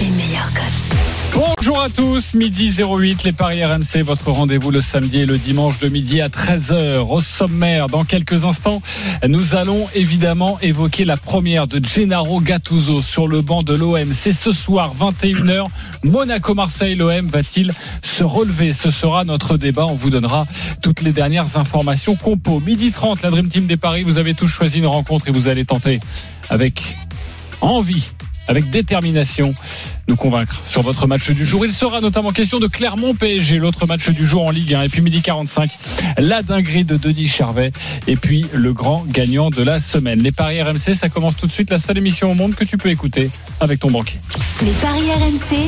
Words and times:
les 0.00 0.10
meilleurs 0.10 0.52
codes. 0.52 0.94
Bonjour 1.34 1.82
à 1.82 1.88
tous, 1.88 2.34
midi 2.34 2.70
08, 2.78 3.24
les 3.24 3.32
Paris 3.32 3.64
RMC, 3.64 4.02
votre 4.04 4.30
rendez-vous 4.30 4.70
le 4.70 4.80
samedi 4.80 5.20
et 5.20 5.26
le 5.26 5.36
dimanche 5.36 5.78
de 5.78 5.88
midi 5.88 6.20
à 6.20 6.28
13h. 6.28 6.98
Au 6.98 7.20
sommaire, 7.20 7.88
dans 7.88 8.04
quelques 8.04 8.44
instants, 8.44 8.80
nous 9.26 9.56
allons 9.56 9.88
évidemment 9.94 10.58
évoquer 10.60 11.04
la 11.04 11.16
première 11.16 11.66
de 11.66 11.84
Gennaro 11.84 12.40
Gattuso 12.40 13.02
sur 13.02 13.26
le 13.26 13.40
banc 13.40 13.62
de 13.62 13.74
l'OM. 13.74 14.12
C'est 14.12 14.32
ce 14.32 14.52
soir, 14.52 14.94
21h, 14.96 15.64
Monaco-Marseille. 16.04 16.94
L'OM 16.94 17.26
va-t-il 17.26 17.72
se 18.02 18.22
relever? 18.22 18.72
Ce 18.72 18.90
sera 18.90 19.24
notre 19.24 19.56
débat. 19.56 19.86
On 19.86 19.96
vous 19.96 20.10
donnera 20.10 20.46
toutes 20.82 21.02
les 21.02 21.12
dernières 21.12 21.56
informations. 21.56 22.14
Compo, 22.14 22.60
midi 22.60 22.92
30, 22.92 23.22
la 23.22 23.30
Dream 23.30 23.48
Team 23.48 23.66
des 23.66 23.76
Paris. 23.76 24.04
Vous 24.04 24.18
avez 24.18 24.34
tous 24.34 24.48
choisi 24.48 24.78
une 24.78 24.86
rencontre 24.86 25.28
et 25.28 25.32
vous 25.32 25.48
allez 25.48 25.64
tenter 25.64 25.98
avec 26.48 26.82
envie 27.60 28.12
avec 28.48 28.70
détermination 28.70 29.54
nous 30.08 30.16
convaincre 30.16 30.60
sur 30.64 30.82
votre 30.82 31.06
match 31.06 31.30
du 31.30 31.44
jour. 31.46 31.64
Il 31.64 31.72
sera 31.72 32.00
notamment 32.00 32.30
question 32.30 32.58
de 32.60 32.66
Clermont 32.66 33.14
PSG, 33.14 33.58
l'autre 33.58 33.86
match 33.86 34.10
du 34.10 34.26
jour 34.26 34.44
en 34.46 34.50
Ligue 34.50 34.74
1. 34.74 34.82
Et 34.82 34.88
puis 34.88 35.00
midi 35.00 35.22
45, 35.22 35.70
la 36.18 36.42
dinguerie 36.42 36.84
de 36.84 36.96
Denis 36.96 37.28
Charvet. 37.28 37.72
Et 38.06 38.16
puis 38.16 38.46
le 38.52 38.72
grand 38.72 39.04
gagnant 39.08 39.50
de 39.50 39.62
la 39.62 39.78
semaine. 39.78 40.22
Les 40.22 40.32
paris 40.32 40.62
RMC, 40.62 40.94
ça 40.94 41.08
commence 41.08 41.36
tout 41.36 41.46
de 41.46 41.52
suite. 41.52 41.70
La 41.70 41.78
seule 41.78 41.98
émission 41.98 42.30
au 42.30 42.34
monde 42.34 42.54
que 42.54 42.64
tu 42.64 42.76
peux 42.76 42.90
écouter 42.90 43.30
avec 43.60 43.80
ton 43.80 43.90
banquier. 43.90 44.18
Les 44.62 44.72
paris 44.72 45.10
RMC, 45.10 45.66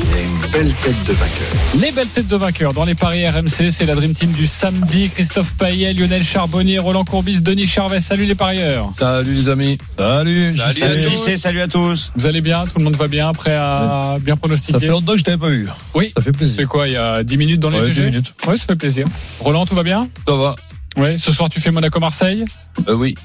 Belle 0.51 0.73
tête 0.73 1.03
de 1.07 1.13
vainqueur. 1.13 1.81
Les 1.81 1.91
belles 1.91 2.07
têtes 2.07 2.27
de 2.27 2.35
vainqueurs 2.35 2.73
dans 2.73 2.85
les 2.85 2.95
paris 2.95 3.27
RMC, 3.27 3.71
c'est 3.71 3.85
la 3.85 3.95
Dream 3.95 4.13
Team 4.13 4.31
du 4.31 4.47
samedi. 4.47 5.09
Christophe 5.09 5.53
Payet, 5.57 5.93
Lionel 5.93 6.23
Charbonnier, 6.23 6.79
Roland 6.79 7.05
Courbis, 7.05 7.41
Denis 7.41 7.67
Charvet. 7.67 7.99
Salut 7.99 8.25
les 8.25 8.35
parieurs. 8.35 8.89
Salut 8.97 9.33
les 9.33 9.49
amis. 9.49 9.77
Salut. 9.97 10.53
Salut 10.55 10.83
à 10.83 11.09
tous. 11.09 11.37
salut 11.37 11.61
à 11.61 11.67
tous. 11.67 12.11
Vous 12.15 12.25
allez 12.25 12.41
bien? 12.41 12.65
Tout 12.65 12.79
le 12.79 12.85
monde 12.85 12.95
va 12.95 13.07
bien? 13.07 13.31
Prêt 13.33 13.55
à 13.55 14.15
bien 14.35 14.57
Ça 14.57 14.79
fait 14.79 14.87
longtemps 14.87 15.13
que 15.13 15.17
je 15.19 15.23
t'avais 15.23 15.37
pas 15.37 15.49
vu. 15.49 15.67
Oui. 15.95 16.11
Ça 16.15 16.21
fait 16.21 16.31
C'est 16.31 16.37
plaisir. 16.37 16.67
quoi 16.67 16.87
Il 16.87 16.93
y 16.93 16.97
a 16.97 17.23
10 17.23 17.37
minutes 17.37 17.59
dans 17.61 17.69
les 17.69 17.79
Ouais, 17.79 17.87
GG 17.87 18.01
10 18.01 18.05
minutes. 18.07 18.33
Oui, 18.47 18.57
ça 18.57 18.65
fait 18.65 18.75
plaisir. 18.75 19.05
Roland, 19.39 19.65
tout 19.65 19.75
va 19.75 19.83
bien 19.83 20.09
Ça 20.27 20.35
va. 20.35 20.55
Oui. 20.97 21.17
Ce 21.19 21.31
soir, 21.31 21.49
tu 21.49 21.61
fais 21.61 21.71
Monaco-Marseille 21.71 22.43
Euh, 22.87 22.93
oui. 22.95 23.15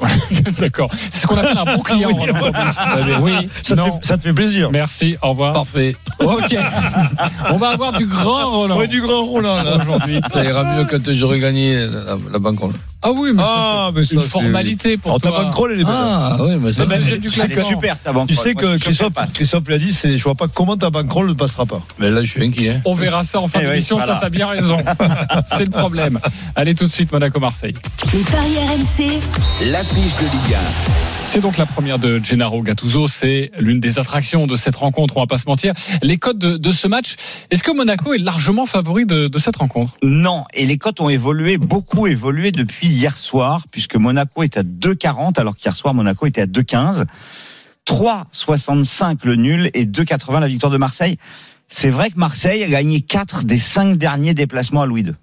D'accord. 0.58 0.90
C'est 1.10 1.20
ce 1.20 1.26
qu'on 1.26 1.36
appelle 1.36 1.58
un 1.58 1.64
bon 1.76 1.82
client. 1.82 2.08
Oui. 2.18 2.30
Roland. 2.30 3.20
Oui. 3.20 3.32
Ça, 3.62 3.74
te 3.76 3.80
Non. 3.80 4.00
fait, 4.00 4.06
ça 4.06 4.16
te 4.16 4.22
fait 4.22 4.32
plaisir. 4.32 4.70
Merci. 4.72 5.16
Au 5.22 5.30
revoir. 5.30 5.52
Parfait. 5.52 5.94
Ok. 6.20 6.56
On 7.50 7.56
va 7.58 7.68
avoir 7.68 7.92
du 7.92 8.06
grand 8.06 8.50
Roland 8.50 8.78
Ouais, 8.78 8.88
du 8.88 9.02
grand 9.02 9.24
Roland 9.26 9.62
aujourd'hui. 9.80 10.20
Ça 10.32 10.42
ira 10.42 10.64
mieux 10.76 10.86
quand 10.90 11.12
j'aurai 11.12 11.38
gagné 11.38 11.76
la, 11.86 12.16
la 12.32 12.38
banquerolle. 12.38 12.72
Ah 13.02 13.10
oui, 13.14 13.30
mais 13.34 13.42
Ah, 13.44 13.90
mais 13.94 14.04
c'est 14.04 14.16
ça, 14.16 14.20
une 14.22 14.28
formalité 14.28 14.96
pour 14.98 15.12
Alors 15.12 15.20
ta 15.22 15.28
toi. 15.30 15.44
banquerolle 15.44 15.72
elle 15.74 15.80
est 15.80 15.84
belle. 15.84 15.94
Ah, 15.96 16.36
oui, 16.40 16.56
mais 16.60 16.72
c'est 16.72 16.82
est 16.82 17.28
classement. 17.30 17.62
super 17.68 17.98
ta 17.98 18.12
banque. 18.12 18.28
Tu 18.28 18.34
sais 18.34 18.54
que 18.54 18.76
Christophe, 18.76 19.12
Christophe 19.32 19.68
l'a 19.68 19.78
dit, 19.78 19.92
c'est, 19.92 20.18
je 20.18 20.22
vois 20.24 20.34
pas 20.34 20.48
comment 20.48 20.76
ta 20.76 20.90
banquerolle 20.90 21.28
ne 21.28 21.34
passera 21.34 21.64
pas. 21.64 21.80
Mais 21.98 22.10
là, 22.10 22.22
je 22.22 22.30
suis 22.30 22.44
inquiet. 22.44 22.70
hein. 22.76 22.80
On 22.84 22.94
verra 22.94 23.22
ça 23.22 23.40
en 23.40 23.48
fin 23.48 23.60
Eh 23.62 23.64
oui, 23.66 23.70
d'émission, 23.72 23.96
voilà. 23.96 24.14
ça 24.14 24.18
t'as 24.20 24.28
bien 24.28 24.46
raison. 24.46 24.76
C'est 25.46 25.64
le 25.64 25.70
problème. 25.70 26.20
Allez 26.54 26.74
tout 26.74 26.86
de 26.86 26.90
suite 26.92 27.10
Monaco-Marseille. 27.12 27.74
les 28.12 28.20
paris 28.20 28.56
RMC, 28.58 29.20
L'affiche 29.70 30.14
de 30.16 30.22
Ligue 30.24 30.56
C'est 31.32 31.40
donc 31.40 31.58
la 31.58 31.66
première 31.66 32.00
de 32.00 32.18
Gennaro 32.18 32.60
Gattuso. 32.60 33.06
C'est 33.06 33.52
l'une 33.56 33.78
des 33.78 34.00
attractions 34.00 34.48
de 34.48 34.56
cette 34.56 34.74
rencontre, 34.74 35.16
on 35.16 35.20
va 35.20 35.28
pas 35.28 35.38
se 35.38 35.46
mentir. 35.46 35.74
Les 36.02 36.18
codes 36.18 36.38
de, 36.38 36.56
de 36.56 36.70
ce 36.72 36.88
match, 36.88 37.14
est-ce 37.52 37.62
que 37.62 37.70
Monaco 37.70 38.12
est 38.12 38.18
largement 38.18 38.66
favori 38.66 39.06
de, 39.06 39.28
de 39.28 39.38
cette 39.38 39.54
rencontre? 39.54 39.92
Non, 40.02 40.42
et 40.54 40.66
les 40.66 40.76
cotes 40.76 41.00
ont 41.00 41.08
évolué, 41.08 41.56
beaucoup 41.56 42.08
évolué 42.08 42.50
depuis 42.50 42.88
hier 42.88 43.16
soir, 43.16 43.62
puisque 43.70 43.94
Monaco 43.94 44.42
est 44.42 44.56
à 44.56 44.64
2,40, 44.64 45.38
alors 45.38 45.54
qu'hier 45.54 45.76
soir 45.76 45.94
Monaco 45.94 46.26
était 46.26 46.40
à 46.40 46.46
2,15. 46.46 47.04
3,65 47.86 49.18
le 49.22 49.36
nul 49.36 49.70
et 49.72 49.86
2,80 49.86 50.40
la 50.40 50.48
victoire 50.48 50.72
de 50.72 50.78
Marseille. 50.78 51.16
C'est 51.68 51.90
vrai 51.90 52.10
que 52.10 52.18
Marseille 52.18 52.64
a 52.64 52.68
gagné 52.68 53.02
4 53.02 53.44
des 53.44 53.58
5 53.58 53.96
derniers 53.96 54.34
déplacements 54.34 54.82
à 54.82 54.86
Louis 54.86 55.02
II. 55.02 55.14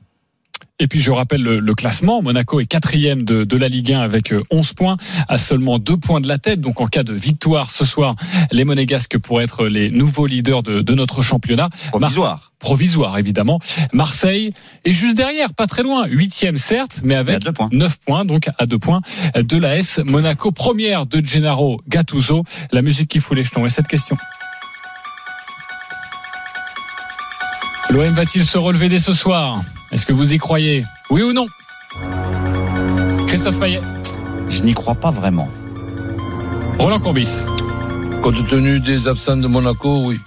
Et 0.79 0.87
puis 0.87 0.99
je 0.99 1.11
rappelle 1.11 1.41
le, 1.41 1.59
le 1.59 1.75
classement. 1.75 2.21
Monaco 2.21 2.59
est 2.59 2.65
quatrième 2.67 3.23
de, 3.23 3.43
de 3.43 3.57
la 3.57 3.67
Ligue 3.67 3.93
1 3.93 3.99
avec 3.99 4.31
euh, 4.31 4.43
11 4.51 4.73
points, 4.73 4.97
à 5.27 5.37
seulement 5.37 5.79
2 5.79 5.97
points 5.97 6.21
de 6.21 6.27
la 6.27 6.37
tête. 6.37 6.61
Donc 6.61 6.81
en 6.81 6.87
cas 6.87 7.03
de 7.03 7.13
victoire 7.13 7.71
ce 7.71 7.83
soir, 7.83 8.15
les 8.51 8.63
Monégasques 8.63 9.17
pourraient 9.17 9.45
être 9.45 9.65
les 9.65 9.89
nouveaux 9.89 10.27
leaders 10.27 10.61
de, 10.61 10.81
de 10.81 10.93
notre 10.93 11.23
championnat. 11.23 11.69
Provisoire. 11.89 12.51
Provisoire 12.59 13.17
évidemment. 13.17 13.59
Marseille 13.91 14.51
est 14.85 14.91
juste 14.91 15.17
derrière, 15.17 15.53
pas 15.53 15.65
très 15.65 15.81
loin. 15.81 16.05
Huitième 16.07 16.57
certes, 16.59 17.01
mais 17.03 17.09
Mais 17.09 17.15
avec 17.15 17.51
points. 17.53 17.69
9 17.71 17.99
points, 17.99 18.25
donc 18.25 18.49
à 18.59 18.65
2 18.67 18.77
points 18.77 19.01
de 19.35 19.57
la 19.57 19.77
S. 19.77 19.99
Monaco 20.05 20.51
première 20.51 21.07
de 21.07 21.25
Gennaro 21.25 21.81
Gattuso. 21.87 22.43
La 22.71 22.83
musique 22.83 23.09
qui 23.09 23.19
fout 23.19 23.35
les 23.35 23.43
jetons. 23.43 23.65
Et 23.65 23.69
cette 23.69 23.87
question 23.87 24.15
L'OM 27.89 28.13
va-t-il 28.13 28.43
se 28.45 28.57
relever 28.57 28.89
dès 28.89 28.99
ce 28.99 29.13
soir? 29.13 29.61
Est-ce 29.91 30.05
que 30.05 30.13
vous 30.13 30.33
y 30.33 30.37
croyez? 30.37 30.83
Oui 31.09 31.21
ou 31.21 31.31
non? 31.33 31.47
Christophe 33.27 33.59
Payet, 33.59 33.81
Je 34.49 34.61
n'y 34.63 34.73
crois 34.73 34.95
pas 34.95 35.11
vraiment. 35.11 35.47
Roland 36.79 36.99
Courbis, 36.99 37.29
Compte 38.21 38.45
tenu 38.47 38.79
des 38.79 39.07
absents 39.07 39.37
de 39.37 39.47
Monaco, 39.47 40.03
oui. 40.05 40.19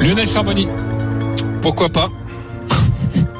Lionel 0.00 0.28
Charbonnier. 0.28 0.68
Pourquoi 1.62 1.88
pas? 1.88 2.08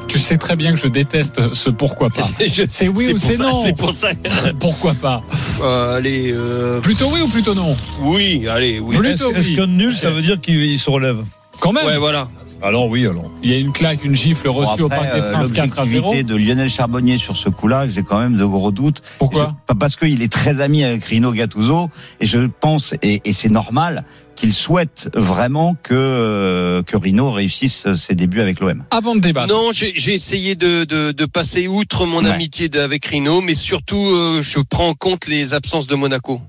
Tu 0.07 0.19
sais 0.19 0.37
très 0.37 0.55
bien 0.55 0.73
que 0.73 0.79
je 0.79 0.87
déteste 0.87 1.53
ce 1.53 1.69
pourquoi 1.69 2.09
pas. 2.09 2.23
C'est 2.67 2.87
oui 2.89 3.13
ou 3.13 3.17
c'est 3.17 3.37
non 3.37 3.63
C'est 3.63 3.77
pour 3.77 3.91
ça. 3.91 4.09
Pourquoi 4.59 4.93
pas? 4.95 5.21
Euh, 5.61 5.97
allez, 5.97 6.31
euh, 6.33 6.81
Plutôt 6.81 7.09
oui 7.13 7.21
ou 7.21 7.27
plutôt 7.27 7.53
non? 7.53 7.77
Oui, 8.01 8.47
allez, 8.47 8.79
oui. 8.79 8.97
Plutôt 8.97 9.29
Est-ce, 9.31 9.39
est-ce 9.39 9.47
oui. 9.49 9.55
qu'un 9.55 9.67
nul, 9.67 9.95
ça 9.95 10.09
veut 10.09 10.23
dire 10.23 10.41
qu'il 10.41 10.55
il 10.55 10.79
se 10.79 10.89
relève? 10.89 11.23
Quand 11.59 11.71
même 11.73 11.85
Ouais, 11.85 11.97
voilà. 11.97 12.27
Alors 12.61 12.87
oui, 12.89 13.07
alors. 13.07 13.31
Il 13.41 13.49
y 13.49 13.53
a 13.53 13.57
une 13.57 13.71
claque, 13.71 14.03
une 14.03 14.15
gifle 14.17 14.47
Bon, 14.47 14.53
reçue 14.55 14.81
au 14.81 14.89
Parc 14.89 15.13
des 15.13 15.21
euh, 15.21 15.31
Princes 15.31 15.51
4 15.53 15.79
à 15.79 15.85
0. 15.85 16.07
l'objectivité 16.07 16.23
de 16.23 16.35
Lionel 16.35 16.69
Charbonnier 16.69 17.17
sur 17.17 17.37
ce 17.37 17.47
coup-là, 17.47 17.87
j'ai 17.87 18.03
quand 18.03 18.19
même 18.19 18.35
de 18.35 18.43
gros 18.43 18.71
doutes. 18.71 19.01
Pourquoi 19.17 19.55
Je- 19.69 19.73
Parce 19.75 19.95
qu'il 19.95 20.21
est 20.21 20.31
très 20.31 20.59
ami 20.59 20.83
avec 20.83 21.05
Rino 21.05 21.31
Gattuso 21.31 21.89
et 22.19 22.25
je 22.25 22.39
pense 22.59 22.93
et, 23.01 23.21
et 23.23 23.31
c'est 23.31 23.47
normal 23.47 24.03
qu'il 24.35 24.51
souhaite 24.53 25.09
vraiment 25.15 25.75
que 25.83 25.93
euh, 25.93 26.83
que 26.83 26.97
Rino 26.97 27.31
réussisse 27.31 27.87
ses 27.95 28.15
débuts 28.15 28.41
avec 28.41 28.59
l'OM. 28.59 28.83
Avant 28.91 29.15
de 29.15 29.21
débattre, 29.21 29.47
Non, 29.53 29.69
j'ai 29.71 30.13
essayé 30.13 30.55
de, 30.55 30.83
de, 30.83 31.11
de 31.13 31.25
passer 31.25 31.69
outre 31.69 32.05
mon 32.05 32.23
Ouais. 32.25 32.31
amitié 32.31 32.69
avec 32.77 33.05
Rino, 33.05 33.39
mais 33.39 33.53
surtout, 33.55 33.97
euh, 34.11 34.41
je 34.41 34.59
prends 34.59 34.89
en 34.89 34.93
compte 34.95 35.27
les 35.27 35.53
absences 35.53 35.87
de 35.87 35.95
Monaco. 35.95 36.41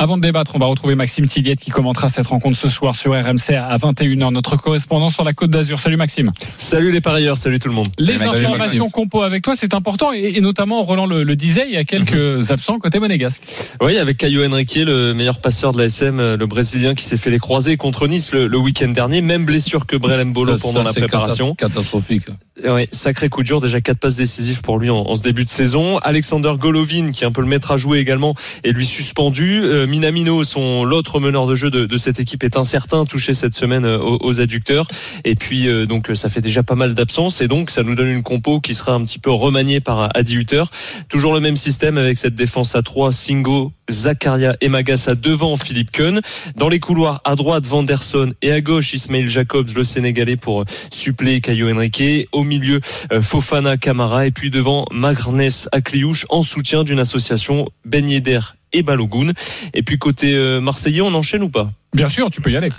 Avant 0.00 0.16
de 0.16 0.22
débattre, 0.22 0.52
on 0.54 0.60
va 0.60 0.66
retrouver 0.66 0.94
Maxime 0.94 1.26
Tilliette 1.26 1.58
qui 1.58 1.72
commentera 1.72 2.08
cette 2.08 2.28
rencontre 2.28 2.56
ce 2.56 2.68
soir 2.68 2.94
sur 2.94 3.10
RMC 3.20 3.54
à 3.56 3.76
21h, 3.78 4.32
notre 4.32 4.56
correspondant 4.56 5.10
sur 5.10 5.24
la 5.24 5.32
Côte 5.32 5.50
d'Azur. 5.50 5.80
Salut 5.80 5.96
Maxime. 5.96 6.30
Salut 6.56 6.92
les 6.92 7.00
parieurs, 7.00 7.36
salut 7.36 7.58
tout 7.58 7.66
le 7.68 7.74
monde. 7.74 7.88
Les 7.98 8.16
Salut, 8.16 8.30
informations 8.44 8.84
Maxime. 8.84 8.92
compo 8.92 9.22
avec 9.22 9.42
toi, 9.42 9.54
c'est 9.56 9.74
important 9.74 10.12
et, 10.12 10.34
et 10.36 10.40
notamment 10.40 10.84
Roland 10.84 11.06
le, 11.06 11.24
le 11.24 11.34
disait, 11.34 11.64
il 11.66 11.72
y 11.74 11.76
a 11.78 11.82
quelques 11.82 12.52
absents 12.52 12.78
côté 12.78 13.00
monégasque. 13.00 13.42
Oui, 13.80 13.98
avec 13.98 14.18
Caio 14.18 14.46
Henrique, 14.46 14.76
le 14.76 15.14
meilleur 15.14 15.40
passeur 15.40 15.72
de 15.72 15.78
la 15.78 15.86
SM, 15.86 16.16
le 16.36 16.46
Brésilien 16.46 16.94
qui 16.94 17.02
s'est 17.02 17.16
fait 17.16 17.30
les 17.30 17.40
croisés 17.40 17.76
contre 17.76 18.06
Nice 18.06 18.30
le, 18.32 18.46
le 18.46 18.58
week-end 18.58 18.90
dernier, 18.90 19.20
même 19.20 19.46
blessure 19.46 19.84
que 19.84 19.96
Brelem 19.96 20.32
Bolo 20.32 20.56
Ça- 20.58 20.62
pendant 20.62 20.84
ça, 20.84 20.90
la 20.90 20.92
préparation. 20.94 21.56
cata- 21.56 21.70
Catastrophique. 21.74 22.26
Ouais, 22.64 22.88
sacré 22.92 23.28
coup 23.28 23.42
dur, 23.44 23.60
déjà 23.60 23.80
quatre 23.80 23.98
passes 23.98 24.16
décisives 24.16 24.62
pour 24.62 24.78
lui 24.78 24.90
en, 24.90 24.96
en 24.98 25.14
ce 25.16 25.22
début 25.22 25.44
de 25.44 25.48
saison. 25.48 25.98
Alexander 25.98 26.52
Golovin, 26.58 27.10
qui 27.12 27.22
est 27.24 27.26
un 27.26 27.30
peu 27.32 27.40
le 27.40 27.46
maître 27.48 27.70
à 27.72 27.76
jouer 27.76 27.98
également, 27.98 28.34
est 28.64 28.70
lui 28.72 28.86
suspendu. 28.86 29.60
Euh, 29.64 29.86
Minamino, 29.88 30.44
son 30.44 30.84
l'autre 30.84 31.18
meneur 31.18 31.46
de 31.46 31.54
jeu 31.54 31.70
de, 31.70 31.98
cette 31.98 32.20
équipe, 32.20 32.44
est 32.44 32.56
incertain, 32.56 33.04
touché 33.04 33.34
cette 33.34 33.54
semaine 33.54 33.84
euh, 33.84 33.98
aux, 33.98 34.40
adducteurs. 34.40 34.86
Et 35.24 35.34
puis 35.34 35.68
euh, 35.68 35.86
donc 35.86 36.10
ça 36.14 36.28
fait 36.28 36.40
déjà 36.40 36.62
pas 36.62 36.74
mal 36.74 36.94
d'absences 36.94 37.40
et 37.40 37.48
donc 37.48 37.70
ça 37.70 37.82
nous 37.82 37.94
donne 37.94 38.08
une 38.08 38.22
compo 38.22 38.60
qui 38.60 38.74
sera 38.74 38.92
un 38.92 39.02
petit 39.02 39.18
peu 39.18 39.30
remaniée 39.30 39.80
par 39.80 40.10
Adi 40.14 40.36
Hutter. 40.36 40.64
Toujours 41.08 41.32
le 41.34 41.40
même 41.40 41.56
système 41.56 41.98
avec 41.98 42.18
cette 42.18 42.34
défense 42.34 42.76
à 42.76 42.82
3, 42.82 43.12
Singo, 43.12 43.72
Zakaria 43.90 44.56
et 44.60 44.68
Magassa 44.68 45.14
devant 45.14 45.56
Philippe 45.56 45.90
Keun. 45.90 46.20
Dans 46.56 46.68
les 46.68 46.80
couloirs, 46.80 47.20
à 47.24 47.36
droite, 47.36 47.66
Vanderson 47.66 48.32
et 48.42 48.52
à 48.52 48.60
gauche, 48.60 48.92
Ismail 48.94 49.28
Jacobs, 49.28 49.70
le 49.74 49.84
Sénégalais, 49.84 50.36
pour 50.36 50.64
suppléer 50.90 51.40
Caio 51.40 51.70
Henrique. 51.70 52.28
Au 52.32 52.44
milieu, 52.44 52.80
euh, 53.12 53.22
Fofana 53.22 53.76
Camara. 53.76 54.26
Et 54.26 54.30
puis 54.30 54.50
devant, 54.50 54.84
Magrnes 54.92 55.48
Akliouche 55.72 56.26
en 56.28 56.42
soutien 56.42 56.84
d'une 56.84 56.98
association 56.98 57.68
Ben 57.84 58.08
Yedder 58.08 58.40
et 58.72 58.82
Balogun. 58.82 59.32
Et 59.74 59.82
puis 59.82 59.98
côté 59.98 60.34
euh, 60.34 60.60
Marseillais, 60.60 61.00
on 61.00 61.14
enchaîne 61.14 61.42
ou 61.42 61.48
pas? 61.48 61.70
Bien 61.94 62.08
sûr, 62.08 62.30
tu 62.30 62.40
peux 62.40 62.50
y 62.50 62.56
aller. 62.56 62.70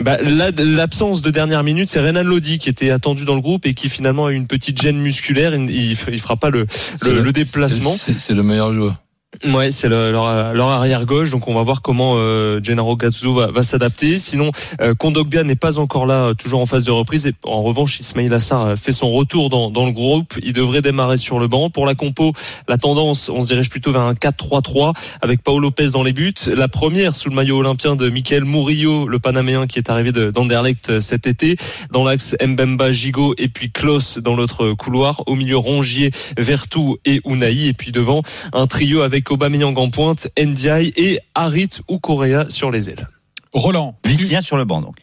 bah, 0.00 0.18
là, 0.22 0.50
L'absence 0.56 1.20
de 1.20 1.30
dernière 1.30 1.64
minute, 1.64 1.88
c'est 1.88 2.00
Renan 2.00 2.22
Lodi 2.22 2.58
qui 2.58 2.68
était 2.68 2.90
attendu 2.90 3.24
dans 3.24 3.34
le 3.34 3.40
groupe 3.40 3.66
et 3.66 3.74
qui 3.74 3.88
finalement 3.88 4.26
a 4.26 4.32
eu 4.32 4.36
une 4.36 4.46
petite 4.46 4.80
gêne 4.80 4.98
musculaire. 4.98 5.54
Il, 5.54 5.68
il 5.70 5.96
fera 5.96 6.36
pas 6.36 6.50
le, 6.50 6.66
le, 7.02 7.20
le 7.22 7.32
déplacement. 7.32 7.90
C'est 7.92 8.18
c'est 8.18 8.34
le 8.34 8.42
meilleur 8.42 8.72
joueur. 8.72 8.96
Ouais, 9.44 9.70
c'est 9.70 9.88
le- 9.88 10.12
leur, 10.12 10.52
leur 10.52 10.68
arrière 10.68 11.06
gauche, 11.06 11.30
donc 11.30 11.48
on 11.48 11.54
va 11.54 11.62
voir 11.62 11.80
comment 11.80 12.14
euh, 12.16 12.60
Gennaro 12.62 12.96
Gattuso 12.96 13.32
va, 13.34 13.46
va 13.46 13.62
s'adapter. 13.62 14.18
Sinon, 14.18 14.52
euh, 14.82 14.94
Kondogbia 14.94 15.42
n'est 15.42 15.56
pas 15.56 15.78
encore 15.78 16.04
là, 16.04 16.26
euh, 16.26 16.34
toujours 16.34 16.60
en 16.60 16.66
phase 16.66 16.84
de 16.84 16.90
reprise. 16.90 17.26
Et 17.26 17.32
en 17.44 17.62
revanche, 17.62 17.98
Ismail 17.98 18.32
Assar 18.32 18.62
euh, 18.62 18.76
fait 18.76 18.92
son 18.92 19.10
retour 19.10 19.48
dans, 19.48 19.70
dans 19.70 19.86
le 19.86 19.90
groupe. 19.90 20.34
Il 20.42 20.52
devrait 20.52 20.82
démarrer 20.82 21.16
sur 21.16 21.40
le 21.40 21.48
banc. 21.48 21.70
Pour 21.70 21.86
la 21.86 21.94
compo, 21.94 22.34
la 22.68 22.76
tendance, 22.76 23.30
on 23.30 23.40
se 23.40 23.46
dirige 23.46 23.70
plutôt 23.70 23.90
vers 23.90 24.02
un 24.02 24.12
4-3-3 24.12 24.92
avec 25.22 25.42
Paolo 25.42 25.60
Lopez 25.60 25.88
dans 25.92 26.02
les 26.02 26.12
buts. 26.12 26.34
La 26.54 26.68
première 26.68 27.16
sous 27.16 27.30
le 27.30 27.34
maillot 27.34 27.56
olympien 27.56 27.96
de 27.96 28.10
Michael 28.10 28.44
Murillo, 28.44 29.08
le 29.08 29.18
Panaméen 29.18 29.66
qui 29.66 29.78
est 29.78 29.88
arrivé 29.88 30.12
de- 30.12 30.30
d'Anderlecht 30.30 30.90
euh, 30.90 31.00
cet 31.00 31.26
été. 31.26 31.56
Dans 31.90 32.04
l'axe 32.04 32.36
Mbemba, 32.46 32.92
Gigot 32.92 33.34
et 33.38 33.48
puis 33.48 33.72
Klaus 33.72 34.18
dans 34.18 34.36
l'autre 34.36 34.74
couloir. 34.74 35.22
Au 35.26 35.34
milieu, 35.34 35.56
Rongier, 35.56 36.10
Vertou 36.36 36.98
et 37.06 37.22
Unai. 37.26 37.66
Et 37.68 37.72
puis 37.72 37.92
devant, 37.92 38.22
un 38.52 38.66
trio 38.66 39.00
avec 39.00 39.21
Aubameyang 39.30 39.76
en 39.76 39.90
pointe, 39.90 40.28
Ndiaye 40.38 40.92
et 40.96 41.18
Harit 41.34 41.80
ou 41.88 41.98
Correa 41.98 42.48
sur 42.48 42.70
les 42.70 42.90
ailes. 42.90 43.08
Roland, 43.52 43.96
Vitinha 44.04 44.42
sur 44.42 44.56
le 44.56 44.64
banc 44.64 44.80
donc. 44.80 44.96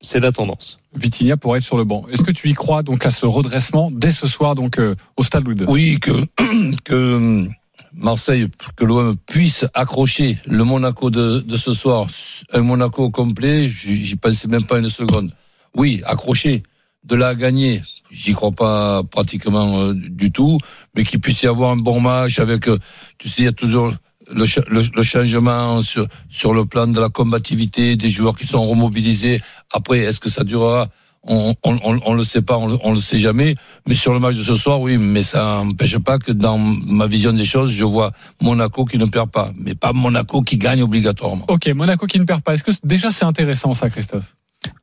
C'est 0.00 0.20
la 0.20 0.30
tendance. 0.30 0.78
Vitinha 0.94 1.36
pourrait 1.36 1.58
être 1.58 1.64
sur 1.64 1.76
le 1.76 1.84
banc. 1.84 2.06
Est-ce 2.08 2.22
que 2.22 2.30
tu 2.30 2.48
y 2.48 2.54
crois 2.54 2.82
donc 2.82 3.04
à 3.04 3.10
ce 3.10 3.26
redressement 3.26 3.90
dès 3.90 4.12
ce 4.12 4.26
soir 4.26 4.54
donc 4.54 4.78
euh, 4.78 4.94
au 5.16 5.24
Stade 5.24 5.44
Louis 5.44 5.56
II 5.56 5.66
Oui, 5.68 5.98
que, 6.00 6.24
que 6.84 7.16
hum, 7.16 7.52
Marseille, 7.92 8.48
que 8.76 8.84
l'OM 8.84 9.16
puisse 9.16 9.66
accrocher 9.74 10.38
le 10.46 10.62
Monaco 10.64 11.10
de, 11.10 11.40
de 11.40 11.56
ce 11.56 11.72
soir, 11.72 12.06
un 12.52 12.62
Monaco 12.62 13.10
complet, 13.10 13.68
j'y 13.68 14.04
j'y 14.04 14.16
pensais 14.16 14.46
même 14.46 14.64
pas 14.64 14.78
une 14.78 14.88
seconde. 14.88 15.32
Oui, 15.74 16.00
accrocher, 16.06 16.62
de 17.04 17.16
là 17.16 17.28
à 17.28 17.34
gagner, 17.34 17.82
j'y 18.10 18.32
crois 18.32 18.52
pas 18.52 19.02
pratiquement 19.02 19.80
euh, 19.80 19.94
du 19.94 20.30
tout, 20.32 20.58
mais 20.94 21.04
qu'il 21.04 21.20
puisse 21.20 21.42
y 21.42 21.46
avoir 21.46 21.70
un 21.70 21.76
bon 21.76 22.00
match 22.00 22.38
avec, 22.38 22.68
euh, 22.68 22.78
tu 23.18 23.28
sais, 23.28 23.42
il 23.42 23.44
y 23.44 23.48
a 23.48 23.52
toujours 23.52 23.92
le, 24.30 24.46
cha- 24.46 24.64
le, 24.68 24.82
le 24.94 25.02
changement 25.02 25.82
sur, 25.82 26.06
sur 26.28 26.52
le 26.54 26.64
plan 26.64 26.86
de 26.86 27.00
la 27.00 27.08
combativité, 27.08 27.96
des 27.96 28.10
joueurs 28.10 28.36
qui 28.36 28.46
sont 28.46 28.66
remobilisés. 28.66 29.40
Après, 29.72 29.98
est-ce 30.00 30.20
que 30.20 30.30
ça 30.30 30.44
durera? 30.44 30.88
On, 31.30 31.54
on, 31.64 32.14
le 32.14 32.24
sait 32.24 32.42
pas, 32.42 32.56
on 32.56 32.78
on 32.82 32.92
le 32.94 33.00
sait 33.00 33.18
jamais. 33.18 33.56
Mais 33.86 33.94
sur 33.96 34.14
le 34.14 34.20
match 34.20 34.36
de 34.36 34.42
ce 34.42 34.56
soir, 34.56 34.80
oui, 34.80 34.96
mais 34.98 35.24
ça 35.24 35.62
n'empêche 35.64 35.98
pas 35.98 36.18
que 36.18 36.30
dans 36.32 36.56
ma 36.58 37.06
vision 37.06 37.32
des 37.32 37.44
choses, 37.44 37.70
je 37.72 37.84
vois 37.84 38.12
Monaco 38.40 38.84
qui 38.84 38.98
ne 38.98 39.04
perd 39.04 39.28
pas, 39.30 39.50
mais 39.58 39.74
pas 39.74 39.92
Monaco 39.92 40.42
qui 40.42 40.56
gagne 40.58 40.80
obligatoirement. 40.82 41.44
Ok, 41.48 41.66
Monaco 41.74 42.06
qui 42.06 42.18
ne 42.20 42.24
perd 42.24 42.42
pas. 42.42 42.54
Est-ce 42.54 42.62
que 42.64 42.70
déjà 42.84 43.10
c'est 43.10 43.24
intéressant 43.26 43.74
ça, 43.74 43.90
Christophe? 43.90 44.36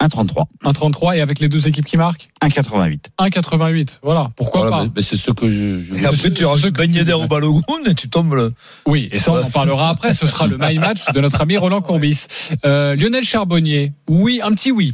1,33. 0.07 0.45
1,33 0.63 1.17
et 1.17 1.21
avec 1.21 1.39
les 1.39 1.49
deux 1.49 1.67
équipes 1.67 1.85
qui 1.85 1.97
marquent 1.97 2.29
1,88. 2.41 3.05
1,88. 3.19 3.99
Voilà, 4.03 4.31
pourquoi 4.35 4.61
Voilà, 4.61 4.77
pas 4.77 4.83
mais, 4.83 4.89
mais 4.97 5.01
c'est 5.01 5.17
ce 5.17 5.31
que 5.31 5.49
je. 5.49 5.83
je 5.83 5.95
Et 5.95 6.05
après, 6.05 6.31
tu 6.31 6.45
rajoutes 6.45 6.75
Ben 6.75 6.91
Yedder 6.91 7.13
au 7.13 7.27
Balogun 7.27 7.83
et 7.85 7.95
tu 7.95 8.09
tombes 8.09 8.33
le. 8.33 8.53
Oui, 8.85 9.09
et 9.11 9.19
ça 9.19 9.31
on 9.31 9.41
en 9.41 9.49
parlera 9.49 9.89
après. 9.89 10.13
Ce 10.13 10.27
sera 10.27 10.47
le 10.47 10.57
my 10.57 10.77
match 10.77 11.11
de 11.13 11.21
notre 11.21 11.41
ami 11.41 11.57
Roland 11.57 11.81
Courbis. 11.81 12.27
Euh, 12.65 12.95
Lionel 12.95 13.23
Charbonnier, 13.23 13.93
oui, 14.07 14.41
un 14.43 14.51
petit 14.51 14.71
oui. 14.71 14.93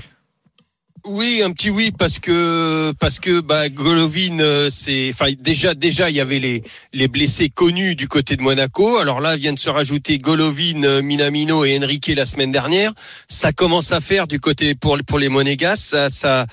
Oui, 1.04 1.42
un 1.44 1.50
petit 1.52 1.72
oui 1.72 1.92
parce 1.92 2.20
que 2.20 2.94
parce 3.00 3.20
que 3.20 3.42
bah 3.42 3.70
Golovin 3.70 4.40
euh, 4.40 4.70
c'est 4.70 5.10
enfin 5.12 5.32
déjà 5.40 5.74
déjà 5.74 6.12
il 6.12 6.16
y 6.16 6.20
avait 6.20 6.38
les 6.38 6.64
les 6.94 7.08
blessés 7.08 7.50
connus 7.50 7.96
du 7.96 8.08
côté 8.08 8.36
de 8.36 8.44
Monaco. 8.44 9.00
Alors 9.00 9.20
là 9.20 9.36
viennent 9.36 9.58
se 9.58 9.72
rajouter 9.72 10.20
Golovin, 10.20 10.84
euh, 10.84 11.02
Minamino 11.02 11.66
et 11.66 11.76
Enrique 11.80 12.12
la 12.16 12.28
semaine 12.28 12.52
dernière. 12.52 12.94
Ça 13.28 13.52
commence 13.52 13.92
à 13.92 14.00
faire 14.00 14.28
du 14.28 14.40
côté 14.40 14.76
pour 14.76 14.96
pour 15.08 15.18
les 15.18 15.30
Monégas, 15.30 15.78
ça 15.78 16.12
ça 16.12 16.46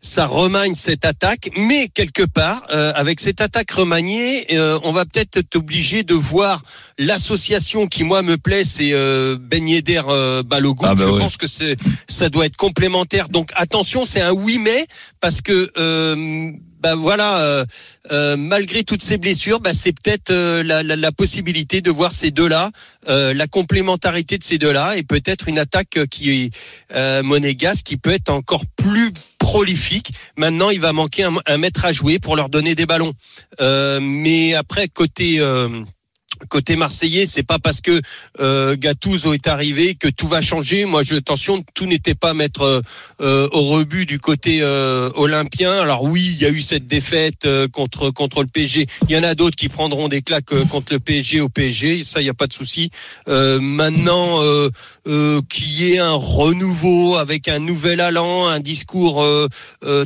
ça 0.00 0.26
remanie 0.26 0.76
cette 0.76 1.04
attaque, 1.04 1.50
mais 1.56 1.88
quelque 1.88 2.22
part 2.22 2.62
euh, 2.70 2.92
avec 2.94 3.20
cette 3.20 3.40
attaque 3.40 3.70
remaniée, 3.70 4.46
euh, 4.56 4.78
on 4.84 4.92
va 4.92 5.04
peut-être 5.04 5.36
être 5.38 5.56
obligé 5.56 6.02
de 6.02 6.14
voir 6.14 6.62
l'association 6.98 7.86
qui 7.86 8.04
moi 8.04 8.22
me 8.22 8.36
plaît, 8.36 8.64
c'est 8.64 8.90
euh, 8.92 9.36
Ben 9.40 9.68
Yedder 9.68 10.02
euh, 10.08 10.42
Balogun. 10.42 10.88
Ah 10.90 10.94
bah 10.94 11.04
Je 11.06 11.12
oui. 11.12 11.18
pense 11.18 11.36
que 11.36 11.46
c'est 11.46 11.76
ça 12.08 12.28
doit 12.28 12.46
être 12.46 12.56
complémentaire. 12.56 13.28
Donc 13.28 13.50
attention, 13.54 14.04
c'est 14.04 14.20
un 14.20 14.32
oui 14.32 14.58
mais 14.58 14.86
parce 15.20 15.40
que 15.40 15.70
euh, 15.78 16.52
bah 16.80 16.94
voilà, 16.94 17.38
euh, 17.40 17.64
euh, 18.12 18.36
malgré 18.36 18.84
toutes 18.84 19.02
ces 19.02 19.16
blessures, 19.16 19.60
bah 19.60 19.72
c'est 19.72 19.92
peut-être 19.92 20.30
euh, 20.30 20.62
la, 20.62 20.82
la, 20.82 20.94
la 20.94 21.10
possibilité 21.12 21.80
de 21.80 21.90
voir 21.90 22.12
ces 22.12 22.30
deux-là, 22.30 22.70
euh, 23.08 23.32
la 23.34 23.46
complémentarité 23.46 24.36
de 24.38 24.44
ces 24.44 24.58
deux-là, 24.58 24.96
et 24.96 25.02
peut-être 25.02 25.48
une 25.48 25.58
attaque 25.58 25.98
qui 26.10 26.50
euh, 26.94 27.22
monégasque 27.22 27.84
qui 27.86 27.96
peut 27.96 28.12
être 28.12 28.28
encore 28.28 28.64
plus 28.76 29.10
prolifique. 29.46 30.10
Maintenant, 30.36 30.70
il 30.70 30.80
va 30.80 30.92
manquer 30.92 31.22
un, 31.22 31.34
un 31.46 31.56
maître 31.56 31.84
à 31.84 31.92
jouer 31.92 32.18
pour 32.18 32.34
leur 32.34 32.48
donner 32.48 32.74
des 32.74 32.84
ballons. 32.84 33.12
Euh, 33.60 34.00
mais 34.02 34.54
après 34.54 34.88
côté 34.88 35.36
euh, 35.38 35.68
Côté 36.48 36.76
marseillais, 36.76 37.26
c'est 37.26 37.42
pas 37.42 37.58
parce 37.58 37.80
que 37.80 38.00
euh, 38.40 38.76
Gattuso 38.76 39.34
est 39.34 39.46
arrivé 39.46 39.94
que 39.94 40.08
tout 40.08 40.28
va 40.28 40.40
changer. 40.40 40.84
Moi, 40.84 41.02
je 41.02 41.16
attention, 41.16 41.64
tout 41.74 41.86
n'était 41.86 42.14
pas 42.14 42.34
mettre 42.34 42.62
euh, 42.62 42.82
euh, 43.20 43.48
au 43.52 43.62
rebut 43.62 44.06
du 44.06 44.20
côté 44.20 44.58
euh, 44.60 45.10
olympien. 45.14 45.72
Alors 45.72 46.04
oui, 46.04 46.34
il 46.36 46.40
y 46.40 46.44
a 46.44 46.50
eu 46.50 46.60
cette 46.60 46.86
défaite 46.86 47.46
euh, 47.46 47.66
contre 47.66 48.10
contre 48.10 48.42
le 48.42 48.48
PSG. 48.48 48.86
Il 49.08 49.10
y 49.10 49.18
en 49.18 49.24
a 49.24 49.34
d'autres 49.34 49.56
qui 49.56 49.68
prendront 49.68 50.08
des 50.08 50.22
claques 50.22 50.54
contre 50.68 50.92
le 50.92 51.00
PSG 51.00 51.40
au 51.40 51.48
PSG. 51.48 52.04
Ça, 52.04 52.20
il 52.20 52.26
y 52.26 52.30
a 52.30 52.34
pas 52.34 52.46
de 52.46 52.52
souci. 52.52 52.90
Maintenant, 53.26 54.40
qu'il 55.48 55.72
y 55.72 55.92
ait 55.92 55.98
un 55.98 56.12
renouveau 56.12 57.16
avec 57.16 57.48
un 57.48 57.58
nouvel 57.58 58.00
allant, 58.00 58.46
un 58.46 58.60
discours 58.60 59.26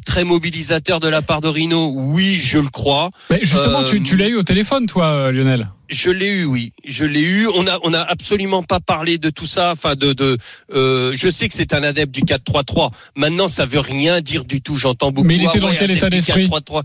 très 0.07 0.25
mobilisateur 0.25 1.01
de 1.01 1.09
la 1.09 1.23
part 1.23 1.41
de 1.41 1.49
Rino, 1.49 1.93
oui, 1.95 2.37
je 2.37 2.59
le 2.59 2.69
crois. 2.69 3.11
Mais 3.31 3.41
justement, 3.43 3.85
tu, 3.85 4.03
tu 4.03 4.17
l'as 4.17 4.29
eu 4.29 4.37
au 4.37 4.43
téléphone, 4.43 4.87
toi, 4.87 5.33
Lionel. 5.33 5.69
Je 5.91 6.11
l'ai 6.11 6.29
eu, 6.29 6.45
oui. 6.45 6.73
Je 6.87 7.05
l'ai 7.05 7.21
eu. 7.23 7.49
On 7.55 7.67
a, 7.67 7.79
on 7.83 7.93
a 7.93 8.01
absolument 8.01 8.63
pas 8.63 8.81
parlé 8.81 9.19
de 9.19 9.29
tout 9.31 9.47
ça. 9.47 9.73
Enfin, 9.73 9.95
de, 9.97 10.13
de. 10.13 10.39
euh, 10.73 11.13
je 11.17 11.29
sais 11.29 11.49
que 11.49 11.55
c'est 11.55 11.75
un 11.75 11.83
adepte 11.83 12.15
du 12.15 12.23
4-3-3. 12.23 12.91
Maintenant, 13.17 13.49
ça 13.49 13.67
veut 13.67 13.81
rien 13.81 14.21
dire 14.21 14.45
du 14.45 14.61
tout. 14.63 14.77
J'entends 14.77 15.11
beaucoup. 15.11 15.27
Mais 15.27 15.37
il 15.37 15.43
était 15.45 15.53
Ah 15.57 15.61
dans 15.61 15.69
ouais, 15.69 15.77
quel 15.79 15.91
état 15.91 16.09
du 16.09 16.17
d'esprit 16.19 16.47
4-3-3. 16.49 16.83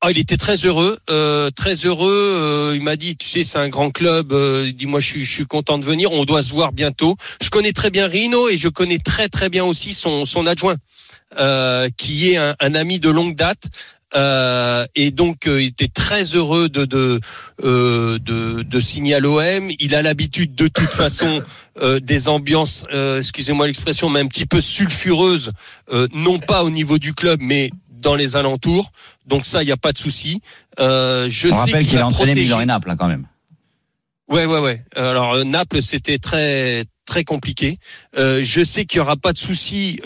Ah, 0.00 0.12
il 0.12 0.18
était 0.18 0.36
très 0.36 0.54
heureux, 0.58 0.96
euh, 1.10 1.50
très 1.50 1.74
heureux. 1.74 2.12
euh, 2.12 2.72
il 2.76 2.82
m'a 2.82 2.94
dit, 2.94 3.16
tu 3.16 3.26
sais, 3.28 3.42
c'est 3.42 3.58
un 3.58 3.68
grand 3.68 3.90
club. 3.90 4.32
Euh, 4.32 4.66
il 4.68 4.76
dit, 4.76 4.86
moi, 4.86 5.00
je 5.00 5.06
suis, 5.06 5.24
je 5.24 5.32
suis 5.32 5.46
content 5.46 5.76
de 5.76 5.84
venir. 5.84 6.12
On 6.12 6.24
doit 6.24 6.44
se 6.44 6.50
voir 6.52 6.70
bientôt. 6.72 7.16
Je 7.42 7.50
connais 7.50 7.72
très 7.72 7.90
bien 7.90 8.06
Rino 8.06 8.48
et 8.48 8.56
je 8.56 8.68
connais 8.68 9.00
très, 9.00 9.28
très 9.28 9.48
bien 9.48 9.64
aussi 9.64 9.92
son, 9.94 10.24
son 10.24 10.46
adjoint, 10.46 10.76
euh, 11.40 11.88
qui 11.96 12.30
est 12.30 12.36
un, 12.36 12.54
un 12.60 12.74
ami 12.76 13.00
de 13.00 13.10
longue 13.10 13.34
date. 13.34 13.64
Euh, 14.16 14.86
et 14.94 15.10
donc 15.10 15.46
euh, 15.46 15.60
il 15.60 15.66
était 15.66 15.88
très 15.88 16.22
heureux 16.34 16.68
de 16.68 16.86
de 16.86 17.20
euh, 17.62 18.18
de, 18.18 18.62
de 18.62 18.80
signer 18.80 19.14
à 19.14 19.20
l'OM. 19.20 19.70
Il 19.78 19.94
a 19.94 20.02
l'habitude 20.02 20.54
de 20.54 20.66
toute 20.68 20.88
façon 20.88 21.42
euh, 21.82 22.00
des 22.00 22.28
ambiances, 22.28 22.84
euh, 22.92 23.18
excusez-moi 23.18 23.66
l'expression, 23.66 24.08
mais 24.08 24.20
un 24.20 24.26
petit 24.26 24.46
peu 24.46 24.60
sulfureuses, 24.60 25.52
euh, 25.92 26.08
non 26.14 26.38
pas 26.38 26.64
au 26.64 26.70
niveau 26.70 26.98
du 26.98 27.12
club, 27.12 27.40
mais 27.42 27.70
dans 27.90 28.14
les 28.14 28.36
alentours. 28.36 28.92
Donc 29.26 29.44
ça, 29.44 29.62
il 29.62 29.66
n'y 29.66 29.72
a 29.72 29.76
pas 29.76 29.92
de 29.92 29.98
souci. 29.98 30.40
Euh, 30.80 31.28
je 31.28 31.48
On 31.48 31.52
sais 31.52 31.58
rappelle 31.58 31.80
qu'il 31.80 31.90
qu'il 31.90 31.98
a 31.98 32.06
entraîné. 32.06 32.34
Milan 32.34 32.60
et 32.60 32.66
Naples 32.66 32.90
hein, 32.90 32.96
quand 32.96 33.08
même. 33.08 33.26
Ouais, 34.28 34.46
ouais, 34.46 34.60
ouais. 34.60 34.82
Alors 34.96 35.34
euh, 35.34 35.44
Naples, 35.44 35.82
c'était 35.82 36.18
très 36.18 36.84
très 37.06 37.24
compliqué. 37.24 37.78
Euh, 38.18 38.42
je 38.44 38.62
sais 38.62 38.84
qu'il 38.84 38.98
y 38.98 39.00
aura 39.00 39.16
pas 39.16 39.32
de 39.32 39.38
souci. 39.38 39.98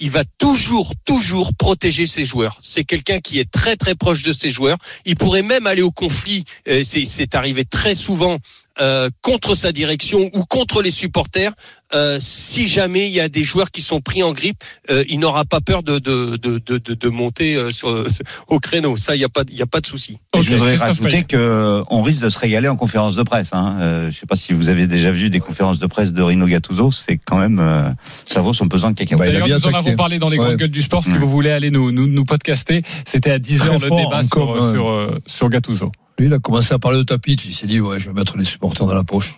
Il 0.00 0.10
va 0.10 0.24
toujours, 0.38 0.92
toujours 1.04 1.52
protéger 1.54 2.06
ses 2.06 2.24
joueurs. 2.24 2.58
C'est 2.62 2.84
quelqu'un 2.84 3.20
qui 3.20 3.38
est 3.38 3.50
très, 3.50 3.76
très 3.76 3.94
proche 3.94 4.22
de 4.22 4.32
ses 4.32 4.50
joueurs. 4.50 4.78
Il 5.04 5.16
pourrait 5.16 5.42
même 5.42 5.66
aller 5.66 5.82
au 5.82 5.90
conflit. 5.90 6.44
euh, 6.68 6.82
c'est, 6.84 7.04
c'est 7.04 7.34
arrivé 7.34 7.64
très 7.64 7.94
souvent 7.94 8.38
euh, 8.80 9.10
contre 9.20 9.54
sa 9.54 9.70
direction 9.70 10.30
ou 10.32 10.44
contre 10.44 10.80
les 10.82 10.90
supporters. 10.90 11.52
Euh, 11.94 12.16
si 12.20 12.66
jamais 12.66 13.06
il 13.06 13.12
y 13.12 13.20
a 13.20 13.28
des 13.28 13.44
joueurs 13.44 13.70
qui 13.70 13.82
sont 13.82 14.00
pris 14.00 14.22
en 14.22 14.32
grippe, 14.32 14.64
euh, 14.90 15.04
il 15.10 15.18
n'aura 15.18 15.44
pas 15.44 15.60
peur 15.60 15.82
de 15.82 15.98
de 15.98 16.36
de 16.36 16.56
de, 16.56 16.78
de, 16.78 16.94
de 16.94 17.08
monter 17.10 17.54
euh, 17.54 17.70
sur, 17.70 18.06
au 18.48 18.58
créneau. 18.60 18.96
Ça, 18.96 19.14
il 19.14 19.20
y 19.20 19.24
a 19.24 19.28
pas, 19.28 19.42
il 19.50 19.58
y 19.58 19.60
a 19.62 19.66
pas 19.66 19.82
de 19.82 19.86
souci. 19.86 20.16
Je 20.34 20.54
voudrais 20.54 20.76
rajouter 20.76 21.24
que 21.24 21.82
on 21.90 22.00
risque 22.00 22.22
de 22.22 22.30
se 22.30 22.38
régaler 22.38 22.68
en 22.68 22.76
conférence 22.76 23.14
de 23.14 23.22
presse. 23.22 23.50
Hein. 23.52 23.76
Euh, 23.80 24.10
je 24.10 24.18
sais 24.18 24.24
pas 24.26 24.36
si 24.36 24.54
vous 24.54 24.70
avez 24.70 24.86
déjà 24.86 25.10
vu 25.10 25.28
des 25.28 25.40
conférences 25.40 25.78
de 25.78 25.86
presse 25.86 26.14
de 26.14 26.22
Rino 26.22 26.46
Gattuso, 26.46 26.90
c'est 26.92 27.18
quand 27.18 27.36
même 27.36 27.58
euh, 27.60 27.90
ça 28.26 28.40
vaut 28.40 28.54
son 28.54 28.68
pesant 28.68 28.90
de 28.90 28.94
cacahuètes. 28.94 29.28
Ouais, 29.28 29.36
il 29.36 29.42
a 29.42 29.44
bien 29.44 29.60
avons 29.88 29.96
parlé 29.96 30.18
dans 30.18 30.28
les 30.28 30.38
Ouais. 30.38 30.44
grandes 30.46 30.56
gueules 30.56 30.70
du 30.70 30.82
sport. 30.82 31.04
Si 31.04 31.10
Ouais. 31.12 31.18
vous 31.18 31.28
voulez 31.28 31.50
aller 31.50 31.70
nous, 31.70 31.92
nous, 31.92 32.06
nous 32.06 32.24
podcaster, 32.24 32.82
c'était 33.04 33.30
à 33.30 33.38
10 33.38 33.58
Très 33.58 33.68
heures 33.68 33.78
le 33.78 33.86
fort, 33.88 33.96
débat 33.98 34.22
sur, 34.22 34.30
com, 34.30 34.50
ouais. 34.50 34.72
sur, 34.72 34.88
euh, 34.88 35.18
sur 35.26 35.48
Gattuso. 35.48 35.92
Lui, 36.18 36.26
il 36.26 36.32
a 36.32 36.38
commencé 36.38 36.72
à 36.74 36.78
parler 36.78 36.98
de 36.98 37.02
tapis. 37.04 37.36
Il 37.44 37.54
s'est 37.54 37.66
dit, 37.66 37.80
ouais, 37.80 37.98
je 37.98 38.08
vais 38.08 38.14
mettre 38.14 38.36
les 38.36 38.44
supporters 38.44 38.86
dans 38.86 38.94
la 38.94 39.04
poche. 39.04 39.36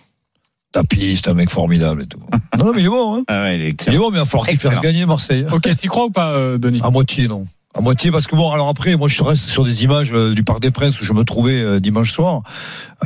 Tapis, 0.71 1.15
c'est 1.15 1.29
un 1.29 1.33
mec 1.33 1.49
formidable 1.49 2.03
et 2.03 2.05
tout. 2.07 2.19
non, 2.57 2.65
non, 2.65 2.73
mais 2.73 2.81
il 2.81 2.85
est 2.85 2.89
bon, 2.89 3.15
hein. 3.17 3.23
Ah 3.27 3.43
ouais, 3.43 3.55
il 3.55 3.61
est 3.61 3.63
Il 3.63 3.67
est 3.67 3.69
excellent. 3.71 3.97
bon, 3.99 4.09
mais 4.11 4.17
il 4.17 4.19
va 4.19 4.25
falloir 4.25 4.47
qu'il 4.47 4.59
fasse 4.59 4.81
gagner 4.81 5.05
Marseille. 5.05 5.45
Ok, 5.51 5.73
t'y 5.75 5.87
crois 5.87 6.05
ou 6.05 6.09
pas, 6.11 6.33
euh, 6.33 6.57
Denis? 6.57 6.79
À 6.83 6.89
moitié, 6.89 7.27
non. 7.27 7.45
À 7.77 7.81
moitié, 7.81 8.09
parce 8.09 8.25
que 8.25 8.37
bon, 8.37 8.51
alors 8.51 8.69
après, 8.69 8.95
moi 8.95 9.09
je 9.09 9.21
reste 9.21 9.49
sur 9.49 9.65
des 9.65 9.83
images 9.83 10.13
euh, 10.13 10.33
du 10.33 10.43
Parc 10.43 10.61
des 10.61 10.71
Princes 10.71 11.01
où 11.01 11.03
je 11.03 11.11
me 11.11 11.23
trouvais 11.25 11.59
euh, 11.61 11.81
dimanche 11.81 12.13
soir. 12.13 12.41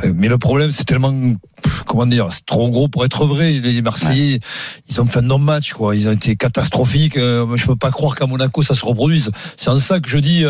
Euh, 0.04 0.12
mais 0.14 0.28
le 0.28 0.38
problème, 0.38 0.70
c'est 0.70 0.84
tellement, 0.84 1.12
pff, 1.12 1.82
comment 1.84 2.06
dire, 2.06 2.28
c'est 2.30 2.46
trop 2.46 2.70
gros 2.70 2.86
pour 2.86 3.04
être 3.04 3.26
vrai. 3.26 3.50
Les 3.54 3.82
Marseillais, 3.82 4.38
ils 4.88 5.00
ont 5.00 5.06
fait 5.06 5.18
un 5.18 5.22
non-match, 5.22 5.72
quoi. 5.72 5.96
Ils 5.96 6.06
ont 6.06 6.12
été 6.12 6.36
catastrophiques. 6.36 7.16
Je 7.16 7.66
peux 7.66 7.74
pas 7.74 7.90
croire 7.90 8.14
qu'à 8.14 8.26
Monaco 8.26 8.62
ça 8.62 8.76
se 8.76 8.84
reproduise. 8.84 9.32
C'est 9.56 9.70
en 9.70 9.76
ça 9.80 9.98
que 9.98 10.08
je 10.08 10.18
dis 10.18 10.44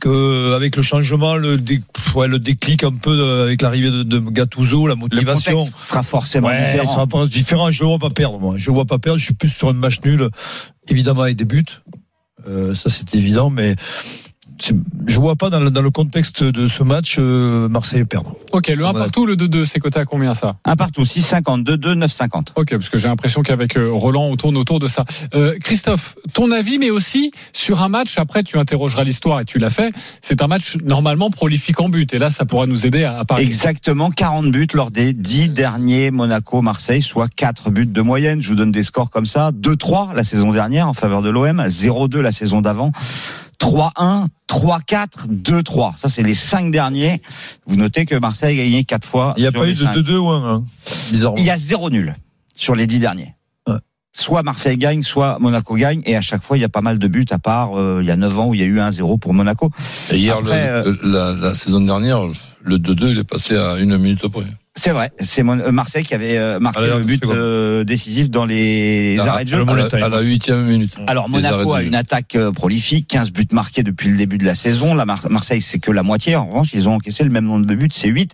que 0.00 0.52
avec 0.54 0.74
le 0.74 0.82
changement, 0.82 1.36
le, 1.36 1.56
dé- 1.56 1.80
pff, 1.92 2.16
ouais, 2.16 2.26
le 2.28 2.40
déclic 2.40 2.82
un 2.82 2.92
peu 2.92 3.16
de- 3.16 3.42
avec 3.44 3.62
l'arrivée 3.62 3.90
de, 3.92 4.02
de 4.02 4.18
Gattuso, 4.18 4.88
la 4.88 4.94
Le 4.94 5.00
motivation. 5.00 5.58
contexte 5.66 5.86
sera 5.86 6.02
forcément 6.02 6.48
Ouais, 6.48 6.72
différent. 6.72 7.06
pas- 7.06 7.26
différent. 7.26 7.70
Je 7.70 7.84
ne 7.84 7.88
vois 7.88 7.98
pas 8.00 8.10
perdre, 8.10 8.40
moi. 8.40 8.54
Je 8.58 8.68
ne 8.70 8.74
vois 8.74 8.84
pas 8.84 8.98
perdre. 8.98 9.18
Je 9.20 9.24
suis 9.26 9.34
plus 9.34 9.48
sur 9.48 9.68
un 9.68 9.72
match 9.74 10.00
nul, 10.04 10.28
évidemment 10.88 11.22
avec 11.22 11.36
des 11.36 11.44
buts. 11.44 11.64
Euh, 12.48 12.74
ça, 12.74 12.90
c'est 12.90 13.14
évident, 13.14 13.50
mais 13.50 13.74
je 15.06 15.18
vois 15.20 15.36
pas 15.36 15.50
dans 15.50 15.60
le, 15.60 15.70
dans 15.70 15.82
le 15.82 15.90
contexte 15.90 16.42
de 16.44 16.66
ce 16.68 16.82
match 16.82 17.16
euh, 17.18 17.68
Marseille 17.68 18.04
perdre. 18.04 18.36
Ok, 18.52 18.68
le 18.68 18.84
1 18.84 18.92
Ouais. 18.92 19.00
partout, 19.00 19.26
le 19.26 19.34
2-2, 19.36 19.64
c'est 19.64 19.80
coté 19.80 19.98
à 19.98 20.04
combien 20.04 20.34
ça 20.34 20.56
Un 20.64 20.76
partout, 20.76 21.02
6,50, 21.02 21.64
2-2, 21.64 21.94
9,50. 22.06 22.48
Ok, 22.56 22.70
parce 22.70 22.88
que 22.88 22.98
j'ai 22.98 23.08
l'impression 23.08 23.42
qu'avec 23.42 23.76
euh, 23.76 23.90
Roland, 23.92 24.24
on 24.26 24.36
tourne 24.36 24.56
autour 24.56 24.78
de 24.78 24.86
ça. 24.86 25.04
Euh, 25.34 25.54
Christophe, 25.62 26.14
ton 26.32 26.50
avis, 26.52 26.78
mais 26.78 26.90
aussi 26.90 27.32
sur 27.52 27.82
un 27.82 27.88
match, 27.88 28.18
après 28.18 28.42
tu 28.42 28.58
interrogeras 28.58 29.04
l'histoire 29.04 29.40
et 29.40 29.44
tu 29.44 29.58
l'as 29.58 29.70
fait, 29.70 29.92
c'est 30.20 30.42
un 30.42 30.46
match 30.46 30.76
normalement 30.84 31.30
prolifique 31.30 31.80
en 31.80 31.88
but. 31.88 32.14
Et 32.14 32.18
là, 32.18 32.30
ça 32.30 32.44
pourra 32.44 32.66
nous 32.66 32.86
aider 32.86 33.04
à, 33.04 33.18
à 33.18 33.24
parler. 33.24 33.44
Exactement 33.44 34.10
40 34.10 34.50
buts 34.50 34.68
lors 34.74 34.90
des 34.90 35.12
10 35.12 35.48
derniers 35.50 36.10
Monaco-Marseille, 36.10 37.02
soit 37.02 37.28
4 37.34 37.70
buts 37.70 37.86
de 37.86 38.00
moyenne. 38.02 38.40
Je 38.42 38.48
vous 38.50 38.54
donne 38.56 38.72
des 38.72 38.84
scores 38.84 39.10
comme 39.10 39.26
ça. 39.26 39.50
2-3 39.52 40.14
la 40.14 40.24
saison 40.24 40.52
dernière 40.52 40.88
en 40.88 40.94
faveur 40.94 41.22
de 41.22 41.30
l'OM, 41.30 41.60
0-2 41.62 42.20
la 42.20 42.32
saison 42.32 42.60
d'avant, 42.60 42.92
3-1, 43.58 44.26
3-4, 44.48 45.28
2-3. 45.28 45.96
Ça, 45.96 46.08
c'est 46.08 46.22
les 46.22 46.34
5 46.34 46.70
derniers. 46.70 47.20
Vous 47.66 47.76
notez 47.76 48.06
que 48.06 48.14
Marseille 48.14 48.60
a 48.60 48.64
gagné 48.64 48.84
4 48.84 49.06
fois. 49.06 49.34
Il 49.36 49.40
n'y 49.40 49.46
a 49.46 49.52
pas 49.52 49.66
eu 49.68 49.72
de 49.72 49.78
cinq. 49.78 49.94
2-2 49.96 50.16
ou 50.16 50.28
1 50.30 50.64
bizarrement. 51.10 51.38
Il 51.38 51.44
y 51.44 51.50
a 51.50 51.56
0 51.56 51.90
nul 51.90 52.14
sur 52.56 52.74
les 52.74 52.86
10 52.86 52.98
derniers. 53.00 53.34
Ouais. 53.68 53.74
Soit 54.12 54.42
Marseille 54.42 54.76
gagne, 54.78 55.02
soit 55.02 55.38
Monaco 55.40 55.74
gagne, 55.76 56.02
et 56.06 56.16
à 56.16 56.20
chaque 56.20 56.42
fois 56.42 56.56
il 56.56 56.60
y 56.60 56.64
a 56.64 56.68
pas 56.68 56.80
mal 56.82 56.98
de 56.98 57.08
buts, 57.08 57.26
à 57.30 57.38
part 57.38 57.78
euh, 57.78 57.98
il 58.00 58.06
y 58.06 58.10
a 58.10 58.16
9 58.16 58.38
ans 58.38 58.46
où 58.48 58.54
il 58.54 58.60
y 58.60 58.62
a 58.62 58.66
eu 58.66 58.78
1-0 58.78 59.18
pour 59.18 59.34
Monaco. 59.34 59.70
Et 60.12 60.16
hier, 60.18 60.36
Après, 60.36 60.82
le- 60.84 60.92
le- 61.02 61.10
la, 61.12 61.32
la 61.32 61.54
saison 61.54 61.80
dernière, 61.80 62.20
le 62.62 62.78
2-2, 62.78 63.10
il 63.10 63.18
est 63.18 63.24
passé 63.24 63.56
à 63.56 63.76
une 63.78 63.96
minute 63.98 64.24
après. 64.24 64.44
C'est 64.76 64.90
vrai, 64.90 65.12
c'est 65.20 65.42
euh, 65.48 65.70
Marseille 65.70 66.02
qui 66.02 66.14
avait 66.14 66.36
euh, 66.36 66.58
marqué 66.58 66.80
Allez, 66.80 66.98
le 66.98 67.04
but 67.04 67.24
euh, 67.26 67.84
décisif 67.84 68.28
dans 68.28 68.44
les 68.44 69.16
À- 69.20 69.30
arrêts 69.30 69.44
de 69.44 69.50
jeu. 69.50 69.64
à, 69.64 69.74
la, 69.98 70.04
à 70.06 70.08
la 70.08 70.20
huitième 70.20 70.66
minute. 70.66 70.96
Alors 71.06 71.28
Monaco 71.28 71.74
a 71.74 71.80
jeu. 71.80 71.86
une 71.86 71.94
attaque 71.94 72.36
prolifique, 72.56 73.06
15 73.06 73.30
buts 73.30 73.46
marqués 73.52 73.84
depuis 73.84 74.08
le 74.10 74.16
début 74.16 74.36
de 74.36 74.44
la 74.44 74.56
saison. 74.56 74.94
La 74.96 75.06
Mar- 75.06 75.30
Marseille 75.30 75.60
c'est 75.60 75.78
que 75.78 75.92
la 75.92 76.02
moitié. 76.02 76.34
En 76.34 76.46
revanche, 76.46 76.70
ils 76.74 76.88
ont 76.88 76.94
encaissé 76.94 77.22
le 77.22 77.30
même 77.30 77.44
nombre 77.44 77.66
de 77.66 77.74
buts, 77.76 77.88
c'est 77.92 78.08
8. 78.08 78.32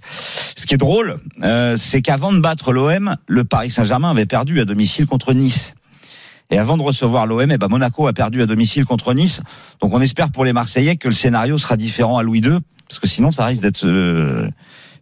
Ce 0.57 0.65
qui 0.65 0.73
est 0.75 0.79
drôle, 0.79 1.17
euh, 1.43 1.77
c'est 1.77 2.01
qu'avant 2.01 2.33
de 2.33 2.41
battre 2.41 2.73
l'OM, 2.73 3.17
le 3.27 3.45
Paris 3.45 3.71
Saint-Germain 3.71 4.11
avait 4.11 4.25
perdu 4.27 4.61
à 4.61 4.65
domicile 4.65 5.05
contre 5.07 5.35
Nice. 5.35 5.75
Et 6.51 6.57
avant 6.59 6.79
de 6.79 6.83
recevoir 6.83 7.27
l'OM, 7.27 7.51
eh 7.51 7.59
ben 7.59 7.69
Monaco 7.69 8.07
a 8.07 8.15
perdu 8.15 8.41
à 8.41 8.47
domicile 8.47 8.87
contre 8.87 9.13
Nice. 9.13 9.43
Donc 9.83 9.93
on 9.93 10.01
espère 10.01 10.31
pour 10.31 10.47
les 10.47 10.55
Marseillais 10.55 10.97
que 10.97 11.09
le 11.09 11.15
scénario 11.15 11.59
sera 11.59 11.77
différent 11.77 12.17
à 12.17 12.23
Louis 12.23 12.41
II, 12.41 12.59
parce 12.91 12.99
que 12.99 13.07
sinon 13.07 13.31
ça 13.31 13.45
risque 13.47 13.63
d'être 13.63 13.87
euh, 13.87 14.51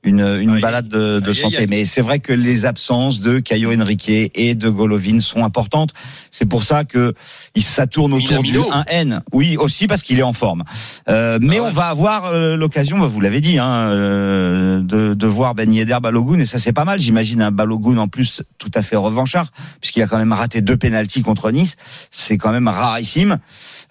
une, 0.04 0.20
une 0.20 0.60
balade 0.60 0.88
de, 0.88 1.20
de 1.20 1.32
santé. 1.32 1.66
Mais 1.66 1.86
c'est 1.86 2.02
vrai 2.02 2.18
que 2.18 2.32
les 2.32 2.64
absences 2.66 3.20
de 3.20 3.38
Caio 3.38 3.72
Henrique 3.72 4.08
et 4.08 4.54
de 4.54 4.68
Golovin 4.68 5.20
sont 5.20 5.44
importantes. 5.44 5.92
C'est 6.30 6.46
pour 6.46 6.64
ça 6.64 6.84
que 6.84 7.14
ça 7.58 7.86
tourne 7.86 8.12
autour 8.12 8.42
du 8.42 8.58
1N. 8.58 9.20
Oui, 9.32 9.56
aussi 9.56 9.86
parce 9.86 10.02
qu'il 10.02 10.18
est 10.18 10.22
en 10.22 10.32
forme. 10.32 10.64
Euh, 11.08 11.38
mais 11.40 11.58
Ah 11.58 11.62
ouais. 11.62 11.68
on 11.68 11.72
va 11.72 11.86
avoir 11.86 12.26
euh, 12.26 12.56
l'occasion, 12.56 12.98
bah, 12.98 13.06
vous 13.06 13.20
l'avez 13.20 13.40
dit, 13.40 13.58
hein, 13.58 13.66
euh, 13.68 14.80
de, 14.80 15.14
de 15.14 15.26
voir 15.26 15.54
Ben 15.54 15.72
Yedder 15.72 15.98
Balogun 16.00 16.38
et 16.38 16.46
ça 16.46 16.58
c'est 16.58 16.72
pas 16.72 16.84
mal. 16.84 17.00
J'imagine 17.00 17.42
un 17.42 17.50
Balogun 17.50 17.98
en 17.98 18.08
plus 18.08 18.42
tout 18.58 18.70
à 18.74 18.82
fait 18.82 18.96
revanchard 18.96 19.48
puisqu'il 19.80 20.02
a 20.02 20.06
quand 20.06 20.18
même 20.18 20.32
raté 20.32 20.60
deux 20.60 20.76
pénalties 20.76 21.22
contre 21.22 21.50
Nice. 21.50 21.76
C'est 22.10 22.38
quand 22.38 22.52
même 22.52 22.68
rarissime. 22.68 23.38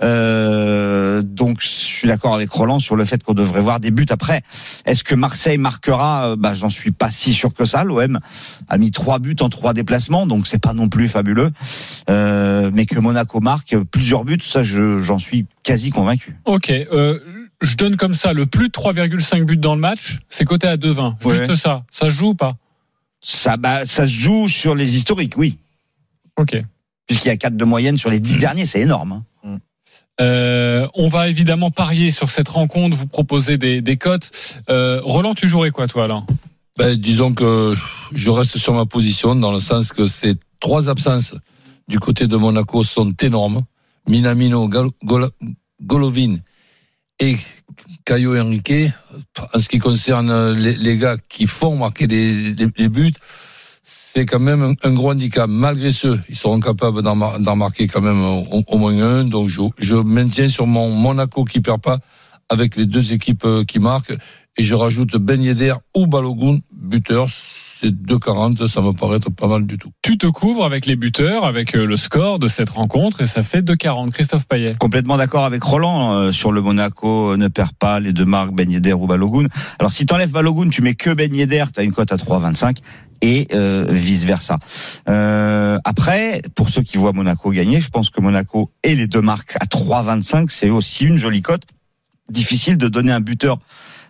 Euh, 0.04 1.22
donc 1.22 1.62
je 1.62 1.68
suis 1.68 2.08
d'accord 2.08 2.34
avec 2.36 2.50
Roland 2.52 2.80
sur 2.80 2.96
le 2.96 3.06
fait 3.06 3.24
qu'on 3.24 3.34
devrait 3.34 3.62
voir 3.62 3.80
des 3.80 3.92
buts 3.92 4.06
après. 4.10 4.42
Est-ce 4.86 5.04
que 5.04 5.16
Marseille 5.16 5.58
marquera 5.58 6.32
Euh, 6.32 6.36
Bah 6.36 6.54
j'en 6.54 6.70
suis 6.70 6.92
pas 6.92 7.10
si 7.12 7.34
sûr 7.34 7.54
que 7.54 7.66
ça. 7.66 7.84
L'OM 7.84 8.20
a 8.68 8.78
mis 8.78 8.92
trois 8.92 9.20
buts 9.20 9.36
en 9.42 9.50
trois 9.50 9.74
déplacements, 9.74 10.26
donc 10.28 10.48
c'est 10.48 10.62
pas 10.62 10.74
non 10.74 10.90
plus 10.90 11.08
fabuleux. 11.08 11.52
Euh, 12.10 12.70
mais 12.74 12.86
que 12.86 13.00
Monaco 13.00 13.40
marque 13.40 13.76
plusieurs 13.92 14.24
buts, 14.24 14.38
ça 14.44 14.64
je- 14.64 15.00
j'en 15.00 15.20
suis 15.20 15.46
quasi 15.64 15.90
convaincu. 15.90 16.38
Ok, 16.46 16.70
euh, 16.70 17.20
je 17.62 17.76
donne 17.76 17.96
comme 17.98 18.14
ça 18.14 18.34
le 18.34 18.46
plus 18.46 18.68
de 18.68 18.72
3,5 18.74 19.46
buts 19.46 19.58
dans 19.58 19.76
le 19.76 19.82
match, 19.82 20.20
c'est 20.30 20.46
coté 20.46 20.68
à 20.68 20.78
2,20. 20.78 21.16
Ouais. 21.24 21.36
Juste 21.36 21.56
ça. 21.56 21.84
Ça 21.92 22.06
se 22.08 22.12
joue 22.16 22.30
ou 22.30 22.36
pas? 22.36 22.56
Ça, 23.22 23.58
bah, 23.58 23.86
ça 23.88 24.04
se 24.08 24.12
joue 24.14 24.48
sur 24.48 24.76
les 24.76 24.96
historiques, 24.96 25.34
oui. 25.38 25.58
Ok. 26.38 26.56
Puisqu'il 27.08 27.30
y 27.30 27.32
a 27.32 27.38
4 27.38 27.58
de 27.58 27.66
moyenne 27.66 27.98
sur 27.98 28.10
les 28.12 28.20
10 28.20 28.38
derniers, 28.38 28.66
c'est 28.68 28.82
énorme. 28.82 29.24
hein. 29.44 29.58
Euh, 30.20 30.88
on 30.96 31.08
va 31.08 31.30
évidemment 31.30 31.70
parier 31.72 32.12
sur 32.12 32.30
cette 32.30 32.50
rencontre, 32.50 32.98
vous 32.98 33.08
proposer 33.08 33.58
des, 33.58 33.98
cotes. 33.98 34.60
Euh, 34.70 35.00
Roland, 35.04 35.36
tu 35.36 35.48
jouerais 35.48 35.72
quoi 35.72 35.88
toi 35.88 36.06
alors 36.06 36.26
Ben, 36.78 36.96
disons 36.96 37.34
que 37.34 37.74
je 38.14 38.30
reste 38.30 38.58
sur 38.58 38.74
ma 38.74 38.86
position 38.86 39.36
dans 39.36 39.52
le 39.52 39.60
sens 39.60 39.92
que 39.92 40.08
ces 40.08 40.36
trois 40.60 40.90
absences 40.90 41.36
du 41.88 42.00
côté 42.00 42.28
de 42.28 42.36
Monaco 42.36 42.84
sont 42.84 43.12
énormes. 43.22 43.62
Minamino, 44.08 44.70
Golovin 45.82 46.36
et 47.20 47.38
Caio 48.06 48.38
Henrique. 48.38 48.74
En 49.54 49.60
ce 49.60 49.70
qui 49.70 49.80
concerne 49.80 50.54
les, 50.54 50.98
gars 50.98 51.18
qui 51.30 51.46
font 51.48 51.76
marquer 51.78 52.08
les- 52.08 52.54
les 52.56 52.90
buts, 52.90 53.14
c'est 53.90 54.26
quand 54.26 54.42
même 54.42 54.76
un, 54.84 54.94
gros 54.94 55.12
handicap. 55.12 55.50
Malgré 55.50 55.94
ce, 55.94 56.20
ils 56.28 56.36
seront 56.36 56.60
capables 56.60 57.02
d'en 57.02 57.56
marquer 57.56 57.88
quand 57.88 58.02
même 58.02 58.22
au, 58.22 58.62
au 58.68 58.78
moins 58.78 59.00
un. 59.02 59.24
Donc 59.24 59.48
je, 59.48 59.62
je 59.78 59.96
maintiens 59.96 60.50
sur 60.50 60.68
mon 60.68 60.90
Monaco 60.90 61.46
qui 61.46 61.62
perd 61.62 61.82
pas 61.82 62.00
avec 62.50 62.76
les 62.76 62.86
deux 62.86 63.14
équipes 63.14 63.46
euh, 63.46 63.64
qui 63.64 63.80
marquent. 63.80 64.14
Et 64.60 64.64
je 64.64 64.74
rajoute 64.74 65.16
Ben 65.18 65.42
Yedder 65.42 65.76
ou 65.96 66.08
Balogun, 66.08 66.60
buteur. 66.72 67.28
C'est 67.30 67.92
2,40, 67.92 68.68
ça 68.68 68.82
me 68.82 68.92
paraît 68.92 69.18
être 69.18 69.30
pas 69.30 69.46
mal 69.46 69.68
du 69.68 69.78
tout. 69.78 69.92
Tu 70.02 70.18
te 70.18 70.26
couvres 70.26 70.66
avec 70.66 70.88
les 70.88 70.96
buteurs, 70.96 71.46
avec 71.46 71.76
euh, 71.76 71.86
le 71.86 71.96
score 71.96 72.40
de 72.40 72.48
cette 72.48 72.72
rencontre, 72.72 73.22
et 73.22 73.28
ça 73.28 73.44
fait 73.44 73.62
2,40. 73.62 74.10
Christophe 74.10 74.48
Payet. 74.48 74.76
Complètement 74.80 75.18
d'accord 75.18 75.46
avec 75.46 75.62
Roland 75.62 76.14
euh, 76.14 76.32
sur 76.32 76.52
le 76.52 76.64
Monaco 76.64 77.34
euh, 77.34 77.38
ne 77.38 77.50
perd 77.50 77.74
pas 77.74 78.00
les 78.00 78.14
deux 78.14 78.26
marques 78.26 78.56
Ben 78.56 78.72
Yedder 78.72 78.94
ou 78.94 79.06
Balogun. 79.06 79.46
Alors 79.78 79.92
si 79.92 80.08
t'enlèves 80.08 80.32
Balogun, 80.32 80.70
tu 80.70 80.82
mets 80.82 80.96
que 80.96 81.12
Ben 81.12 81.36
Yedder, 81.36 81.66
t'as 81.72 81.84
une 81.84 81.92
cote 81.92 82.12
à 82.12 82.16
3,25 82.16 82.78
et 83.22 83.48
euh, 83.54 83.86
vice 83.90 84.26
versa. 84.26 84.60
Euh, 85.10 85.78
après, 85.84 86.42
pour 86.56 86.70
ceux 86.70 86.82
qui 86.82 86.98
voient 86.98 87.14
Monaco 87.14 87.52
gagner, 87.52 87.80
je 87.80 87.90
pense 87.90 88.10
que 88.10 88.22
Monaco 88.22 88.72
et 88.84 88.96
les 88.96 89.08
deux 89.08 89.22
marques 89.22 89.56
à 89.60 89.66
3,25, 89.66 90.50
c'est 90.50 90.70
aussi 90.70 91.06
une 91.06 91.18
jolie 91.18 91.42
cote. 91.42 91.64
Difficile 92.30 92.78
de 92.78 92.88
donner 92.88 93.12
un 93.12 93.22
buteur. 93.22 93.60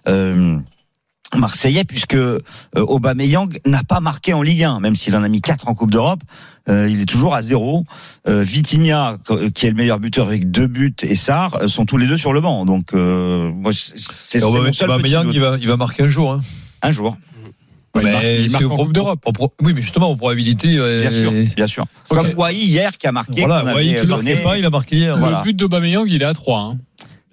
Euh, 0.07 0.57
Marseillais 1.35 1.83
puisque 1.83 2.15
euh, 2.15 2.39
Aubameyang 2.75 3.59
n'a 3.65 3.83
pas 3.83 3.99
marqué 3.99 4.33
en 4.33 4.41
Ligue 4.41 4.63
1 4.63 4.79
même 4.79 4.95
s'il 4.95 5.13
en 5.15 5.23
a 5.23 5.27
mis 5.27 5.41
4 5.41 5.67
en 5.67 5.75
Coupe 5.75 5.91
d'Europe 5.91 6.21
euh, 6.69 6.87
il 6.89 7.01
est 7.01 7.05
toujours 7.05 7.35
à 7.35 7.41
zéro 7.41 7.83
euh, 8.29 8.43
Vitinha 8.43 9.17
qui 9.53 9.65
est 9.65 9.69
le 9.69 9.75
meilleur 9.75 9.99
buteur 9.99 10.27
avec 10.27 10.49
deux 10.49 10.67
buts 10.67 10.95
et 11.01 11.15
Sarr 11.15 11.55
euh, 11.55 11.67
sont 11.67 11.85
tous 11.85 11.97
les 11.97 12.07
deux 12.07 12.15
sur 12.15 12.31
le 12.31 12.39
banc 12.39 12.63
donc 12.63 12.93
euh, 12.93 13.51
moi 13.51 13.73
c'est 13.73 14.41
Aubameyang, 14.41 15.29
il 15.33 15.41
va, 15.41 15.57
il 15.59 15.67
va 15.67 15.75
marquer 15.75 16.03
un 16.03 16.07
jour. 16.07 16.31
Hein. 16.31 16.39
un 16.81 16.91
jour 16.91 17.17
il 17.95 18.03
Mais 18.03 18.11
marque- 18.13 18.23
il 18.23 18.45
c'est 18.45 18.51
marque 18.51 18.63
au 18.65 18.71
en 18.71 18.77
Coupe 18.77 18.93
d'Europe. 18.93 19.25
Oui, 19.61 19.73
mais 19.73 19.81
justement, 19.81 20.11
en 20.11 20.15
probabilité. 20.15 20.67
bien 20.77 21.11
sûr 21.11 21.31
bien 21.57 21.67
sûr 21.67 21.85
comme 22.07 22.29
Wai 22.37 22.53
hier 22.53 22.97
qui 22.97 23.07
a 23.07 23.11
marqué 23.11 23.41
Voilà, 23.41 23.57
avait 23.69 23.85
il 23.85 23.95
ne 23.95 24.03
marquait 24.03 24.37
pas, 24.37 24.57
il 24.57 24.63
a 24.65 24.69
marqué 24.69 24.95
hier. 24.97 25.17
Voilà. 25.17 25.39
Le 25.39 25.43
but 25.43 25.55
d'Aubameyang, 25.57 26.05
il 26.07 26.21
est 26.21 26.25
à 26.25 26.33
3. 26.33 26.59
Hein. 26.59 26.77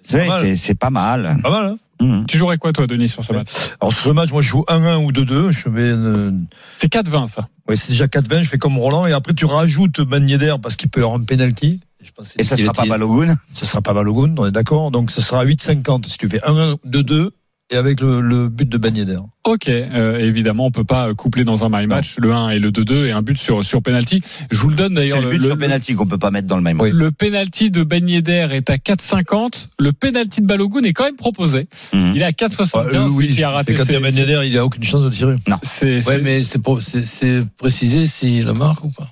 C'est- 0.05 0.19
pas 0.19 0.27
mal. 0.27 0.41
c'est 0.43 0.55
c'est 0.55 0.75
pas 0.75 0.89
mal 0.89 1.37
Pas 1.43 1.49
mal, 1.49 1.65
hein 1.65 1.77
Mhm. 2.01 2.25
Tu 2.27 2.37
jouerais 2.37 2.57
quoi 2.57 2.73
toi, 2.73 2.87
Denis, 2.87 3.07
sur 3.07 3.23
ce 3.23 3.31
match? 3.31 3.47
Alors, 3.79 3.93
sur 3.93 4.03
ce 4.03 4.09
match, 4.09 4.29
moi, 4.33 4.41
je 4.41 4.49
joue 4.49 4.65
1-1 4.67 4.97
ou 4.97 5.13
2-2. 5.13 5.51
Je 5.51 5.69
euh, 5.69 6.31
C'est 6.77 6.89
4,20 6.89 7.27
ça. 7.27 7.47
Ouais, 7.69 7.77
c'est 7.77 7.91
déjà 7.91 8.05
4-20. 8.07 8.41
Je 8.43 8.49
fais 8.49 8.57
comme 8.57 8.77
Roland. 8.77 9.05
Et 9.05 9.13
après, 9.13 9.33
tu 9.33 9.45
rajoutes 9.45 10.01
Ben 10.01 10.27
Yedder 10.27 10.55
parce 10.61 10.75
qu'il 10.75 10.89
peut 10.89 10.99
y 10.99 11.03
avoir 11.05 11.17
un 11.17 11.23
penalty. 11.23 11.79
Je 12.03 12.11
pense 12.11 12.33
que 12.33 12.41
et 12.41 12.43
ça 12.43 12.57
sera 12.57 12.73
pas 12.73 12.81
était- 12.83 12.89
Balogun 12.89 13.35
Ça 13.53 13.65
sera 13.65 13.81
pas 13.81 13.93
Balogun, 13.93 14.35
on 14.37 14.45
est 14.45 14.51
d'accord. 14.51 14.91
Donc, 14.91 15.09
ce 15.09 15.21
sera 15.21 15.45
8-50 15.45 16.07
si 16.09 16.17
tu 16.17 16.27
fais 16.27 16.41
1-1, 16.45 16.75
2-2 16.83 17.31
et 17.71 17.75
avec 17.77 17.99
le, 17.99 18.21
le 18.21 18.47
but 18.47 18.69
de 18.69 18.77
Ben 18.77 18.95
Yedder. 18.95 19.17
Ok, 19.43 19.67
euh, 19.69 20.19
évidemment, 20.19 20.67
on 20.67 20.71
peut 20.71 20.83
pas 20.83 21.13
coupler 21.15 21.43
dans 21.43 21.65
un 21.65 21.69
my 21.69 21.87
match 21.87 22.15
le 22.19 22.31
1 22.31 22.49
et 22.51 22.59
le 22.59 22.69
2-2 22.71 23.05
et 23.07 23.11
un 23.11 23.21
but 23.23 23.37
sur 23.37 23.63
sur 23.63 23.81
penalty. 23.81 24.21
Je 24.51 24.57
vous 24.59 24.69
le 24.69 24.75
donne 24.75 24.89
c'est 24.95 25.01
d'ailleurs. 25.01 25.21
le 25.21 25.29
but 25.31 25.43
sur 25.43 25.57
penalty 25.57 25.95
qu'on 25.95 26.05
peut 26.05 26.19
pas 26.19 26.29
mettre 26.29 26.47
dans 26.47 26.57
le 26.57 26.61
même 26.61 26.79
Oui. 26.79 26.91
Le 26.93 27.11
penalty 27.11 27.71
de 27.71 27.83
Ben 27.83 28.07
Yedder 28.07 28.49
est 28.51 28.69
à 28.69 28.75
4,50. 28.77 29.67
Le 29.79 29.93
penalty 29.93 30.41
de 30.41 30.45
Balogun 30.47 30.83
est 30.83 30.93
quand 30.93 31.05
même 31.05 31.15
proposé. 31.15 31.67
Mhm. 31.93 32.11
Il 32.15 32.21
est 32.21 32.25
à 32.25 32.31
4,75. 32.31 32.95
Euh, 32.95 33.19
lui 33.19 33.29
qui 33.35 33.43
a 33.43 33.49
raté 33.49 33.71
Et 33.71 33.75
quand 33.75 33.83
il 33.83 33.85
y 33.85 33.87
ses- 33.87 33.95
a 33.95 33.99
Ben 33.99 34.15
Yedder, 34.15 34.41
il 34.45 34.57
a 34.57 34.65
aucune 34.65 34.83
chance 34.83 35.03
de 35.03 35.09
tirer. 35.09 35.35
c'est- 35.63 35.85
Ouais, 35.95 36.01
c'est- 36.01 36.17
mais 36.21 36.43
c'est 36.43 36.61
c'est- 36.81 37.05
c'est 37.07 37.47
précisé 37.57 38.05
s'il 38.07 38.45
le 38.45 38.53
marque 38.53 38.83
ou 38.83 38.91
pas 38.91 39.09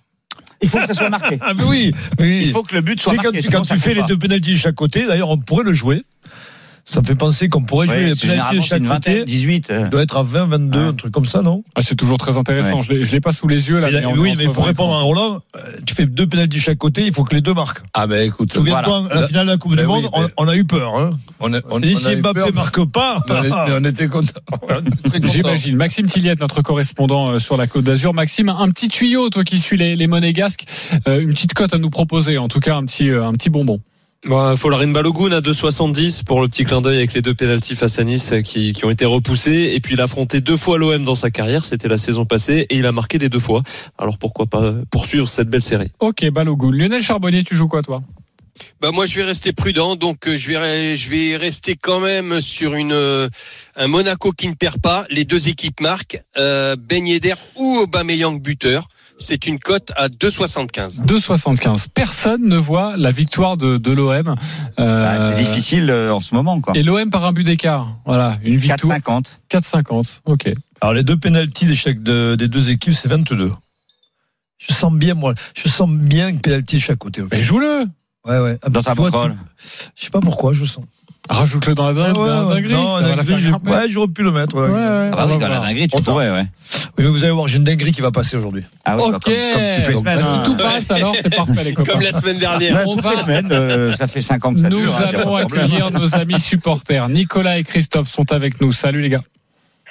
Il 0.62 0.70
faut 0.70 0.78
que 0.78 0.86
ça 0.88 0.94
soit 0.94 1.10
marqué. 1.10 1.38
Ah, 1.42 1.54
mais 1.56 1.64
oui, 1.64 1.92
oui. 2.20 2.42
Il 2.46 2.52
faut 2.52 2.62
que 2.64 2.76
le 2.76 2.82
but 2.82 3.02
soit 3.02 3.16
quand, 3.16 3.24
marqué. 3.34 3.42
quand 3.52 3.64
ça 3.64 3.76
tu 3.76 3.82
fais 3.82 3.94
les 3.96 4.02
pas. 4.02 4.06
deux 4.08 4.18
pénalties 4.18 4.52
de 4.54 4.58
chaque 4.58 4.76
côté, 4.76 5.06
d'ailleurs, 5.08 5.30
on 5.30 5.38
pourrait 5.40 5.64
le 5.66 5.74
jouer. 5.74 6.04
Ça 6.86 7.00
me 7.00 7.06
fait 7.06 7.16
penser 7.16 7.48
qu'on 7.48 7.64
pourrait 7.64 7.88
jouer 7.88 7.96
Ouais, 7.96 8.06
les 8.08 8.16
pénalties 8.16 8.62
chaque 8.62 8.80
une 8.80 8.88
vingtaine, 8.88 9.20
côté. 9.20 9.26
18. 9.32 9.70
euh. 9.72 9.88
Doit 9.88 10.02
être 10.02 10.18
à 10.18 10.24
20, 10.24 10.48
22, 10.48 10.80
Ouais. 10.80 10.86
un 10.88 10.94
truc 10.94 11.14
comme 11.14 11.26
ça, 11.26 11.42
non? 11.42 11.64
Ah, 11.76 11.82
c'est 11.82 11.96
toujours 11.96 12.18
très 12.18 12.38
intéressant. 12.38 12.76
Ouais. 12.76 12.82
Je 12.82 12.92
l'ai- 12.94 13.04
je 13.06 13.12
l'ai 13.14 13.22
pas 13.22 13.32
sous 13.32 13.48
les 13.48 13.70
yeux 13.70 13.80
là. 13.80 13.90
Mais 13.90 14.06
Oui, 14.06 14.34
mais 14.38 14.44
pour 14.46 14.56
20 14.56 14.64
et 14.64 14.68
répondre 14.68 14.94
à 14.94 15.00
Roland, 15.02 15.40
euh, 15.56 15.60
tu 15.86 15.96
fais 15.96 16.06
deux 16.06 16.28
pénalties 16.28 16.58
de 16.58 16.62
chaque 16.62 16.78
côté, 16.78 17.06
il 17.08 17.14
faut 17.14 17.24
que 17.24 17.34
les 17.36 17.40
deux 17.42 17.54
marquent. 17.54 17.84
Ah 17.94 18.06
ben 18.06 18.22
écoute, 18.28 18.52
Souviens-toi, 18.54 19.08
à 19.10 19.22
la 19.22 19.28
finale 19.28 19.46
de 19.46 19.52
la 19.52 19.58
Coupe 19.58 19.76
Ben 19.78 19.86
du 19.86 19.92
oui, 19.92 20.02
Monde, 20.02 20.10
on- 20.12 20.22
mais- 20.24 20.28
on, 20.36 20.48
a 20.50 20.56
eu 20.58 20.66
peur. 20.66 20.98
Hein. 20.98 21.12
on, 21.40 21.54
on, 21.54 21.82
Et 21.82 21.94
on 21.94 21.98
si 21.98 22.06
a 22.08 22.14
eu 22.14 22.18
Mbappé 22.18 22.42
peur, 22.42 22.54
marque 22.54 22.84
pas, 22.92 23.24
mais 23.30 23.50
on, 23.80 23.84
était 23.86 24.10
content. 24.10 24.34
On 24.70 24.80
était 24.82 25.10
très 25.10 25.20
content. 25.22 25.32
J'imagine. 25.32 25.76
Maxime 25.78 26.08
Tilliette, 26.08 26.42
notre 26.42 26.62
correspondant 26.62 27.32
euh, 27.32 27.40
sur 27.40 27.56
la 27.56 27.66
Côte 27.68 27.86
d'Azur. 27.86 28.14
Maxime, 28.14 28.50
un 28.50 28.70
petit 28.72 28.90
tuyau, 28.90 29.30
toi 29.30 29.46
qui 29.46 29.60
suis 29.62 29.78
les, 29.78 29.96
les 29.96 30.08
monégasques, 30.08 30.66
une 31.08 31.30
petite 31.30 31.54
cote 31.54 31.74
à 31.74 31.78
nous 31.78 31.90
proposer, 31.90 32.38
en 32.38 32.50
tout 32.50 32.60
cas 32.60 32.76
un 32.76 32.84
petit, 32.84 33.10
un 33.10 33.32
petit 33.32 33.50
bonbon. 33.50 33.80
Bon, 34.26 34.56
Folarin 34.56 34.88
Balogun 34.88 35.34
à 35.34 35.42
2,70 35.42 36.24
pour 36.24 36.42
le 36.42 36.48
petit 36.48 36.64
clin 36.64 36.80
d'œil 36.80 36.98
avec 36.98 37.14
les 37.14 37.22
deux 37.22 37.34
pénalties 37.34 37.76
face 37.76 38.00
à 38.00 38.06
Nice 38.06 38.34
qui, 38.46 38.72
qui 38.72 38.86
ont 38.86 38.90
été 38.90 39.04
repoussés. 39.04 39.74
Et 39.76 39.82
puis 39.82 39.96
il 39.96 40.02
a 40.02 40.06
affronté 40.06 40.40
deux 40.40 40.56
fois 40.56 40.78
l'OM 40.78 41.04
dans 41.04 41.16
sa 41.16 41.30
carrière, 41.30 41.66
c'était 41.66 41.90
la 41.90 41.98
saison 41.98 42.24
passée, 42.26 42.66
et 42.70 42.78
il 42.78 42.86
a 42.86 42.94
marqué 42.94 43.18
les 43.18 43.28
deux 43.28 43.42
fois. 43.42 43.64
Alors 43.98 44.18
pourquoi 44.18 44.46
pas 44.46 44.76
poursuivre 44.90 45.28
cette 45.28 45.50
belle 45.50 45.62
série? 45.62 45.92
Ok, 46.00 46.26
Balogun. 46.30 46.72
Lionel 46.72 47.02
Charbonnier, 47.02 47.44
tu 47.44 47.58
joues 47.58 47.68
quoi, 47.68 47.82
toi? 47.82 48.02
Bah 48.80 48.92
moi 48.92 49.06
je 49.08 49.16
vais 49.16 49.24
rester 49.24 49.52
prudent, 49.52 49.96
donc 49.96 50.28
euh, 50.28 50.38
je 50.38 50.52
vais 50.52 50.96
je 50.96 51.10
vais 51.10 51.38
rester 51.38 51.76
quand 51.76 52.00
même 52.00 52.40
sur 52.40 52.76
une 52.76 52.92
euh, 52.92 53.28
un 53.76 53.88
Monaco 53.88 54.32
qui 54.32 54.48
ne 54.48 54.54
perd 54.54 54.80
pas. 54.80 55.06
Les 55.10 55.26
deux 55.26 55.50
équipes 55.50 55.82
marquent. 55.82 56.22
Euh, 56.38 56.76
ben 56.78 57.06
Yedder 57.08 57.34
ou 57.56 57.80
Aubameyang 57.80 58.40
buteur. 58.40 58.88
C'est 59.24 59.48
une 59.48 59.58
cote 59.58 59.92
à 59.96 60.10
2,75. 60.10 61.06
2,75. 61.06 61.88
Personne 61.94 62.46
ne 62.46 62.58
voit 62.58 62.98
la 62.98 63.12
victoire 63.12 63.56
de, 63.56 63.78
de 63.78 63.92
l'OM. 63.92 64.36
Euh, 64.80 65.04
Bah, 65.04 65.30
c'est 65.36 65.42
difficile 65.44 65.90
euh, 65.90 66.14
en 66.14 66.20
ce 66.20 66.36
moment, 66.36 66.60
quoi. 66.60 66.74
Et 66.76 66.84
l'OM 66.84 67.10
par 67.10 67.24
un 67.24 67.32
but 67.32 67.44
d'écart. 67.46 67.96
Voilà, 68.06 68.38
une 68.44 68.58
victoire. 68.58 68.98
4,50. 69.00 69.26
4,50. 69.50 70.20
Ok. 70.26 70.54
Alors 70.82 70.94
les 70.94 71.04
deux 71.04 71.16
pénalties 71.18 71.66
de 71.66 71.74
chaque 71.74 72.04
de- 72.04 72.36
des 72.36 72.50
deux 72.50 72.70
équipes, 72.70 72.94
c'est 72.94 73.08
22. 73.08 73.52
Je 74.58 74.74
sens 74.74 74.94
bien, 74.94 75.14
moi, 75.14 75.34
je 75.56 75.70
sens 75.70 75.90
bien 75.90 76.34
que 76.34 76.40
pénalty 76.42 76.76
de 76.76 76.82
chaque 76.82 76.98
côté. 77.00 77.22
Mais 77.32 77.42
joue-le. 77.42 77.86
Ouais, 78.26 78.40
ouais. 78.40 78.58
Dans 78.70 78.82
ta 78.82 78.94
Toi, 78.94 79.06
tu- 79.08 79.12
banquerolle. 79.12 79.36
Je 79.96 80.04
sais 80.04 80.10
pas 80.10 80.20
pourquoi, 80.22 80.54
je 80.54 80.66
sens. 80.66 80.84
Rajoute-le 81.30 81.74
dans 81.74 81.86
la 81.86 81.94
dingue, 81.94 82.18
Ouais, 82.18 82.28
dans 82.28 82.36
la 82.42 82.46
ouais, 82.46 82.54
dinguerie, 82.56 82.74
non, 82.74 82.98
ça 83.00 83.02
dinguerie, 83.16 83.52
ouais, 83.66 83.90
j'aurais 83.90 84.08
pu 84.10 84.24
le 84.24 84.32
mettre. 84.32 84.56
ouais. 84.58 84.68
Ouais, 84.68 84.70
ouais, 84.74 85.10
Ah 85.14 85.16
bah 85.16 85.28
oui, 85.32 85.38
dans 85.38 85.48
la 85.48 85.60
dinguerie, 85.60 85.88
tu 85.88 86.02
pourrais, 86.02 86.30
ouais. 86.30 86.46
Oui, 86.98 87.04
mais 87.04 87.06
vous 87.06 87.24
allez 87.24 87.32
voir, 87.32 87.48
j'ai 87.48 87.58
une 87.60 87.64
dinguerie 87.64 87.94
qui 87.94 88.02
va 88.02 88.12
passer 88.12 88.36
aujourd'hui. 88.36 88.64
Ah 88.84 88.98
oui, 88.98 89.04
bah, 89.10 89.18
Ok. 89.18 89.24
comme, 89.24 89.34
comme 89.34 89.76
toutes 89.78 89.88
les 89.88 89.94
semaines. 90.00 90.20
Bah, 90.20 90.22
si 90.22 90.36
hein. 90.38 90.42
tout 90.44 90.58
passe, 90.58 90.92
alors 90.92 91.16
c'est 91.22 91.34
parfait, 91.34 91.64
les 91.64 91.74
copains. 91.74 91.92
Comme 91.94 92.02
la 92.02 92.12
semaine 92.12 92.38
dernière. 92.38 92.76
Ouais, 92.76 92.94
toutes 92.94 93.04
va- 93.04 93.12
les 93.12 93.18
semaines, 93.22 93.50
euh, 93.52 93.94
ça 93.94 94.08
fait 94.08 94.22
5 94.22 94.46
ans 94.46 94.54
que 94.54 94.60
ça 94.60 94.70
Nous 94.70 94.82
dure. 94.82 94.94
hein, 94.98 95.06
allons 95.18 95.36
accueillir 95.38 95.92
nos 95.92 96.16
amis 96.16 96.40
supporters. 96.42 97.08
Nicolas 97.08 97.58
et 97.58 97.64
Christophe 97.64 98.10
sont 98.12 98.30
avec 98.34 98.60
nous. 98.60 98.74
Salut 98.74 99.02
les 99.02 99.10
gars. 99.10 99.22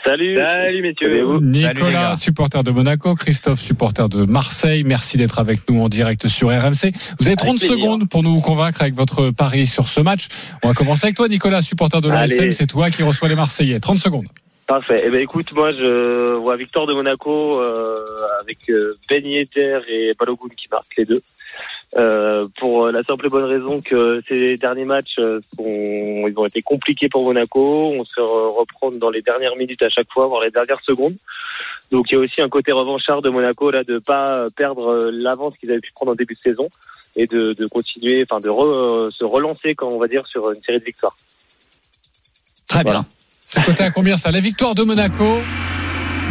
Salut. 0.05 0.37
Salut 0.37 0.83
messieurs. 0.83 1.39
Nicolas, 1.41 2.17
supporter 2.17 2.65
de 2.65 2.71
Monaco, 2.71 3.15
Christophe, 3.15 3.61
supporter 3.61 4.09
de 4.09 4.25
Marseille. 4.25 4.83
Merci 4.85 5.17
d'être 5.17 5.39
avec 5.39 5.61
nous 5.69 5.81
en 5.81 5.89
direct 5.89 6.27
sur 6.27 6.49
RMC. 6.49 6.93
Vous 7.21 7.29
avez 7.29 7.37
30 7.37 7.59
plaisir. 7.59 7.77
secondes 7.77 8.09
pour 8.09 8.23
nous 8.23 8.41
convaincre 8.41 8.83
avec 8.83 8.95
votre 8.95 9.31
pari 9.31 9.67
sur 9.67 9.87
ce 9.87 10.01
match. 10.01 10.29
On 10.63 10.69
va 10.69 10.75
commencer 10.75 11.07
avec 11.07 11.17
toi, 11.17 11.29
Nicolas, 11.29 11.63
supporter 11.63 12.01
de 12.01 12.09
l'ASM. 12.09 12.51
C'est 12.51 12.67
toi 12.67 12.91
qui 12.91 13.03
reçois 13.03 13.29
les 13.29 13.37
Marseillais. 13.37 13.79
30 13.79 13.99
secondes. 13.99 14.27
Parfait. 14.67 15.03
Eh 15.07 15.11
ben 15.11 15.21
écoute, 15.21 15.53
moi 15.55 15.71
je 15.73 16.35
vois 16.35 16.57
victoire 16.57 16.87
de 16.87 16.95
Monaco 16.95 17.61
euh, 17.61 17.97
avec 18.41 18.59
euh, 18.71 18.93
Ben 19.09 19.25
Yedder 19.25 19.81
et 19.89 20.15
Balogun 20.19 20.49
qui 20.57 20.69
marquent 20.71 20.97
les 20.97 21.05
deux. 21.05 21.23
Euh, 21.99 22.47
pour 22.59 22.87
la 22.87 23.03
simple 23.03 23.27
et 23.27 23.29
bonne 23.29 23.45
raison 23.45 23.83
que 23.83 24.23
ces 24.27 24.57
derniers 24.57 24.87
matchs 24.87 25.17
euh, 25.19 25.41
sont, 25.55 25.65
ils 25.67 26.33
ont 26.37 26.47
été 26.47 26.63
compliqués 26.63 27.11
pour 27.11 27.23
Monaco. 27.25 27.93
On 27.99 28.03
se 28.05 28.19
re- 28.19 28.57
reprend 28.59 28.91
dans 28.93 29.11
les 29.11 29.21
dernières 29.21 29.57
minutes 29.57 29.83
à 29.83 29.91
chaque 29.91 30.11
fois, 30.11 30.27
voire 30.27 30.41
les 30.43 30.51
dernières 30.51 30.81
secondes. 30.87 31.17
Donc 31.91 32.07
il 32.11 32.15
y 32.15 32.17
a 32.17 32.21
aussi 32.21 32.41
un 32.41 32.49
côté 32.49 32.73
revanchard 32.73 33.21
de 33.21 33.29
Monaco 33.29 33.71
là 33.71 33.83
de 33.85 33.99
pas 33.99 34.47
perdre 34.57 34.87
euh, 34.89 35.11
l'avance 35.13 35.59
qu'ils 35.59 35.71
avaient 35.71 35.81
pu 35.81 35.93
prendre 35.93 36.13
en 36.13 36.15
début 36.15 36.33
de 36.35 36.41
saison 36.51 36.71
et 37.15 37.27
de, 37.27 37.53
de 37.53 37.67
continuer, 37.67 38.25
enfin 38.27 38.41
de 38.41 38.49
re- 38.49 39.11
se 39.15 39.25
relancer, 39.25 39.75
quand 39.75 39.89
on 39.91 39.99
va 39.99 40.09
dire, 40.09 40.27
sur 40.27 40.51
une 40.51 40.63
série 40.63 40.81
de 40.81 40.85
victoires. 40.87 41.17
Très 42.69 42.85
bien. 42.85 43.05
C'est 43.45 43.63
coté 43.63 43.83
à 43.85 43.91
combien 43.91 44.17
ça? 44.17 44.31
La 44.31 44.41
victoire 44.41 44.75
de 44.75 44.83
Monaco, 44.83 45.41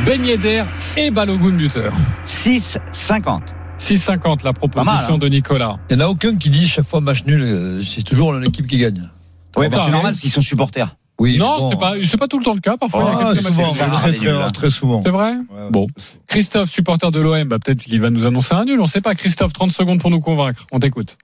Ben 0.07 0.25
Yedder 0.25 0.63
et 0.97 1.11
Balogun 1.11 1.51
buteur. 1.51 1.93
6,50. 2.25 3.41
6,50 3.81 4.45
la 4.45 4.53
proposition 4.53 4.93
mal, 4.93 5.11
hein. 5.11 5.17
de 5.17 5.27
Nicolas. 5.27 5.77
Il 5.89 5.97
n'y 5.97 6.03
en 6.03 6.05
a 6.05 6.09
aucun 6.09 6.35
qui 6.37 6.49
dit 6.51 6.67
chaque 6.67 6.85
fois 6.85 7.01
match 7.01 7.25
nul, 7.25 7.41
euh, 7.41 7.81
c'est 7.83 8.03
toujours 8.03 8.33
l'équipe 8.33 8.67
qui 8.67 8.77
gagne. 8.77 9.09
Bah, 9.55 9.63
c'est 9.63 9.77
oui. 9.77 9.91
normal 9.91 10.03
parce 10.03 10.19
qu'ils 10.21 10.29
sont 10.29 10.41
supporters. 10.41 10.95
Oui, 11.19 11.37
non, 11.37 11.57
bon. 11.57 11.69
c'est 11.71 11.79
pas, 11.79 11.93
c'est 12.03 12.17
pas 12.17 12.27
tout 12.27 12.37
le 12.39 12.43
temps 12.43 12.53
le 12.53 12.61
cas. 12.61 12.77
Parfois, 12.77 13.01
il 13.01 13.19
y 13.19 13.27
a 13.27 13.29
Ah, 13.29 13.35
souvent, 13.35 13.67
très, 13.67 14.13
très, 14.13 14.51
très 14.51 14.69
souvent. 14.69 15.01
C'est 15.03 15.11
vrai 15.11 15.33
Ouais, 15.33 15.69
Bon. 15.69 15.87
Christophe, 16.27 16.71
supporter 16.71 17.11
de 17.11 17.19
l'OM, 17.19 17.43
bah, 17.47 17.57
peut-être 17.59 17.79
qu'il 17.79 17.99
va 18.01 18.09
nous 18.09 18.25
annoncer 18.25 18.55
un 18.55 18.65
nul. 18.65 18.79
On 18.79 18.85
sait 18.87 19.01
pas. 19.01 19.13
Christophe, 19.13 19.53
30 19.53 19.71
secondes 19.71 19.99
pour 19.99 20.09
nous 20.09 20.19
convaincre. 20.21 20.65
On 20.71 20.79
t'écoute. 20.79 21.17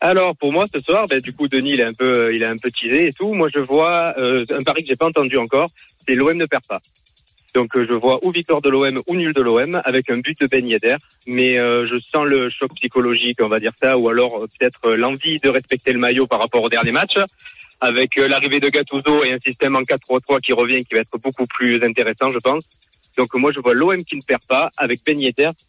Alors 0.00 0.36
pour 0.36 0.52
moi 0.52 0.66
ce 0.72 0.80
soir, 0.80 1.06
ben, 1.08 1.18
du 1.20 1.32
coup 1.32 1.48
Denis 1.48 1.72
il 1.74 1.80
est 1.80 1.84
un 1.84 1.92
peu, 1.92 2.32
il 2.32 2.44
a 2.44 2.50
un 2.50 2.56
peu 2.56 2.70
teasé 2.70 3.08
et 3.08 3.12
tout. 3.12 3.32
Moi 3.34 3.48
je 3.52 3.58
vois 3.60 4.14
euh, 4.18 4.44
un 4.56 4.62
pari 4.62 4.82
que 4.82 4.86
j'ai 4.88 4.94
pas 4.96 5.06
entendu 5.08 5.36
encore, 5.36 5.68
c'est 6.06 6.14
l'OM 6.14 6.36
ne 6.36 6.46
perd 6.46 6.62
pas. 6.68 6.78
Donc 7.58 7.74
euh, 7.74 7.84
je 7.90 7.94
vois 7.94 8.24
ou 8.24 8.30
victoire 8.30 8.62
de 8.62 8.68
l'OM 8.70 9.02
ou 9.08 9.16
nul 9.16 9.32
de 9.32 9.42
l'OM 9.42 9.82
avec 9.84 10.08
un 10.10 10.20
but 10.20 10.38
de 10.40 10.46
Ben 10.46 10.64
Yedder, 10.64 10.94
mais 11.26 11.58
euh, 11.58 11.84
je 11.84 11.96
sens 11.96 12.24
le 12.24 12.48
choc 12.48 12.70
psychologique, 12.76 13.38
on 13.40 13.48
va 13.48 13.58
dire 13.58 13.72
ça, 13.82 13.98
ou 13.98 14.08
alors 14.08 14.36
euh, 14.36 14.46
peut-être 14.46 14.78
euh, 14.84 14.96
l'envie 14.96 15.40
de 15.40 15.50
respecter 15.50 15.92
le 15.92 15.98
maillot 15.98 16.28
par 16.28 16.38
rapport 16.38 16.62
au 16.62 16.68
dernier 16.68 16.92
match, 16.92 17.14
avec 17.80 18.14
l'arrivée 18.14 18.60
de 18.60 18.68
Gattuso 18.68 19.24
et 19.24 19.32
un 19.32 19.40
système 19.40 19.74
en 19.74 19.80
4-3-3 19.80 20.40
qui 20.40 20.52
revient, 20.52 20.84
qui 20.84 20.94
va 20.94 21.00
être 21.00 21.18
beaucoup 21.20 21.46
plus 21.46 21.82
intéressant, 21.82 22.28
je 22.28 22.38
pense. 22.38 22.62
Donc 23.16 23.34
moi 23.34 23.50
je 23.52 23.58
vois 23.58 23.74
l'OM 23.74 24.04
qui 24.04 24.14
ne 24.14 24.22
perd 24.22 24.42
pas 24.48 24.70
avec 24.76 25.00
Ben 25.04 25.18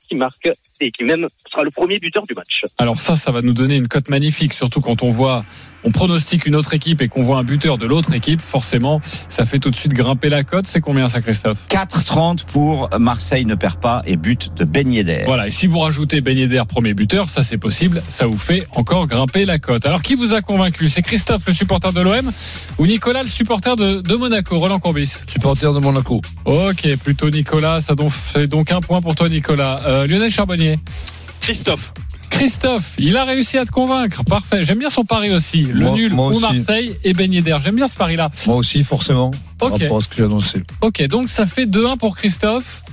qui 0.10 0.16
marque 0.16 0.50
et 0.82 0.92
qui 0.92 1.04
même 1.04 1.28
sera 1.50 1.64
le 1.64 1.72
premier 1.72 2.00
buteur 2.00 2.24
du 2.28 2.34
match. 2.34 2.66
Alors 2.78 3.00
ça, 3.00 3.16
ça 3.16 3.32
va 3.32 3.42
nous 3.42 3.54
donner 3.54 3.76
une 3.76 3.88
cote 3.88 4.10
magnifique, 4.10 4.54
surtout 4.54 4.82
quand 4.82 5.04
on 5.04 5.10
voit, 5.10 5.46
on 5.84 5.92
pronostique 5.92 6.46
une 6.46 6.56
autre 6.56 6.74
équipe 6.74 7.02
et 7.02 7.08
qu'on 7.08 7.24
voit 7.24 7.38
un 7.38 7.44
buteur 7.44 7.78
de 7.78 7.86
l'autre 7.86 8.14
équipe. 8.14 8.42
Forcément, 8.42 9.02
ça 9.28 9.46
fait 9.46 9.60
tout 9.60 9.70
de 9.70 9.76
suite 9.76 9.94
grimper 9.94 10.30
la 10.30 10.44
cote. 10.44 10.68
C'est 10.68 10.82
combien 10.82 11.08
ça, 11.08 11.22
Christophe? 11.22 11.60
4,30 11.70 12.46
pour 12.46 12.90
Marseille 13.00 13.46
ne 13.46 13.56
perd 13.56 13.80
pas 13.80 14.02
et 14.06 14.18
but 14.18 14.52
de 14.56 14.66
Ben 14.66 14.92
Yedder. 14.92 15.24
Voilà. 15.26 15.48
Et 15.48 15.52
si 15.52 15.68
vous 15.68 15.80
rajoutez 15.80 16.22
Ben 16.22 16.38
Yedder 16.38 16.64
premier 16.68 16.94
buteur, 16.94 17.30
ça 17.30 17.44
c'est 17.44 17.58
possible. 17.58 18.02
Ça 18.10 18.26
vous 18.26 18.38
fait 18.38 18.68
encore 18.76 19.08
grimper 19.08 19.46
la 19.46 19.60
cote. 19.60 19.86
Alors 19.86 20.02
qui 20.02 20.16
vous 20.16 20.34
a 20.34 20.42
convaincu? 20.42 20.90
C'est 20.90 21.02
Christophe, 21.02 21.46
le 21.48 21.54
supporter 21.54 21.94
de 21.94 22.02
l'OM, 22.02 22.32
ou 22.78 22.86
Nicolas, 22.86 23.24
le 23.24 23.30
supporter 23.30 23.76
de, 23.76 24.02
de 24.02 24.16
Monaco? 24.16 24.58
Roland 24.58 24.80
Courbis. 24.80 25.24
Supporter 25.28 25.74
de 25.74 25.80
Monaco. 25.80 26.22
Ok, 26.46 26.96
plutôt 26.98 27.30
Nicolas. 27.30 27.82
Ça 27.82 27.96
donc 27.96 28.12
fait 28.12 28.48
donc 28.48 28.72
un 28.72 28.82
point 28.82 29.02
pour 29.02 29.16
toi, 29.16 29.30
Nicolas. 29.30 29.82
Euh, 29.86 29.99
Lionel 30.08 30.30
Charbonnier. 30.32 30.80
Christophe. 31.42 31.94
Christophe, 32.30 32.94
il 33.00 33.18
a 33.18 33.26
réussi 33.26 33.58
à 33.58 33.66
te 33.66 33.72
convaincre. 33.72 34.24
Parfait. 34.24 34.64
J'aime 34.64 34.80
bien 34.80 34.90
son 34.90 35.04
pari 35.04 35.32
aussi. 35.32 35.64
Le 35.64 35.86
Moi- 35.86 35.96
nul 35.96 36.14
moi 36.14 36.28
ou 36.28 36.36
aussi. 36.36 36.42
Marseille 36.42 36.96
et 37.04 37.14
Ben 37.14 37.34
Yedder. 37.34 37.58
J'aime 37.64 37.76
bien 37.76 37.88
ce 37.88 37.96
pari-là. 37.98 38.30
Moi 38.48 38.56
aussi, 38.56 38.84
forcément, 38.84 39.32
par 39.58 39.74
Ok. 39.74 39.82
rapport 39.82 39.98
à 39.98 40.02
ce 40.02 40.08
que 40.08 40.16
j'ai 40.16 40.24
annoncé. 40.24 40.64
Ok, 40.82 41.02
donc 41.08 41.30
ça 41.30 41.46
fait 41.46 41.66
2-1 41.66 41.98
pour 41.98 42.16
Christophe. 42.16 42.84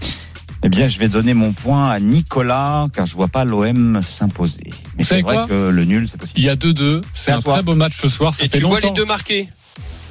Eh 0.65 0.69
bien, 0.69 0.89
je 0.89 0.99
vais 0.99 1.09
donner 1.09 1.35
mon 1.35 1.53
point 1.53 1.91
à 1.91 2.01
Nicolas, 2.01 2.89
car 2.93 3.05
je 3.07 3.15
vois 3.15 3.29
pas 3.29 3.45
l'OM 3.45 4.01
s'imposer. 4.03 4.65
Mais 4.97 5.05
savez 5.05 5.21
c'est 5.21 5.23
vrai 5.27 5.35
quoi 5.37 5.47
que 5.47 5.69
le 5.69 5.85
nul, 5.85 6.09
c'est 6.11 6.17
possible. 6.17 6.39
Il 6.41 6.45
y 6.45 6.49
a 6.49 6.57
2-2. 6.57 7.03
C'est 7.15 7.31
un 7.31 7.41
toi. 7.43 7.55
très 7.55 7.63
beau 7.63 7.75
match 7.75 7.93
ce 8.01 8.09
soir. 8.09 8.35
Ça 8.35 8.45
Et 8.45 8.49
fait 8.49 8.59
tu 8.59 8.65
vois 8.65 8.81
les 8.81 8.91
deux 8.91 9.05
marqués. 9.05 9.49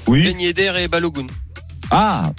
Oui. 0.08 0.24
Ben 0.24 0.40
Yedder 0.40 0.72
et 0.80 0.88
Balogun. 0.88 1.26
Ah, 1.90 2.32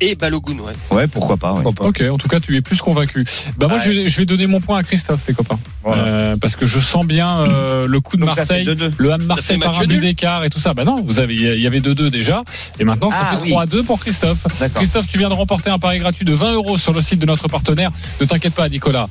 Et 0.00 0.14
Balogun, 0.14 0.58
ouais. 0.60 0.72
ouais, 0.92 1.06
pourquoi 1.08 1.36
pas. 1.36 1.52
ouais. 1.54 1.62
Pourquoi 1.64 1.86
pas 1.86 1.88
Ok, 1.88 2.04
en 2.12 2.18
tout 2.18 2.28
cas, 2.28 2.38
tu 2.38 2.56
es 2.56 2.60
plus 2.60 2.80
convaincu. 2.80 3.24
Bah 3.56 3.66
moi, 3.68 3.80
je, 3.80 3.90
vais- 3.90 4.08
je 4.08 4.16
vais 4.18 4.26
donner 4.26 4.46
mon 4.46 4.60
point 4.60 4.78
à 4.78 4.84
Christophe, 4.84 5.22
les 5.26 5.34
copains, 5.34 5.58
Voilà. 5.82 6.04
Euh, 6.06 6.36
parce 6.40 6.54
que 6.54 6.66
je 6.66 6.78
sens 6.78 7.04
bien 7.04 7.40
euh, 7.42 7.86
le 7.88 8.00
coup 8.00 8.16
de 8.16 8.24
Donc 8.24 8.36
Marseille, 8.36 8.64
2-2. 8.64 8.92
le 8.96 9.12
Ham 9.12 9.22
Marseille 9.24 9.58
par 9.58 9.72
match 9.72 9.82
un 9.82 9.86
but 9.86 9.98
d'écart 9.98 10.44
et 10.44 10.50
tout 10.50 10.60
ça. 10.60 10.72
Bah 10.72 10.84
non, 10.84 11.02
vous 11.04 11.18
avez, 11.18 11.34
il 11.34 11.60
y 11.60 11.66
avait 11.66 11.80
2-2 11.80 12.10
déjà, 12.10 12.44
et 12.78 12.84
maintenant 12.84 13.10
ça 13.10 13.16
Ah, 13.32 13.36
fait 13.38 13.42
oui. 13.42 13.50
3-2 13.50 13.82
pour 13.84 13.98
Christophe. 13.98 14.46
D'accord. 14.60 14.76
Christophe, 14.82 15.08
tu 15.08 15.18
viens 15.18 15.30
de 15.30 15.34
remporter 15.34 15.70
un 15.70 15.78
pari 15.80 15.98
gratuit 15.98 16.24
de 16.24 16.32
20 16.32 16.52
euros 16.52 16.76
sur 16.76 16.92
le 16.92 17.00
site 17.00 17.18
de 17.18 17.26
notre 17.26 17.48
partenaire. 17.48 17.90
Ne 18.20 18.26
t'inquiète 18.26 18.54
pas, 18.54 18.68
Nicolas. 18.68 19.08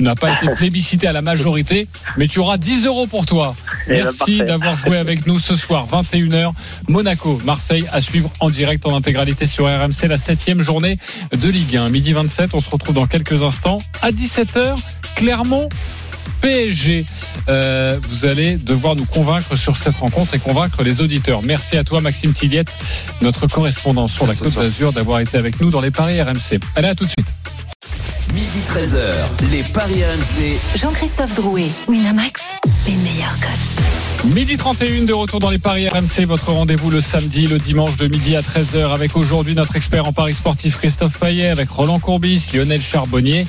Tu 0.00 0.04
n'as 0.04 0.14
pas 0.14 0.32
été 0.32 0.48
plébiscité 0.54 1.08
à 1.08 1.12
la 1.12 1.20
majorité, 1.20 1.86
mais 2.16 2.26
tu 2.26 2.38
auras 2.38 2.56
10 2.56 2.86
euros 2.86 3.06
pour 3.06 3.26
toi. 3.26 3.54
Eh 3.84 3.90
ben, 3.90 4.04
Merci 4.04 4.38
d'avoir 4.38 4.74
joué 4.74 4.96
avec 4.96 5.26
nous 5.26 5.38
ce 5.38 5.54
soir, 5.54 5.86
21h, 5.92 6.54
Monaco, 6.88 7.38
Marseille, 7.44 7.84
à 7.92 8.00
suivre 8.00 8.30
en 8.40 8.48
direct 8.48 8.86
en 8.86 8.96
intégralité 8.96 9.46
sur 9.46 9.66
RMC, 9.66 10.08
la 10.08 10.16
septième 10.16 10.62
journée 10.62 10.96
de 11.38 11.48
Ligue 11.50 11.76
1. 11.76 11.90
Midi 11.90 12.14
27, 12.14 12.54
on 12.54 12.60
se 12.60 12.70
retrouve 12.70 12.94
dans 12.94 13.06
quelques 13.06 13.42
instants. 13.42 13.76
À 14.00 14.10
17h, 14.10 14.74
Clermont, 15.16 15.68
PSG. 16.40 17.04
Euh, 17.50 17.98
vous 18.08 18.24
allez 18.24 18.56
devoir 18.56 18.96
nous 18.96 19.04
convaincre 19.04 19.54
sur 19.56 19.76
cette 19.76 19.96
rencontre 19.96 20.34
et 20.34 20.38
convaincre 20.38 20.82
les 20.82 21.02
auditeurs. 21.02 21.42
Merci 21.44 21.76
à 21.76 21.84
toi, 21.84 22.00
Maxime 22.00 22.32
Tilliette, 22.32 22.74
notre 23.20 23.48
correspondant 23.48 24.08
sur 24.08 24.26
la 24.26 24.34
Côte 24.34 24.54
d'Azur, 24.54 24.94
d'avoir 24.94 25.20
été 25.20 25.36
avec 25.36 25.60
nous 25.60 25.68
dans 25.68 25.82
les 25.82 25.90
paris 25.90 26.22
RMC. 26.22 26.58
Allez, 26.74 26.88
à 26.88 26.94
tout 26.94 27.04
de 27.04 27.10
suite. 27.10 27.26
Midi 28.32 28.46
Midi 28.46 28.58
13h, 28.66 29.50
les 29.50 29.62
Paris 29.72 30.04
RMC. 30.04 30.78
Jean-Christophe 30.78 31.34
Drouet, 31.34 31.68
Winamax, 31.88 32.42
les 32.86 32.96
meilleurs 32.96 33.36
codes. 33.40 34.32
Midi 34.32 34.56
31 34.56 35.04
de 35.04 35.12
retour 35.12 35.40
dans 35.40 35.50
les 35.50 35.58
Paris 35.58 35.88
RMC, 35.88 36.26
votre 36.26 36.52
rendez-vous 36.52 36.90
le 36.90 37.00
samedi, 37.00 37.46
le 37.46 37.58
dimanche 37.58 37.96
de 37.96 38.06
midi 38.06 38.36
à 38.36 38.40
13h 38.40 38.92
avec 38.92 39.16
aujourd'hui 39.16 39.54
notre 39.54 39.76
expert 39.76 40.06
en 40.06 40.12
Paris 40.12 40.34
sportif 40.34 40.78
Christophe 40.78 41.18
Payet, 41.18 41.48
avec 41.48 41.70
Roland 41.70 41.98
Courbis, 41.98 42.50
Lionel 42.52 42.82
Charbonnier 42.82 43.46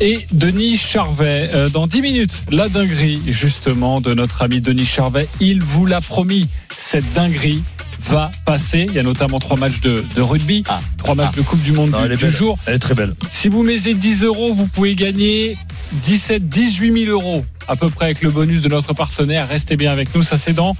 et 0.00 0.26
Denis 0.32 0.76
Charvet. 0.76 1.50
Euh, 1.54 1.68
dans 1.68 1.86
10 1.86 2.02
minutes, 2.02 2.42
la 2.50 2.68
dinguerie 2.68 3.22
justement 3.26 4.00
de 4.00 4.12
notre 4.12 4.42
ami 4.42 4.60
Denis 4.60 4.86
Charvet. 4.86 5.28
Il 5.40 5.62
vous 5.62 5.86
l'a 5.86 6.00
promis, 6.00 6.48
cette 6.76 7.10
dinguerie 7.14 7.62
va 8.06 8.30
passer. 8.44 8.86
Il 8.88 8.94
y 8.94 8.98
a 8.98 9.02
notamment 9.02 9.38
trois 9.38 9.56
matchs 9.56 9.80
de, 9.80 10.04
de 10.14 10.20
rugby, 10.20 10.62
trois 10.98 11.14
matchs 11.14 11.34
de 11.36 11.42
Coupe 11.42 11.62
du 11.62 11.72
Monde 11.72 11.90
Non, 11.90 12.06
du, 12.06 12.12
est 12.12 12.16
du 12.16 12.24
belle. 12.24 12.32
jour. 12.32 12.58
Elle 12.66 12.74
est 12.74 12.78
très 12.78 12.94
belle. 12.94 13.14
Si 13.28 13.48
vous 13.48 13.62
mettez 13.62 13.94
10 13.94 14.24
euros, 14.24 14.52
vous 14.52 14.66
pouvez 14.66 14.94
gagner 14.94 15.56
17, 15.92 16.48
18 16.48 17.06
000 17.06 17.12
euros 17.12 17.44
à 17.68 17.76
peu 17.76 17.88
près 17.88 18.06
avec 18.06 18.22
le 18.22 18.30
bonus 18.30 18.62
de 18.62 18.68
notre 18.68 18.92
partenaire. 18.92 19.48
Restez 19.48 19.76
bien 19.76 19.92
avec 19.92 20.14
nous, 20.14 20.22
ça 20.22 20.38
c'est 20.38 20.52
dans 20.52 20.76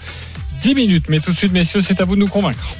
10 0.62 0.74
minutes. 0.74 1.06
Mais 1.08 1.20
tout 1.20 1.32
de 1.32 1.36
suite, 1.36 1.52
messieurs, 1.52 1.80
c'est 1.80 2.00
à 2.00 2.04
vous 2.04 2.14
de 2.14 2.20
nous 2.20 2.28
convaincre. 2.28 2.76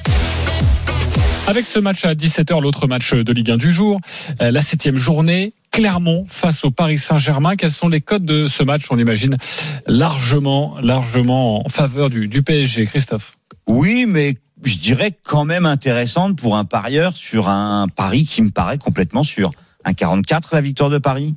Avec 1.47 1.67
ce 1.67 1.77
match 1.77 2.03
à 2.05 2.15
17h, 2.15 2.59
l'autre 2.59 2.87
match 2.87 3.13
de 3.13 3.31
Ligue 3.31 3.51
1 3.51 3.57
du 3.57 3.71
jour, 3.71 3.99
euh, 4.41 4.49
la 4.49 4.61
septième 4.61 4.97
journée, 4.97 5.53
Clermont 5.71 6.25
face 6.27 6.65
au 6.65 6.71
Paris 6.71 6.97
Saint-Germain. 6.97 7.55
Quels 7.55 7.71
sont 7.71 7.87
les 7.87 8.01
codes 8.01 8.25
de 8.25 8.47
ce 8.47 8.63
match? 8.63 8.83
On 8.89 8.95
l'imagine 8.95 9.37
largement, 9.85 10.75
largement 10.81 11.63
en 11.63 11.69
faveur 11.69 12.09
du, 12.09 12.27
du 12.27 12.41
PSG. 12.41 12.85
Christophe. 12.87 13.37
Oui, 13.67 14.05
mais 14.07 14.35
je 14.63 14.77
dirais 14.77 15.17
quand 15.23 15.45
même 15.45 15.65
intéressante 15.65 16.37
pour 16.37 16.55
un 16.55 16.65
parieur 16.65 17.15
sur 17.15 17.49
un 17.49 17.87
pari 17.87 18.25
qui 18.25 18.41
me 18.41 18.51
paraît 18.51 18.77
complètement 18.77 19.23
sûr. 19.23 19.51
1,44 19.85 20.43
la 20.53 20.61
victoire 20.61 20.89
de 20.89 20.97
Paris, 20.97 21.35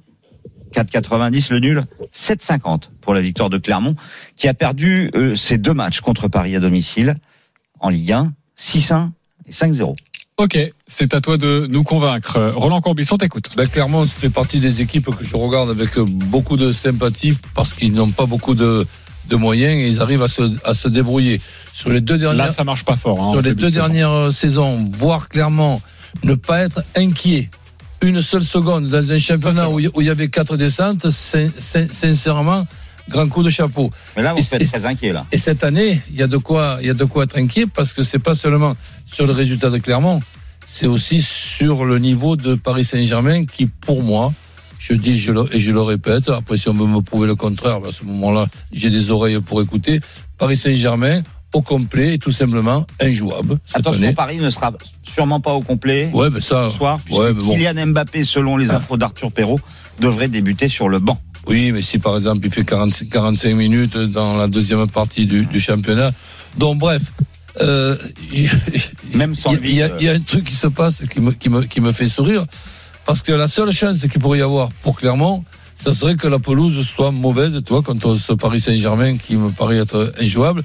4,90 0.72 1.52
le 1.52 1.60
nul, 1.60 1.80
7,50 2.14 2.84
pour 3.00 3.14
la 3.14 3.20
victoire 3.20 3.50
de 3.50 3.58
Clermont, 3.58 3.94
qui 4.36 4.48
a 4.48 4.54
perdu 4.54 5.10
euh, 5.14 5.34
ses 5.36 5.58
deux 5.58 5.74
matchs 5.74 6.00
contre 6.00 6.28
Paris 6.28 6.56
à 6.56 6.60
domicile 6.60 7.16
en 7.80 7.88
Ligue 7.88 8.12
1, 8.12 8.32
6-1 8.58 9.10
et 9.46 9.52
5-0. 9.52 9.94
Ok, 10.38 10.56
c'est 10.86 11.14
à 11.14 11.20
toi 11.20 11.36
de 11.36 11.66
nous 11.68 11.82
convaincre. 11.82 12.52
Roland 12.54 12.80
Courbis, 12.80 13.08
on 13.10 13.18
t'écoute. 13.18 13.50
Ben, 13.56 13.66
clairement, 13.66 14.06
fait 14.06 14.30
partie 14.30 14.60
des 14.60 14.82
équipes 14.82 15.10
que 15.14 15.24
je 15.24 15.34
regarde 15.34 15.68
avec 15.68 15.98
beaucoup 15.98 16.56
de 16.56 16.70
sympathie 16.70 17.36
parce 17.54 17.74
qu'ils 17.74 17.92
n'ont 17.92 18.10
pas 18.10 18.26
beaucoup 18.26 18.54
de, 18.54 18.86
de 19.28 19.36
moyens 19.36 19.72
et 19.74 19.88
ils 19.88 20.00
arrivent 20.00 20.22
à 20.22 20.28
se, 20.28 20.42
à 20.64 20.74
se 20.74 20.88
débrouiller. 20.88 21.40
Sur 21.74 21.90
les 21.90 22.00
deux 22.00 22.18
dernières, 22.18 22.46
Là, 22.46 22.52
ça 22.52 22.64
marche 22.64 22.84
pas 22.84 22.96
fort. 22.96 23.20
hein, 23.22 23.32
sur 23.32 23.42
les 23.42 23.54
deux 23.54 23.70
dernières 23.70 24.32
saisons, 24.32 24.88
voir 24.92 25.28
clairement 25.28 25.80
ne 26.24 26.34
pas 26.34 26.60
être 26.60 26.82
inquiet 26.96 27.50
une 28.00 28.22
seule 28.22 28.44
seconde 28.44 28.88
dans 28.88 29.10
un 29.12 29.18
championnat 29.18 29.68
où 29.68 29.80
il 29.80 30.06
y- 30.06 30.10
avait 30.10 30.28
quatre 30.28 30.56
descentes, 30.56 31.10
sin- 31.10 31.50
sin- 31.58 31.88
sincèrement, 31.90 32.66
grand 33.08 33.28
coup 33.28 33.42
de 33.42 33.50
chapeau. 33.50 33.90
Mais 34.16 34.22
là, 34.22 34.32
vous 34.34 34.38
Et- 34.38 34.54
êtes 34.54 34.62
et- 34.62 34.66
très 34.66 34.86
inquiet 34.86 35.12
là. 35.12 35.26
Et 35.32 35.38
cette 35.38 35.64
année, 35.64 36.00
il 36.10 36.16
y 36.16 36.22
a 36.22 36.28
de 36.28 36.36
quoi, 36.36 36.78
il 36.80 36.86
y 36.86 36.90
a 36.90 36.94
de 36.94 37.04
quoi 37.04 37.24
être 37.24 37.36
inquiet 37.38 37.66
parce 37.66 37.92
que 37.92 38.02
c'est 38.02 38.18
pas 38.20 38.34
seulement 38.36 38.76
sur 39.06 39.26
le 39.26 39.32
résultat 39.32 39.70
de 39.70 39.78
Clermont, 39.78 40.20
c'est 40.64 40.86
aussi 40.86 41.20
sur 41.22 41.84
le 41.84 41.98
niveau 41.98 42.36
de 42.36 42.54
Paris 42.54 42.84
Saint-Germain 42.84 43.46
qui, 43.46 43.66
pour 43.66 44.02
moi, 44.02 44.32
je 44.88 44.94
dis 44.94 45.18
je 45.18 45.32
le, 45.32 45.44
et 45.54 45.60
je 45.60 45.72
le 45.72 45.82
répète, 45.82 46.28
après 46.28 46.56
si 46.56 46.68
on 46.68 46.74
veut 46.74 46.86
me 46.86 47.00
prouver 47.00 47.26
le 47.26 47.34
contraire, 47.34 47.80
ben, 47.80 47.88
à 47.90 47.92
ce 47.92 48.04
moment-là, 48.04 48.46
j'ai 48.72 48.90
des 48.90 49.10
oreilles 49.10 49.40
pour 49.40 49.60
écouter. 49.62 50.00
Paris 50.38 50.56
Saint-Germain, 50.56 51.22
au 51.54 51.62
complet, 51.62 52.14
est 52.14 52.18
tout 52.18 52.32
simplement 52.32 52.86
injouable 53.00 53.58
cette 53.66 53.78
Attention, 53.78 54.02
année. 54.02 54.12
Paris 54.12 54.36
ne 54.36 54.50
sera 54.50 54.72
sûrement 55.02 55.40
pas 55.40 55.54
au 55.54 55.62
complet 55.62 56.10
Ouais, 56.12 56.28
mais 56.30 56.40
ça, 56.40 56.68
ce 56.70 56.76
soir, 56.76 56.98
puisque 57.04 57.18
ouais, 57.20 57.32
mais 57.32 57.42
bon. 57.42 57.54
Kylian 57.56 57.86
Mbappé, 57.88 58.24
selon 58.24 58.56
les 58.56 58.70
infos 58.70 58.96
d'Arthur 58.96 59.32
Perrault, 59.32 59.60
devrait 60.00 60.28
débuter 60.28 60.68
sur 60.68 60.88
le 60.88 60.98
banc. 60.98 61.18
Oui, 61.46 61.72
mais 61.72 61.80
si 61.80 61.98
par 61.98 62.16
exemple 62.18 62.40
il 62.44 62.52
fait 62.52 62.64
40 62.64 63.08
45 63.10 63.54
minutes 63.54 63.96
dans 63.96 64.36
la 64.36 64.48
deuxième 64.48 64.86
partie 64.90 65.24
du, 65.26 65.46
du 65.46 65.58
championnat. 65.60 66.10
Donc 66.58 66.78
bref, 66.78 67.02
euh, 67.62 67.96
Même 69.14 69.34
sans 69.34 69.52
il 69.54 69.72
y, 69.74 69.82
a- 69.82 69.90
il 69.98 70.04
y 70.04 70.08
a- 70.08 70.12
y 70.12 70.16
un 70.16 70.20
truc 70.20 70.44
qui 70.44 70.54
se 70.54 70.66
passe 70.66 71.02
qui 71.10 71.20
me, 71.20 71.32
qui 71.32 71.48
me, 71.48 71.62
qui 71.62 71.80
me 71.80 71.92
fait 71.92 72.08
sourire. 72.08 72.44
Parce 73.08 73.22
que 73.22 73.32
la 73.32 73.48
seule 73.48 73.72
chance 73.72 74.00
qu'il 74.00 74.20
pourrait 74.20 74.40
y 74.40 74.42
avoir 74.42 74.68
pour 74.82 74.94
Clermont, 74.94 75.42
ça 75.76 75.94
serait 75.94 76.16
que 76.16 76.28
la 76.28 76.38
pelouse 76.38 76.86
soit 76.86 77.10
mauvaise, 77.10 77.58
tu 77.64 77.72
vois, 77.72 77.80
contre 77.80 78.16
ce 78.16 78.34
Paris 78.34 78.60
Saint-Germain 78.60 79.16
qui 79.16 79.36
me 79.36 79.48
paraît 79.48 79.78
être 79.78 80.12
injouable. 80.20 80.62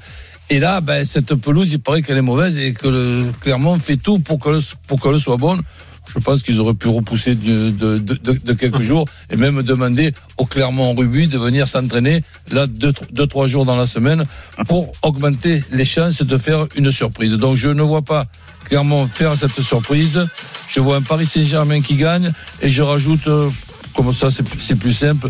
Et 0.50 0.58
là, 0.58 0.82
ben, 0.82 1.06
cette 1.06 1.36
pelouse, 1.36 1.72
il 1.72 1.80
paraît 1.80 2.02
qu'elle 2.02 2.18
est 2.18 2.20
mauvaise 2.20 2.58
et 2.58 2.74
que 2.74 2.86
le 2.86 3.32
Clermont 3.40 3.78
fait 3.78 3.96
tout 3.96 4.18
pour 4.18 4.38
qu'elle 4.40 4.60
pour 4.86 5.00
soit 5.18 5.38
bonne. 5.38 5.62
Je 6.12 6.18
pense 6.18 6.42
qu'ils 6.42 6.60
auraient 6.60 6.74
pu 6.74 6.88
repousser 6.88 7.34
de, 7.34 7.70
de, 7.70 7.98
de, 7.98 8.14
de- 8.14 8.38
de 8.44 8.52
quelques 8.52 8.80
jours 8.80 9.06
et 9.30 9.36
même 9.36 9.62
demander 9.62 10.12
au 10.36 10.44
Clermont 10.46 10.94
Rugby 10.94 11.26
de 11.28 11.38
venir 11.38 11.66
s'entraîner 11.68 12.22
là 12.50 12.66
deux, 12.66 12.92
deux, 13.10 13.26
trois 13.26 13.46
jours 13.46 13.64
dans 13.64 13.76
la 13.76 13.86
semaine 13.86 14.24
pour 14.68 14.92
augmenter 15.02 15.62
les 15.72 15.84
chances 15.84 16.22
de 16.22 16.36
faire 16.36 16.66
une 16.76 16.90
surprise. 16.92 17.32
Donc 17.32 17.56
je 17.56 17.68
ne 17.68 17.82
vois 17.82 18.02
pas 18.02 18.26
Clermont 18.66 19.06
faire 19.06 19.36
cette 19.36 19.60
surprise. 19.60 20.26
Je 20.68 20.80
vois 20.80 20.96
un 20.96 21.02
Paris 21.02 21.26
Saint-Germain 21.26 21.80
qui 21.80 21.94
gagne 21.96 22.32
et 22.62 22.70
je 22.70 22.82
rajoute, 22.82 23.26
euh, 23.28 23.48
comme 23.96 24.12
ça 24.14 24.30
c'est 24.30 24.44
c'est 24.60 24.78
plus 24.78 24.92
simple, 24.92 25.28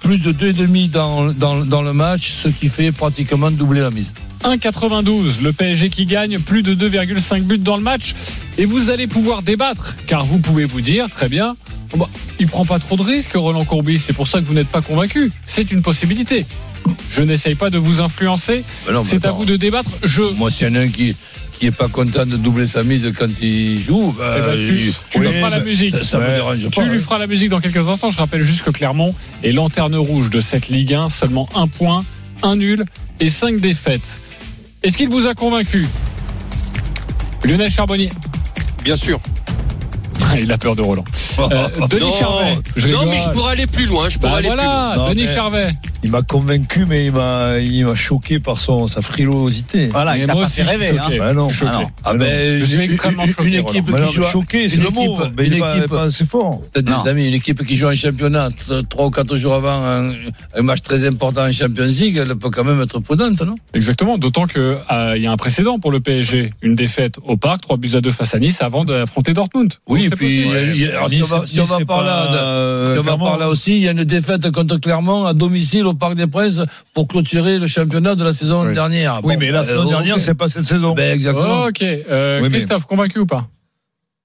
plus 0.00 0.18
de 0.18 0.32
2,5 0.32 0.90
dans, 0.90 1.32
dans, 1.32 1.64
dans 1.64 1.82
le 1.82 1.92
match, 1.92 2.30
ce 2.30 2.48
qui 2.48 2.68
fait 2.68 2.92
pratiquement 2.92 3.50
doubler 3.50 3.80
la 3.80 3.90
mise. 3.90 4.12
1,92. 4.44 5.42
Le 5.42 5.52
PSG 5.52 5.88
qui 5.90 6.04
gagne 6.06 6.38
plus 6.38 6.62
de 6.62 6.74
2,5 6.74 7.42
buts 7.42 7.58
dans 7.58 7.76
le 7.76 7.82
match. 7.82 8.14
Et 8.58 8.64
vous 8.64 8.90
allez 8.90 9.06
pouvoir 9.06 9.42
débattre, 9.42 9.96
car 10.06 10.24
vous 10.24 10.38
pouvez 10.38 10.64
vous 10.64 10.80
dire, 10.80 11.08
très 11.10 11.28
bien, 11.28 11.56
bon, 11.90 11.98
bah, 11.98 12.08
il 12.40 12.46
prend 12.48 12.64
pas 12.64 12.78
trop 12.78 12.96
de 12.96 13.02
risques, 13.02 13.32
Roland 13.34 13.64
Courbis. 13.64 13.98
C'est 13.98 14.12
pour 14.12 14.26
ça 14.28 14.40
que 14.40 14.44
vous 14.46 14.54
n'êtes 14.54 14.68
pas 14.68 14.82
convaincu. 14.82 15.30
C'est 15.46 15.70
une 15.70 15.82
possibilité. 15.82 16.44
Je 17.10 17.22
n'essaye 17.22 17.54
pas 17.54 17.70
de 17.70 17.78
vous 17.78 18.00
influencer. 18.00 18.64
C'est 19.02 19.24
à 19.24 19.30
vous 19.32 19.44
de 19.44 19.56
débattre. 19.56 19.90
Je. 20.02 20.22
Moi, 20.22 20.50
s'il 20.50 20.66
y 20.68 20.70
en 20.70 20.74
a 20.74 20.80
un 20.80 20.88
qui 20.88 21.14
qui 21.52 21.66
est 21.66 21.70
pas 21.72 21.88
content 21.88 22.24
de 22.24 22.36
doubler 22.36 22.68
sa 22.68 22.84
mise 22.84 23.12
quand 23.18 23.26
il 23.42 23.82
joue, 23.82 24.14
bah, 24.16 24.36
Eh 24.36 24.40
ben, 24.42 24.52
tu, 24.54 24.72
lui 24.72 24.94
oui, 25.16 25.32
feras 25.32 25.50
la 25.50 25.58
ça- 25.58 25.64
musique. 25.64 25.90
Ça, 25.96 26.04
ça 26.04 26.18
me 26.18 26.24
Ouais. 26.26 26.34
dérange 26.36 26.58
Tu 26.60 26.68
pas. 26.70 26.84
lui 26.84 27.00
feras 27.00 27.18
la 27.18 27.26
musique 27.26 27.48
dans 27.48 27.58
quelques 27.60 27.88
instants. 27.88 28.12
Je 28.12 28.16
rappelle 28.18 28.42
juste 28.42 28.62
que 28.62 28.70
Clermont 28.70 29.12
est 29.42 29.50
lanterne 29.50 29.96
rouge 29.96 30.30
de 30.30 30.38
cette 30.40 30.68
Ligue 30.68 30.94
1. 30.94 31.08
Seulement 31.08 31.48
un 31.56 31.66
point, 31.66 32.04
un 32.44 32.54
nul 32.54 32.84
et 33.18 33.28
cinq 33.28 33.58
défaites. 33.60 34.20
Est-ce 34.82 34.96
qu'il 34.96 35.08
vous 35.08 35.26
a 35.26 35.34
convaincu 35.34 35.86
Lionel 37.44 37.70
Charbonnier? 37.70 38.10
Bien 38.84 38.96
sûr. 38.96 39.20
Il 40.38 40.50
a 40.52 40.58
peur 40.58 40.76
de 40.76 40.82
Roland. 40.82 41.04
Euh, 41.38 41.68
Denis 41.88 42.00
non, 42.02 42.12
Charvet. 42.12 42.58
Je 42.76 42.88
non, 42.88 43.06
mais 43.06 43.18
je 43.20 43.30
pourrais 43.30 43.52
aller 43.52 43.66
plus 43.66 43.86
loin. 43.86 44.08
Je 44.08 44.18
pourrais 44.18 44.30
Bah 44.32 44.36
aller 44.38 44.48
voilà, 44.48 44.94
Non, 44.96 45.08
Denis 45.10 45.24
mais- 45.24 45.34
Charvet. 45.34 45.70
Il 46.04 46.10
m'a 46.12 46.22
convaincu, 46.22 46.84
mais 46.86 47.06
il 47.06 47.12
m'a, 47.12 47.58
il 47.58 47.84
m'a 47.84 47.94
choqué 47.96 48.38
par 48.38 48.58
son, 48.58 48.86
sa 48.86 49.02
frilosité. 49.02 49.88
Voilà, 49.88 50.12
Mais 50.14 50.20
il 50.20 50.26
t'a 50.26 50.32
moi 50.34 50.42
pas 50.42 50.48
aussi, 50.48 50.56
fait 50.62 50.70
rêver. 50.70 50.98
Hein. 50.98 51.08
Bah 51.18 51.32
non. 51.34 51.48
Je 51.48 51.56
choqué. 51.56 51.70
Ah 51.74 51.80
non. 51.80 51.86
Ah 52.04 52.14
ben, 52.14 52.58
Je 52.60 52.64
suis 52.64 52.74
une- 52.76 52.80
extrêmement 52.82 53.24
une, 53.24 53.34
choqué, 53.34 53.48
une 53.48 53.54
équipe 53.54 53.86
qui 53.96 54.12
joue 54.12 54.22
choqué, 54.22 54.68
c'est 54.68 54.76
une 54.76 54.82
le 54.84 54.90
mot. 54.90 55.18
une 55.38 55.52
équipe- 55.54 55.88
pas 55.88 56.02
assez 56.04 56.24
fort. 56.24 56.62
T'as 56.72 56.82
des 56.82 56.92
Non. 56.92 57.02
amis, 57.02 57.26
une 57.26 57.34
équipe 57.34 57.64
qui 57.64 57.76
joue 57.76 57.88
en 57.88 57.94
championnat 57.96 58.48
trois 58.88 59.06
ou 59.06 59.10
quatre 59.10 59.34
jours 59.36 59.54
avant 59.54 59.82
un, 59.82 60.12
un 60.56 60.62
match 60.62 60.82
très 60.82 61.04
important 61.06 61.42
en 61.46 61.52
Champions 61.52 61.84
League, 61.86 62.16
elle 62.16 62.36
peut 62.36 62.50
quand 62.50 62.64
même 62.64 62.80
être 62.80 63.00
prudente, 63.00 63.40
non? 63.42 63.56
Exactement, 63.74 64.18
d'autant 64.18 64.46
que 64.46 64.76
euh, 64.92 65.14
il 65.16 65.22
y 65.22 65.26
a 65.26 65.32
un 65.32 65.36
précédent 65.36 65.78
pour 65.78 65.90
le 65.90 65.98
PSG, 66.00 66.50
une 66.62 66.74
défaite 66.74 67.16
au 67.26 67.36
parc, 67.36 67.62
3 67.62 67.76
buts 67.76 67.90
à 67.94 68.00
2 68.00 68.10
face 68.12 68.34
à 68.34 68.38
Nice 68.38 68.62
avant 68.62 68.84
d'affronter 68.84 69.32
Dortmund. 69.32 69.74
Oui, 69.88 70.04
Donc, 70.04 70.06
et 70.06 70.08
c'est 70.10 70.16
puis 70.16 70.84
alors, 70.86 71.10
si 71.10 71.22
on 71.22 71.26
va, 71.26 71.46
si 71.46 71.60
on 71.60 71.64
va 71.64 71.84
par 71.84 72.04
là, 72.04 72.26
de- 72.28 72.94
si 72.94 72.98
on 73.00 73.02
va 73.02 73.02
Clermont. 73.02 73.24
par 73.24 73.38
là 73.38 73.48
aussi, 73.48 73.72
il 73.76 73.82
y 73.82 73.88
a 73.88 73.90
une 73.92 74.04
défaite 74.04 74.50
contre 74.52 74.76
Clermont 74.78 75.24
à 75.26 75.34
domicile 75.34 75.86
au 75.88 75.94
Parc 75.94 76.14
des 76.14 76.26
Princes 76.26 76.62
pour 76.94 77.08
clôturer 77.08 77.58
le 77.58 77.66
championnat 77.66 78.14
de 78.14 78.24
la 78.24 78.32
saison 78.32 78.66
Oui. 78.66 78.74
dernière. 78.74 79.20
Oui, 79.24 79.36
mais 79.38 79.50
la 79.50 79.60
euh, 79.60 79.64
saison 79.64 79.84
ok. 79.84 79.88
dernière, 79.90 80.20
c'est 80.20 80.34
pas 80.34 80.48
cette 80.48 80.64
saison. 80.64 80.94
Ben, 80.94 81.12
exactement. 81.14 81.64
Ok, 81.64 81.82
euh, 81.82 82.40
Oui, 82.40 82.48
mais- 82.50 82.58
Christophe, 82.58 82.84
convaincu 82.86 83.18
ou 83.20 83.26
pas? 83.26 83.48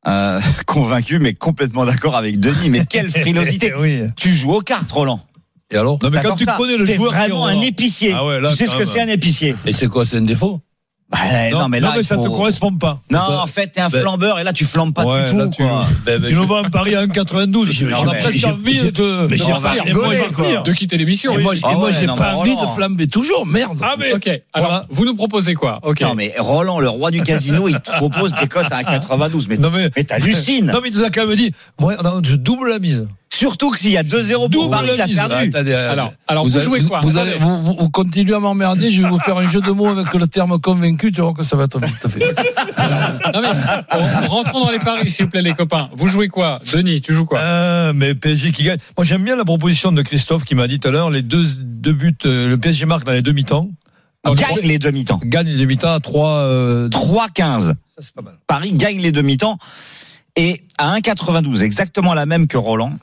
Euh, 0.08 0.39
convaincu, 0.65 1.19
mais 1.19 1.34
complètement 1.34 1.86
d'accord 1.86 2.15
avec 2.15 2.39
Denis. 2.39 2.69
Mais 2.69 2.86
quelle 2.86 3.10
frilosité 3.21 3.73
oui. 3.78 4.02
Tu 4.15 4.36
joues 4.36 4.52
aux 4.54 4.62
cartes, 4.62 4.91
Roland. 4.91 5.19
Et 5.71 5.78
alors 5.78 5.97
Non, 6.04 6.10
mais 6.12 6.19
quand 6.21 6.36
tu 6.36 6.43
ça. 6.45 6.56
connais 6.58 6.78
le 6.78 6.86
joueur 6.86 7.12
vraiment 7.13 7.47
un 7.47 7.60
épicier. 7.62 8.13
Ah 8.13 8.26
ouais, 8.26 8.39
là, 8.39 8.52
tu 8.52 8.58
sais 8.58 8.67
ce 8.67 8.76
que 8.76 8.86
c'est 8.86 9.02
un 9.02 9.08
épicier 9.08 9.56
Et 9.65 9.73
c'est 9.73 9.88
quoi, 9.88 10.06
c'est 10.06 10.17
un 10.17 10.21
défaut? 10.21 10.60
Non, 11.52 11.67
mais 11.69 11.80
là, 11.80 11.93
il 11.97 12.04
ça 12.04 12.15
faut- 12.15 12.23
te 12.23 12.30
correspond 12.30 12.71
pas. 12.73 12.99
Non, 13.12 13.19
Bah, 13.19 13.39
en 13.43 13.47
fait, 13.47 13.67
t'es 13.67 13.82
un 13.82 13.89
bah, 13.89 13.99
flambeur 14.02 14.39
et 14.39 14.43
là, 14.43 14.54
tu 14.54 14.65
flambes 14.65 14.93
pas 14.93 15.06
Ouais, 15.06 15.23
du 15.26 15.32
tout. 15.32 15.38
là, 15.39 15.47
tu- 15.47 15.63
quoi. 15.63 15.86
ben, 16.06 16.17
ben, 16.21 16.28
Tu 16.30 16.36
je- 16.36 16.39
nous 16.39 16.47
vends 16.47 16.63
un 16.63 16.69
pari 16.69 16.95
à 16.95 17.02
1,92. 17.02 17.71
j'ai- 17.71 17.86
On 17.93 18.08
a 18.08 18.13
presque 18.15 18.32
j'ai- 18.32 18.47
envie 18.47 18.91
de 18.91 19.28
mais 19.30 19.38
de 19.38 20.63
je 20.65 20.71
quitter 20.73 20.97
l'émission. 20.97 21.38
Et 21.38 21.41
moi, 21.41 21.54
j'ai- 21.54 21.62
Ah 21.63 21.78
ouais, 21.78 21.91
j'ai 21.93 22.06
non, 22.08 22.15
pas 22.15 22.32
mais 22.32 22.38
envie 22.38 22.52
Roland. 22.54 22.65
de 22.65 22.76
flamber 22.76 23.08
toujours, 23.08 23.45
merde. 23.45 23.78
Ah, 23.82 23.95
mais. 23.97 24.13
Ok, 24.13 24.28
alors 24.54 24.69
Voilà. 24.69 24.86
vous 24.89 25.06
nous 25.06 25.15
proposez 25.15 25.54
quoi 25.54 25.80
Ok. 25.84 26.02
Non, 26.02 26.15
mais 26.15 26.34
Roland, 26.38 26.80
le 26.80 26.89
roi 26.89 27.12
du 27.12 27.21
casino, 27.23 27.67
il 27.67 27.80
te 27.80 27.91
propose 27.97 28.34
des 28.39 28.47
cotes 28.47 28.71
à 28.71 28.84
92. 28.84 29.47
Mais, 29.47 29.58
Non, 29.58 29.69
mais. 29.71 29.89
mais 29.95 30.04
t'hallucines. 30.04 30.65
Non, 30.67 30.80
mais 30.82 30.89
il 30.89 30.97
nous 30.97 31.04
a 31.04 31.10
quand 31.10 31.26
même 31.28 31.36
dit, 31.36 31.52
moi, 31.80 31.95
non, 32.04 32.21
je 32.23 32.36
double 32.36 32.69
la 32.69 32.80
mise. 32.80 33.08
Surtout 33.36 33.72
que 33.72 33.80
s'il 33.80 33.91
y 33.91 33.98
a 33.98 34.04
2-0 34.04 34.50
pour 34.52 34.69
Paris, 34.69 34.89
il 34.93 35.02
a 35.02 35.08
perdu. 35.08 35.50
Attendez, 35.50 35.74
Alors, 35.74 36.13
alors 36.28 36.48
vous, 36.48 36.60
jouez 36.60 36.82
quoi 36.82 37.00
vous, 37.00 37.17
Attendez. 37.17 37.32
allez- 37.32 37.39
vous, 37.39 37.63
vous- 37.63 37.76
vous 37.80 37.89
continuez 37.89 38.36
à 38.36 38.39
m'emmerder, 38.39 38.91
je 38.91 39.02
vais 39.02 39.10
vous 39.10 39.17
faire 39.19 39.38
un 39.38 39.48
jeu 39.50 39.60
de 39.60 39.72
mots 39.72 39.88
avec 39.88 40.13
le 40.13 40.28
terme 40.28 40.60
convaincu, 40.60 41.12
tu 41.12 41.22
vois 41.22 41.34
que 41.34 41.41
ça 41.43 41.56
va 41.56 41.63
être 41.63 41.80
vite 41.80 42.08
fait. 42.08 42.19
Non 43.34 43.41
mais 43.41 43.48
on- 43.91 44.28
rentrons 44.30 44.65
dans 44.65 44.72
les 44.72 44.80
paris, 44.80 45.10
s'il 45.10 45.26
vous 45.26 45.32
plaît, 45.32 45.41
les 45.41 45.54
copains. 45.54 45.89
Vous 45.96 46.08
jouez 46.08 46.28
quoi 46.28 46.60
Denis, 46.72 47.02
tu 47.02 47.13
joues 47.13 47.26
quoi 47.26 47.39
Ah, 47.41 47.91
mais 47.96 48.13
PSG 48.13 48.52
qui 48.52 48.63
gagne. 48.63 48.78
Moi, 48.98 49.04
j'aime 49.06 49.24
bien 49.24 49.36
la 49.36 49.46
proposition 49.46 49.91
de 49.91 50.02
Christophe 50.04 50.43
qui 50.43 50.54
m'a 50.56 50.67
dit 50.67 50.80
tout 50.80 50.89
à 50.89 50.91
l'heure 50.91 51.10
les 51.10 51.22
deux, 51.24 51.43
deux 51.62 51.93
buts, 51.93 52.15
euh, 52.26 52.50
le 52.50 52.58
PSG 52.58 52.86
marque 52.86 53.04
dans 53.06 53.13
les 53.13 53.22
deux 53.24 53.32
mi-temps, 53.34 53.69
Gagne 54.26 54.60
les 54.63 54.80
demi-temps. 54.80 55.19
gagne 55.26 55.48
les 55.48 55.58
deux 55.58 55.65
mi-temps 55.65 55.91
à 55.91 56.00
3. 56.00 56.30
Euh, 56.30 56.88
3-15. 56.89 57.67
ça, 57.67 57.74
c'est 58.00 58.13
pas 58.13 58.22
mal. 58.22 58.36
Paris 58.48 58.72
gagne 58.74 59.00
les 59.00 59.12
demi-temps. 59.12 59.58
Et 60.36 60.62
à 60.78 60.93
1,92, 60.96 61.62
exactement 61.63 62.13
la 62.13 62.26
même 62.26 62.48
que 62.48 62.58
Roland, 62.58 62.93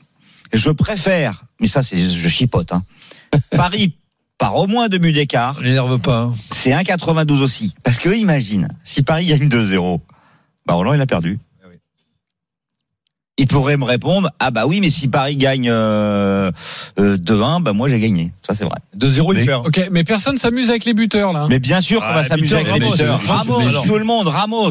je 0.53 0.69
préfère, 0.69 1.45
mais 1.59 1.67
ça 1.67 1.83
c'est, 1.83 2.09
je 2.09 2.27
chipote, 2.29 2.71
hein. 2.71 2.83
Paris 3.51 3.95
par 4.37 4.55
au 4.55 4.65
moins 4.67 4.89
deux 4.89 4.97
buts 4.97 5.13
d'écart, 5.13 5.55
Ça 5.55 5.61
l'énerve 5.61 5.99
pas. 5.99 6.23
hein. 6.23 6.33
c'est 6.51 6.71
1,92 6.71 7.41
aussi. 7.41 7.73
Parce 7.83 7.99
que 7.99 8.09
imagine, 8.09 8.67
si 8.83 9.03
Paris 9.03 9.25
gagne 9.25 9.47
2-0, 9.47 9.99
bah 10.65 10.73
Roland 10.73 10.93
il 10.93 11.01
a 11.01 11.05
perdu. 11.05 11.39
Il 13.41 13.47
pourrait 13.47 13.75
me 13.75 13.85
répondre, 13.85 14.29
ah 14.39 14.51
bah 14.51 14.67
oui, 14.67 14.81
mais 14.81 14.91
si 14.91 15.07
Paris 15.07 15.35
gagne 15.35 15.67
euh, 15.67 16.51
euh, 16.99 17.17
2-1, 17.17 17.63
bah 17.63 17.73
moi 17.73 17.89
j'ai 17.89 17.99
gagné. 17.99 18.31
Ça 18.45 18.53
c'est 18.53 18.65
vrai. 18.65 18.77
2-0, 18.99 19.33
il 19.39 19.45
perd. 19.47 19.65
Ok, 19.65 19.81
mais 19.91 20.03
personne 20.03 20.37
s'amuse 20.37 20.69
avec 20.69 20.85
les 20.85 20.93
buteurs 20.93 21.33
là. 21.33 21.47
Mais 21.49 21.57
bien 21.57 21.81
sûr 21.81 22.01
qu'on 22.01 22.05
Ah, 22.11 22.13
va 22.21 22.23
s'amuser 22.23 22.53
avec 22.53 22.67
les 22.67 22.73
Ramos, 22.73 22.91
buteurs. 22.91 23.19
je- 23.19 23.25
je- 23.27 23.31
Ramos, 23.31 23.59
alors- 23.59 23.83
tout 23.87 23.97
le 23.97 24.03
monde, 24.03 24.27
Ramos. 24.27 24.69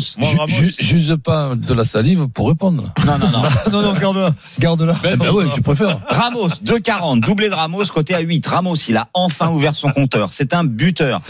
J'use 0.78 1.16
pas 1.24 1.56
de 1.56 1.74
la 1.74 1.82
salive 1.84 2.28
pour 2.28 2.46
répondre. 2.48 2.92
Non, 3.04 3.18
non, 3.18 3.28
non. 3.30 3.42
non, 3.72 3.82
non, 3.82 3.94
garde-la. 3.98 4.30
Garde-la. 4.60 4.92
Ben, 5.02 5.16
ben 5.18 5.30
ouais, 5.32 5.46
je 5.56 5.60
préfère. 5.62 5.98
Ramos, 6.06 6.48
2,40, 6.64 7.20
doublé 7.20 7.48
de 7.48 7.54
Ramos, 7.54 7.84
côté 7.92 8.14
à 8.14 8.20
8. 8.20 8.46
Ramos, 8.46 8.76
il 8.88 8.96
a 8.96 9.08
enfin 9.14 9.50
ouvert 9.52 9.74
son 9.74 9.90
compteur. 9.90 10.28
C'est 10.32 10.54
un 10.54 10.62
buteur. 10.62 11.22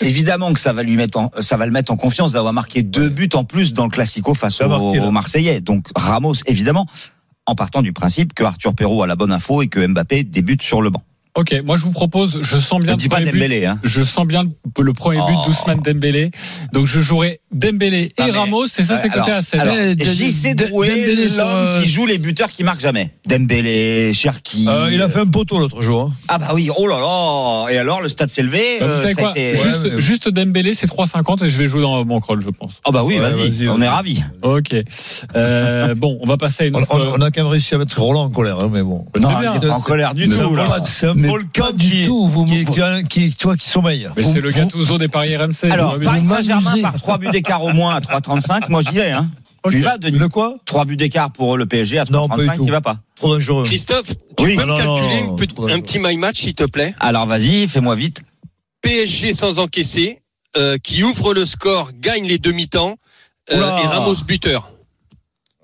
Évidemment 0.00 0.52
que 0.52 0.58
ça 0.60 0.72
va 0.72 0.82
lui 0.82 0.96
mettre 0.96 1.18
en, 1.18 1.30
ça 1.40 1.56
va 1.56 1.66
le 1.66 1.72
mettre 1.72 1.92
en 1.92 1.96
confiance 1.96 2.32
d'avoir 2.32 2.52
marqué 2.52 2.82
deux 2.82 3.08
buts 3.10 3.28
en 3.34 3.44
plus 3.44 3.72
dans 3.74 3.84
le 3.84 3.90
Classico 3.90 4.34
face 4.34 4.60
aux, 4.60 4.64
aux 4.64 5.10
Marseillais. 5.12 5.60
Donc 5.60 5.86
Ramos, 5.94 6.34
évidemment, 6.46 6.63
en 7.46 7.54
partant 7.54 7.82
du 7.82 7.92
principe 7.92 8.34
que 8.34 8.44
Arthur 8.44 8.74
Perrault 8.74 9.02
a 9.02 9.06
la 9.06 9.16
bonne 9.16 9.32
info 9.32 9.62
et 9.62 9.68
que 9.68 9.86
Mbappé 9.86 10.24
débute 10.24 10.62
sur 10.62 10.82
le 10.82 10.90
banc. 10.90 11.02
Ok, 11.36 11.52
moi 11.64 11.76
je 11.76 11.82
vous 11.82 11.90
propose, 11.90 12.38
je 12.42 12.56
sens 12.58 12.78
bien 12.80 12.92
Ne 12.92 12.96
le 12.96 13.02
dis 13.02 13.08
pas 13.08 13.16
premier 13.16 13.32
but. 13.32 13.38
Dembélé, 13.40 13.66
hein. 13.66 13.80
Je 13.82 14.04
sens 14.04 14.24
bien 14.24 14.44
le, 14.44 14.84
le 14.84 14.92
premier 14.92 15.18
but 15.18 15.34
Oh. 15.36 15.48
d'Ousmane 15.48 15.80
Dembélé. 15.82 16.30
Donc 16.72 16.86
je 16.86 17.00
jouerai 17.00 17.40
Dembélé 17.50 18.08
et 18.18 18.26
Non, 18.32 18.38
Ramos, 18.40 18.66
et 18.66 18.68
ça 18.84 18.96
c'est 18.96 19.08
côté 19.08 19.32
à 19.32 19.42
7. 19.42 19.60
alors, 19.60 19.74
Eh, 19.76 19.96
J.C. 20.04 20.54
D- 20.54 20.68
Drouet, 20.68 20.88
Dembélé 20.90 21.28
sur, 21.28 21.44
l'homme 21.44 21.56
euh, 21.56 21.82
qui 21.82 21.88
joue 21.88 22.06
les 22.06 22.18
buteurs 22.18 22.50
qui 22.52 22.62
marquent 22.62 22.78
jamais. 22.80 23.12
Dembélé, 23.26 24.12
Cherki. 24.14 24.66
Euh, 24.68 24.90
il 24.92 25.02
a 25.02 25.08
fait 25.08 25.18
un 25.20 25.26
poteau 25.26 25.58
l'autre 25.58 25.82
jour. 25.82 26.02
hein. 26.02 26.12
Ah 26.28 26.38
bah 26.38 26.52
oui, 26.54 26.70
oh 26.76 26.86
là 26.86 27.00
là. 27.00 27.66
Et 27.72 27.78
alors, 27.78 28.00
le 28.00 28.08
stade 28.08 28.30
s'est 28.30 28.42
levé. 28.42 28.76
Bah, 28.78 28.86
vous 28.86 28.92
euh, 28.92 29.02
savez 29.02 29.14
quoi 29.14 29.30
été- 29.32 29.56
juste, 29.56 29.82
Ouais, 29.82 29.90
mais- 29.94 30.00
juste 30.00 30.28
Dembélé, 30.28 30.72
c'est 30.72 30.86
3,50 30.86 31.42
et 31.44 31.48
je 31.48 31.58
vais 31.58 31.66
jouer 31.66 31.82
dans 31.82 32.04
mon 32.04 32.20
crawl, 32.20 32.40
je 32.42 32.50
pense. 32.50 32.80
Ah 32.84 32.92
bah 32.92 33.02
oui, 33.02 33.14
Ouais, 33.18 33.28
vas-y, 33.30 33.68
on 33.68 33.82
est 33.82 33.88
ravis. 33.88 34.22
Ok. 34.42 34.72
Euh, 35.34 35.94
bon, 35.96 36.16
on 36.22 36.26
va 36.26 36.36
passer 36.36 36.62
à 36.64 36.66
une 36.68 36.76
On, 36.76 36.82
autre. 36.82 36.88
on- 36.94 37.18
on 37.18 37.20
a 37.20 37.30
quand 37.32 37.42
même 37.42 37.50
réussi 37.50 37.74
à 37.74 37.78
mettre 37.78 38.00
Roland 38.00 38.22
en 38.22 38.30
colère, 38.30 38.60
hein, 38.60 38.70
mais 38.72 38.82
bon. 38.84 39.04
C'est 39.14 39.20
Non, 39.20 39.30
en 39.30 39.80
colère 39.80 40.14
du 40.14 40.30
C'est 40.30 40.38
tout, 40.40 40.54
du 41.32 41.90
qui, 41.90 42.06
tout, 42.06 42.26
vous- 42.28 42.44
qui, 42.44 42.64
qui, 42.64 43.08
qui- 43.08 43.34
tu 43.36 43.46
vois, 43.46 43.56
qui 43.56 43.68
sommeille. 43.68 44.08
Mais 44.16 44.22
c'est 44.22 44.40
le 44.40 44.50
Gattuso 44.50 44.98
des 44.98 45.08
paris 45.08 45.36
RMC. 45.36 45.70
Alors, 45.70 45.98
Paris. 46.00 46.24
Saint-Germain 46.28 46.82
par 46.82 46.94
3 46.94 47.18
buts 47.18 47.28
d'écart 47.32 47.62
au 47.62 47.72
moins 47.72 47.94
à 47.94 48.00
3,35, 48.00 48.68
moi 48.70 48.82
j'y 48.82 48.94
vais. 48.94 49.10
Hein. 49.10 49.30
Tu 49.70 49.78
y 49.78 49.82
vas, 49.82 49.96
Denis 49.96 50.18
Le 50.18 50.28
quoi? 50.28 50.56
3 50.66 50.84
buts 50.84 50.96
d'écart 50.96 51.30
pour 51.30 51.56
le 51.56 51.64
PSG 51.66 51.98
à 51.98 52.04
Non, 52.10 52.28
pas 52.28 52.36
du 52.36 52.42
3,35, 52.46 52.56
tout. 52.56 52.64
il 52.66 52.70
va 52.70 52.80
pas. 52.82 52.98
Trop 53.16 53.34
dangereux. 53.34 53.64
Christophe, 53.64 54.10
tu 54.36 54.44
Oui. 54.44 54.56
peux 54.56 54.64
Non, 54.64 54.74
me 54.74 54.82
calculer 54.82 55.22
non, 55.22 55.68
un 55.74 55.80
petit 55.80 55.98
my 55.98 56.16
match, 56.18 56.40
s'il 56.40 56.54
te 56.54 56.64
plaît? 56.64 56.94
Alors 57.00 57.24
vas-y, 57.26 57.66
fais-moi 57.66 57.94
vite. 57.94 58.22
PSG 58.82 59.32
sans 59.32 59.58
encaisser, 59.58 60.18
euh, 60.56 60.76
qui 60.82 61.02
ouvre 61.02 61.32
le 61.32 61.46
score, 61.46 61.90
gagne 61.98 62.26
les 62.26 62.38
demi-temps, 62.38 62.96
euh, 63.52 63.78
et 63.78 63.86
Ramos 63.86 64.16
buteur. 64.26 64.70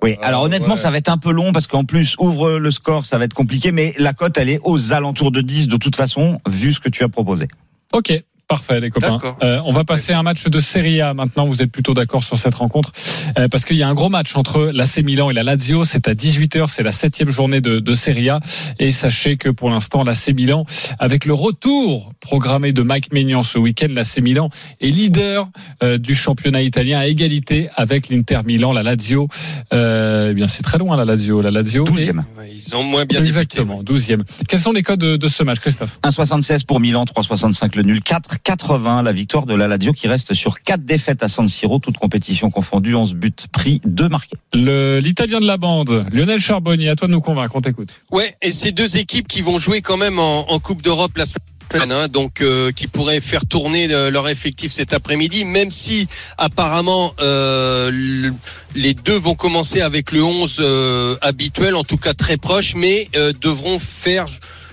Oui, 0.03 0.17
Ah, 0.23 0.29
alors 0.29 0.43
honnêtement, 0.45 0.75
ouais. 0.75 0.81
ça 0.81 0.91
va 0.91 0.97
être 0.99 1.11
un 1.11 1.19
peu 1.19 1.31
long 1.33 1.53
parce 1.53 1.67
qu'en 1.67 1.85
plus, 1.85 2.17
ouvre 2.19 2.53
le 2.59 2.71
score, 2.71 3.05
ça 3.07 3.19
va 3.19 3.25
être 3.25 3.35
compliqué, 3.35 3.71
mais 3.73 3.95
la 3.99 4.13
cote, 4.13 4.39
elle 4.39 4.49
est 4.49 4.61
aux 4.65 4.93
alentours 4.93 5.31
de 5.31 5.41
10 5.43 5.69
de 5.69 5.77
toute 5.77 5.97
façon, 5.97 6.41
vu 6.49 6.73
ce 6.73 6.81
que 6.81 6.89
tu 6.89 7.05
as 7.05 7.09
proposé. 7.09 7.49
Ok. 7.93 8.13
Parfait, 8.51 8.81
les 8.81 8.91
copains. 8.91 9.13
D'accord. 9.13 9.39
Euh, 9.45 9.61
on 9.65 9.73
va 9.73 9.85
passer 9.85 10.13
à 10.13 10.19
un 10.19 10.23
match 10.25 10.45
de 10.45 10.61
Serie 10.61 11.01
A 11.01 11.15
maintenant. 11.15 11.47
Vous 11.47 11.63
êtes 11.63 11.71
plutôt 11.71 11.95
d'accord 11.95 12.23
sur 12.25 12.37
cette 12.37 12.55
rencontre 12.57 12.91
Euh, 13.39 13.49
parce 13.49 13.65
qu'il 13.65 13.77
y 13.77 13.83
a 13.85 13.89
un 13.89 13.95
gros 13.95 14.09
match 14.09 14.35
entre 14.35 14.71
l'AC 14.75 14.99
Milan 15.05 15.31
et 15.31 15.35
la 15.35 15.43
Lazio. 15.45 15.85
C'est 15.85 16.09
à 16.09 16.15
18h. 16.15 16.67
C'est 16.69 16.83
la 16.83 16.91
septième 16.93 17.31
journée 17.31 17.61
de, 17.61 17.79
de 17.79 17.95
Serie 17.95 18.29
A. 18.29 18.41
Et 18.81 18.91
sachez 18.91 19.37
que 19.37 19.49
pour 19.49 19.71
l'instant, 19.71 20.03
l'AC 20.03 20.35
Milan, 20.35 20.65
avec 20.99 21.25
le 21.27 21.33
retour 21.35 22.13
programmé 22.21 22.73
de 22.73 22.83
Mike 22.83 23.13
Maignan 23.13 23.43
ce 23.45 23.57
week-end, 23.59 23.87
l'AC 23.95 24.19
Milan 24.21 24.51
est 24.81 24.91
leader 24.91 25.49
euh, 25.85 25.97
du 25.97 26.15
championnat 26.17 26.63
italien 26.63 26.99
à 26.99 27.07
égalité 27.07 27.69
avec 27.77 28.09
l'Inter 28.09 28.41
Milan. 28.45 28.73
La 28.73 28.83
Lazio, 28.83 29.29
euh, 29.73 30.29
eh 30.33 30.35
bien 30.35 30.49
c'est 30.49 30.63
très 30.65 30.79
loin 30.79 30.97
la 30.97 31.05
Lazio. 31.05 31.41
La 31.41 31.51
Lazio. 31.53 31.85
est- 31.87 31.91
12e. 32.11 32.25
Ouais, 32.37 32.51
Ils 32.53 32.75
ont 32.77 32.83
moins 32.83 33.05
bien 33.05 33.23
Exactement, 33.25 33.83
12e. 33.85 34.23
Quels 34.49 34.61
sont 34.61 34.73
les 34.73 34.83
codes 34.83 34.99
de, 35.01 35.17
de 35.17 35.29
ce 35.29 35.43
match, 35.45 35.61
Christophe? 35.61 35.99
1,76 36.03 36.65
pour 36.65 36.81
Milan, 36.81 37.05
3,65 37.05 37.77
le 37.77 37.83
nul, 37.83 38.01
4,80 38.45 39.03
la 39.05 39.13
victoire 39.13 39.47
de 39.47 39.55
la 39.55 39.69
Lazio 39.69 39.93
qui 39.93 40.09
reste 40.09 40.35
sur 40.35 40.63
4 40.63 40.85
défaites 40.85 41.23
à 41.23 41.29
San 41.29 41.49
Siro, 41.49 41.79
toutes 41.79 41.99
compétitions 41.99 42.51
confondues, 42.51 42.95
11 42.95 43.15
buts 43.15 43.33
pris, 43.53 43.81
2 43.85 44.09
marqués. 44.09 44.37
Le- 44.55 44.99
L'Italien 45.01 45.41
de 45.41 45.47
la 45.47 45.57
bande, 45.57 46.07
Lionel 46.13 46.41
Charbonnier, 46.41 46.89
à 46.89 46.97
toi 46.97 47.09
de 47.09 47.13
nous 47.13 47.21
convaincre, 47.21 47.55
on 47.57 47.61
t'écoute. 47.61 47.91
Ouais, 48.11 48.37
et 48.43 48.51
ces 48.51 48.73
deux 48.73 48.97
équipes 48.97 49.29
qui 49.29 49.43
vont 49.43 49.59
jouer 49.59 49.81
quand 49.83 49.97
même 49.97 50.19
en, 50.19 50.51
en 50.51 50.59
Coupe 50.59 50.83
d'Europe 50.83 51.13
la 51.17 51.25
semaine 51.25 51.45
prochaine, 51.69 51.93
hein, 51.93 52.09
donc 52.09 52.41
euh, 52.41 52.73
qui 52.73 52.89
pourraient 52.89 53.21
faire 53.21 53.47
tourner 53.47 53.87
euh, 53.93 54.11
leur 54.11 54.29
effectif 54.29 54.73
cet 54.73 54.93
après-midi, 54.93 55.45
même 55.45 55.71
si 55.71 56.09
apparemment 56.37 57.13
euh, 57.21 57.91
le- 57.93 58.35
les 58.75 58.95
deux 58.95 59.17
vont 59.17 59.35
commencer 59.35 59.81
avec 59.81 60.11
le 60.13 60.23
11 60.25 60.57
euh, 60.61 61.17
habituel, 61.23 61.75
en 61.77 61.85
tout 61.85 61.97
cas 61.97 62.13
très 62.15 62.37
proche, 62.37 62.75
mais 62.75 63.09
euh, 63.17 63.33
devront 63.41 63.79
faire, 63.79 64.27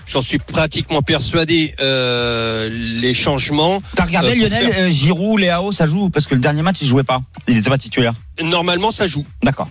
j'en 0.08 0.20
suis 0.22 0.38
pratiquement 0.38 1.02
persuadé, 1.02 1.74
euh, 1.80 2.68
les 2.70 3.14
changements. 3.14 3.82
T'as 3.94 4.04
regardé 4.06 4.30
Euh, 4.30 4.34
Lionel, 4.34 4.72
faire- 4.72 4.84
euh, 4.86 4.90
Giroud, 4.90 5.38
Léao, 5.40 5.72
ça 5.72 5.86
joue 5.86 6.10
Parce 6.10 6.26
que 6.26 6.34
le 6.34 6.40
dernier 6.40 6.62
match, 6.62 6.78
il 6.80 6.88
jouait 6.88 7.04
pas. 7.04 7.20
Il 7.46 7.54
n'était 7.54 7.70
pas 7.70 7.78
titulaire. 7.78 8.14
Normalement, 8.42 8.90
ça 8.90 9.06
joue. 9.06 9.24
D'accord. 9.42 9.68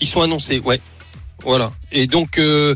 Ils 0.00 0.06
sont 0.08 0.20
annoncés, 0.22 0.58
ouais. 0.60 0.80
Voilà. 1.44 1.70
Et 1.92 2.06
donc, 2.08 2.38
euh, 2.38 2.74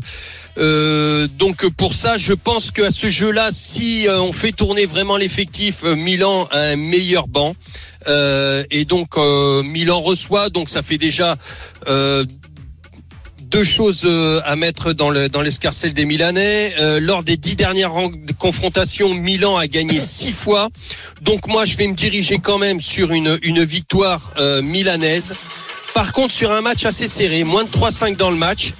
euh, 0.57 1.27
donc 1.37 1.67
pour 1.69 1.93
ça, 1.93 2.17
je 2.17 2.33
pense 2.33 2.71
qu'à 2.71 2.91
ce 2.91 3.09
jeu-là, 3.09 3.49
si 3.51 4.07
euh, 4.07 4.21
on 4.21 4.31
fait 4.31 4.51
tourner 4.53 4.85
vraiment 4.85 5.17
l'effectif, 5.17 5.83
euh, 5.83 5.95
Milan 5.95 6.47
a 6.51 6.59
un 6.59 6.75
meilleur 6.77 7.27
banc. 7.27 7.55
Euh, 8.07 8.63
et 8.69 8.83
donc 8.83 9.17
euh, 9.17 9.63
Milan 9.63 10.01
reçoit, 10.01 10.49
donc 10.49 10.69
ça 10.69 10.81
fait 10.81 10.97
déjà 10.97 11.37
euh, 11.87 12.25
deux 13.53 13.63
choses 13.63 14.01
euh, 14.03 14.41
à 14.45 14.55
mettre 14.55 14.93
dans 14.93 15.11
le 15.11 15.29
dans 15.29 15.41
l'escarcelle 15.41 15.93
des 15.93 16.05
Milanais. 16.05 16.73
Euh, 16.79 16.99
lors 16.99 17.21
des 17.21 17.37
dix 17.37 17.55
dernières 17.55 17.93
confrontations, 18.39 19.13
Milan 19.13 19.57
a 19.57 19.67
gagné 19.67 20.01
six 20.17 20.33
fois. 20.33 20.69
Donc 21.21 21.47
moi, 21.47 21.63
je 21.63 21.77
vais 21.77 21.85
me 21.85 21.93
diriger 21.93 22.39
quand 22.39 22.57
même 22.57 22.81
sur 22.81 23.11
une 23.11 23.37
une 23.43 23.63
victoire 23.63 24.31
euh, 24.39 24.63
milanaise. 24.63 25.35
Par 25.93 26.13
contre, 26.13 26.33
sur 26.33 26.51
un 26.51 26.61
match 26.61 26.83
assez 26.85 27.07
serré, 27.07 27.43
moins 27.43 27.63
de 27.63 27.69
3-5 27.69 28.17
dans 28.17 28.31
le 28.31 28.37
match, 28.37 28.73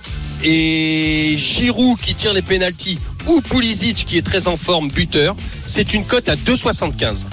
et 0.44 1.36
Giroud 1.38 2.00
qui 2.02 2.16
tire 2.16 2.34
les 2.34 2.42
pénalties 2.42 2.98
ou 3.28 3.42
Pulisic 3.42 4.06
qui 4.06 4.18
est 4.18 4.26
très 4.26 4.48
en 4.48 4.58
forme, 4.58 4.90
buteur, 4.90 5.36
c'est 5.68 5.94
une 5.94 6.04
cote 6.04 6.30
à 6.30 6.36
2,75. 6.36 7.28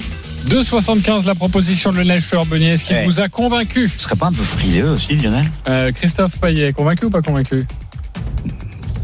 2,75 0.49 1.27
la 1.27 1.35
proposition 1.35 1.91
de 1.91 1.97
Lionel 1.99 2.21
Charbonnier. 2.23 2.71
Est-ce 2.71 2.85
qu'il 2.85 2.97
Ouais. 2.97 3.05
vous 3.05 3.21
a 3.21 3.29
convaincu 3.29 3.89
Ce 3.89 4.05
serait 4.05 4.17
pas 4.17 4.27
un 4.29 4.33
peu 4.33 4.43
frileux 4.43 4.91
aussi, 4.91 5.15
Lionel? 5.15 5.45
Euh, 5.69 5.93
Christophe 5.93 6.39
Payet, 6.41 6.73
convaincu 6.73 7.07
ou 7.07 7.11
pas 7.11 7.23
convaincu? 7.23 7.67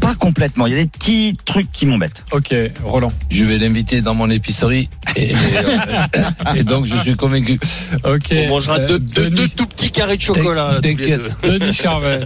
Pas 0.01 0.15
complètement. 0.15 0.67
Il 0.67 0.73
y 0.73 0.79
a 0.79 0.83
des 0.83 0.89
petits 0.89 1.35
trucs 1.45 1.71
qui 1.71 1.85
m'embêtent. 1.85 2.23
Ok, 2.31 2.53
Roland. 2.83 3.11
Je 3.29 3.43
vais 3.43 3.57
l'inviter 3.57 4.01
dans 4.01 4.13
mon 4.13 4.29
épicerie 4.29 4.89
et, 5.15 5.33
euh, 5.33 6.55
et 6.55 6.63
donc 6.63 6.85
je 6.85 6.95
suis 6.97 7.15
convaincu. 7.15 7.59
Ok. 8.03 8.33
On 8.33 8.47
mangera 8.49 8.79
Euh, 8.79 8.87
deux, 8.99 9.29
deux- 9.29 9.47
tout 9.49 9.65
petits 9.67 9.91
carrés 9.91 10.17
de 10.17 10.21
chocolat. 10.21 10.79
T'inquiète. 10.81 11.21
deux. 11.43 11.59
Denis 11.59 11.73
Charvet, 11.73 12.19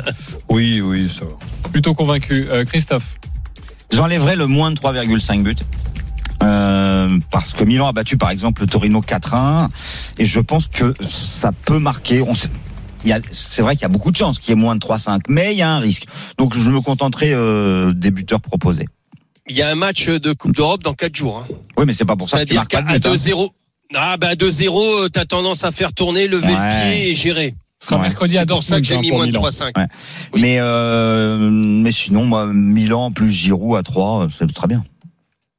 Oui, 0.50 0.82
oui, 0.82 1.10
ça 1.18 1.26
va. 1.26 1.32
plutôt 1.72 1.94
convaincu. 1.94 2.48
Euh, 2.50 2.66
Christophe. 2.66 3.16
J'enlèverai 3.94 4.36
le 4.36 4.48
moins 4.48 4.72
de 4.72 4.76
3,5 4.76 5.44
buts. 5.44 5.56
Euh, 6.44 7.20
parce 7.32 7.54
que 7.54 7.64
Milan 7.64 7.88
a 7.88 7.92
battu 7.92 8.18
par 8.18 8.32
exemple 8.32 8.62
le 8.62 8.68
Torino 8.68 9.02
4-1 9.02 9.70
et 10.18 10.26
je 10.26 10.40
pense 10.40 10.68
que 10.68 10.94
ça 11.10 11.52
peut 11.52 11.80
marquer. 11.80 12.22
On 12.22 12.34
sait- 12.36 12.50
il 13.04 13.10
y 13.10 13.14
a- 13.14 13.20
c'est 13.32 13.62
vrai 13.62 13.76
qu'il 13.76 13.84
y 13.84 13.86
a 13.86 13.90
beaucoup 13.90 14.12
de 14.12 14.16
chances 14.18 14.40
qu'il 14.40 14.50
y 14.50 14.52
ait 14.54 14.62
moins 14.62 14.76
de 14.76 14.80
3-5, 14.80 15.22
mais 15.28 15.54
il 15.54 15.58
y 15.58 15.62
a 15.62 15.72
un 15.72 15.80
risque. 15.80 16.06
Donc 16.38 16.56
je 16.58 16.70
me 16.72 16.82
contenterai 16.82 17.32
euh, 17.34 17.94
des 17.94 18.12
buteurs 18.12 18.42
proposés. 18.42 18.88
Il 19.50 19.56
y 19.56 19.62
a 19.62 19.70
un 19.70 19.76
match 19.76 20.08
de 20.08 20.34
Coupe 20.34 20.56
d'Europe 20.56 20.84
dans 20.84 20.94
4 20.94 21.16
jours. 21.16 21.46
hein. 21.50 21.54
Oui, 21.78 21.86
mais 21.86 21.94
c'est 21.94 22.06
pas 22.06 22.16
pour 22.16 22.30
ça 22.30 22.38
que 22.40 22.44
tu 22.44 22.54
C'est-à-dire 22.56 22.62
marques 22.62 22.72
pas 22.88 22.94
de 22.94 23.00
but. 23.00 23.06
hein. 23.08 23.12
2-0, 23.12 23.50
ah 23.96 24.18
bah 24.18 24.36
2-0, 24.36 25.04
euh, 25.06 25.10
t'as 25.10 25.26
tendance 25.26 25.64
à 25.64 25.72
faire 25.72 25.94
tourner, 25.94 26.28
lever 26.28 26.48
Ouais. 26.48 26.54
le 26.54 26.92
pied 26.94 27.10
et 27.12 27.16
gérer. 27.16 27.56
Ce 27.80 27.88
sera 27.90 27.98
Ouais. 28.00 28.04
mercredi 28.08 28.38
à 28.38 28.42
C'est 28.42 28.46
pour 28.48 28.64
ça 28.64 28.76
Dortmund 28.76 28.82
que 28.84 28.88
j'ai 28.88 28.96
hein, 28.96 29.02
mis 29.02 29.12
moins 29.12 29.26
de 29.26 29.32
Milan. 29.32 29.42
3,5. 29.42 29.76
Ouais. 29.78 29.88
Mais 30.40 30.58
euh, 30.60 31.38
mais 31.50 31.92
sinon, 31.92 32.26
moi, 32.26 32.46
Milan 32.54 33.12
plus 33.12 33.32
Giroud 33.32 33.78
à 33.78 33.84
3, 33.84 34.28
c'est 34.38 34.52
très 34.54 34.68
bien. 34.68 34.84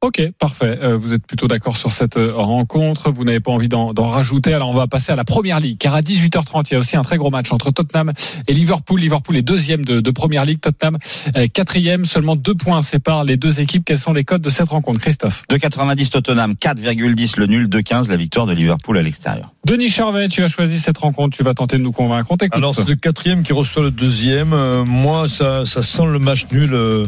Ok, 0.03 0.21
parfait. 0.37 0.79
Euh, 0.83 0.97
vous 0.97 1.13
êtes 1.13 1.25
plutôt 1.25 1.47
d'accord 1.47 1.77
sur 1.77 1.93
cette 1.93 2.17
euh, 2.17 2.33
rencontre. 2.35 3.09
Vous 3.09 3.23
n'avez 3.23 3.39
pas 3.39 3.53
envie 3.53 3.69
d'en 3.69 3.93
d'en 3.93 4.03
rajouter. 4.03 4.53
Alors 4.53 4.69
on 4.69 4.73
va 4.73 4.85
passer 4.85 5.13
à 5.13 5.15
la 5.15 5.23
première 5.23 5.61
ligue. 5.61 5.77
Car 5.77 5.95
à 5.95 6.01
18h30, 6.01 6.67
il 6.69 6.73
y 6.73 6.75
a 6.75 6.79
aussi 6.79 6.97
un 6.97 7.03
très 7.03 7.15
gros 7.15 7.29
match 7.29 7.53
entre 7.53 7.71
Tottenham 7.71 8.11
et 8.45 8.53
Liverpool. 8.53 8.99
Liverpool 8.99 9.37
est 9.37 9.41
deuxième 9.41 9.85
de, 9.85 10.01
de 10.01 10.11
première 10.11 10.43
ligue. 10.43 10.59
Tottenham 10.59 10.97
euh, 11.37 11.47
quatrième. 11.47 12.03
Seulement 12.03 12.35
deux 12.35 12.53
points 12.53 12.81
séparent 12.81 13.23
les 13.23 13.37
deux 13.37 13.61
équipes. 13.61 13.85
Quels 13.85 13.97
sont 13.97 14.11
les 14.11 14.25
codes 14.25 14.41
de 14.41 14.49
cette 14.49 14.67
rencontre, 14.67 14.99
Christophe? 14.99 15.45
2,90 15.49 16.09
Tottenham, 16.09 16.55
4,10 16.59 17.39
le 17.39 17.47
nul, 17.47 17.69
2,15 17.69 18.09
la 18.09 18.17
victoire 18.17 18.45
de 18.45 18.53
Liverpool 18.53 18.97
à 18.97 19.03
l'extérieur. 19.03 19.53
Denis 19.65 19.89
Charvet, 19.89 20.27
tu 20.27 20.43
as 20.43 20.49
choisi 20.49 20.81
cette 20.81 20.97
rencontre. 20.97 21.37
Tu 21.37 21.43
vas 21.43 21.53
tenter 21.53 21.77
de 21.77 21.81
nous 21.81 21.93
convaincre. 21.93 22.27
On 22.29 22.35
t'écoute. 22.35 22.57
Alors 22.57 22.75
c'est 22.75 22.85
le 22.85 22.95
quatrième 22.95 23.43
qui 23.43 23.53
reçoit 23.53 23.83
le 23.83 23.91
deuxième. 23.91 24.51
Euh, 24.51 24.83
moi, 24.83 25.29
ça, 25.29 25.65
ça 25.65 25.81
sent 25.81 26.07
le 26.07 26.19
match 26.19 26.47
nul 26.51 26.73
euh, 26.73 27.05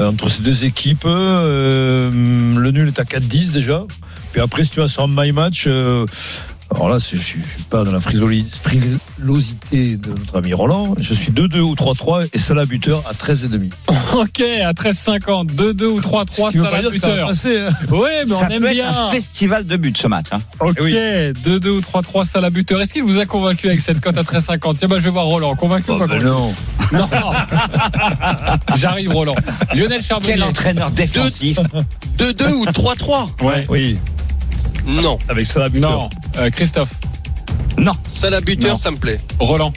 entre 0.00 0.28
ces 0.28 0.42
deux 0.42 0.64
équipes. 0.64 1.04
Euh, 1.06 2.10
le 2.10 2.70
nul 2.70 2.88
est 2.88 2.98
à 2.98 3.04
4-10 3.04 3.52
déjà. 3.52 3.84
Puis 4.32 4.40
après, 4.40 4.64
si 4.64 4.70
tu 4.70 4.80
vas 4.80 4.88
sur 4.88 5.04
un 5.04 5.08
my 5.08 5.32
match, 5.32 5.64
euh, 5.66 6.06
alors 6.70 6.88
là, 6.88 6.98
je 6.98 7.04
suis 7.16 7.18
je 7.18 7.46
suis 7.48 7.62
pas 7.70 7.84
dans 7.84 7.92
la 7.92 8.00
frilosité 8.00 9.96
de 9.96 10.08
notre 10.10 10.36
ami 10.38 10.52
Roland. 10.54 10.94
Je 10.98 11.14
suis 11.14 11.30
2-2 11.32 11.60
ou 11.60 11.74
3-3 11.74 12.28
et 12.32 12.38
Salah 12.38 12.64
buteur 12.66 13.02
à 13.08 13.12
13,5. 13.12 13.70
Ok, 14.14 14.40
à 14.40 14.72
13,50, 14.72 15.54
2-2 15.54 15.84
ou 15.86 16.00
3-3, 16.00 16.24
Ce 16.46 16.50
qui 16.52 16.58
veut 16.58 16.64
ça 16.64 16.70
pas 16.70 16.76
la 16.76 16.82
dire 16.82 16.90
que 16.92 16.96
ça 16.98 17.06
va 17.08 17.12
buteur. 17.14 17.28
passer. 17.28 17.58
hein. 17.58 17.72
Oui, 17.90 18.08
mais 18.24 18.26
ça 18.32 18.46
on 18.46 18.48
aime 18.48 18.66
bien. 18.70 18.88
un 18.88 19.10
festival 19.10 19.66
de 19.66 19.76
buts 19.76 19.92
ce 19.96 20.06
match. 20.06 20.26
Hein. 20.32 20.40
Ok, 20.60 20.78
oui. 20.82 20.92
2-2 20.94 21.68
ou 21.68 21.80
3-3, 21.80 22.24
ça 22.24 22.40
la 22.40 22.50
buteur. 22.50 22.80
Est-ce 22.80 22.92
qu'il 22.92 23.02
vous 23.02 23.18
a 23.18 23.26
convaincu 23.26 23.66
avec 23.68 23.80
cette 23.80 24.00
cote 24.00 24.16
à 24.16 24.22
13,50 24.22 24.76
Tiens, 24.78 24.88
bah, 24.88 24.96
je 24.98 25.04
vais 25.04 25.10
voir 25.10 25.24
Roland. 25.26 25.54
Convaincu 25.56 25.90
ou 25.90 25.94
Oh, 25.94 25.98
pas 25.98 26.06
convaincu? 26.06 26.24
non. 26.26 26.54
Non. 26.92 27.08
J'arrive, 28.76 29.10
Roland. 29.10 29.34
Lionel 29.74 30.02
Charbonnier. 30.02 30.34
Quel 30.34 30.42
entraîneur 30.44 30.90
défensif 30.92 31.58
2-2 32.18 32.52
ou 32.52 32.64
3-3 32.66 33.42
Ouais. 33.44 33.66
Oui, 33.68 33.98
Non. 34.86 35.18
avec 35.28 35.46
Salah 35.46 35.68
buteur. 35.68 35.90
Non. 35.90 36.08
Euh, 36.38 36.50
Christophe. 36.50 36.94
Non, 37.78 37.92
Ça, 38.08 38.30
la 38.30 38.40
buteur, 38.40 38.70
Non. 38.72 38.76
ça 38.76 38.90
me 38.90 38.96
plaît. 38.96 39.20
Roland. 39.40 39.72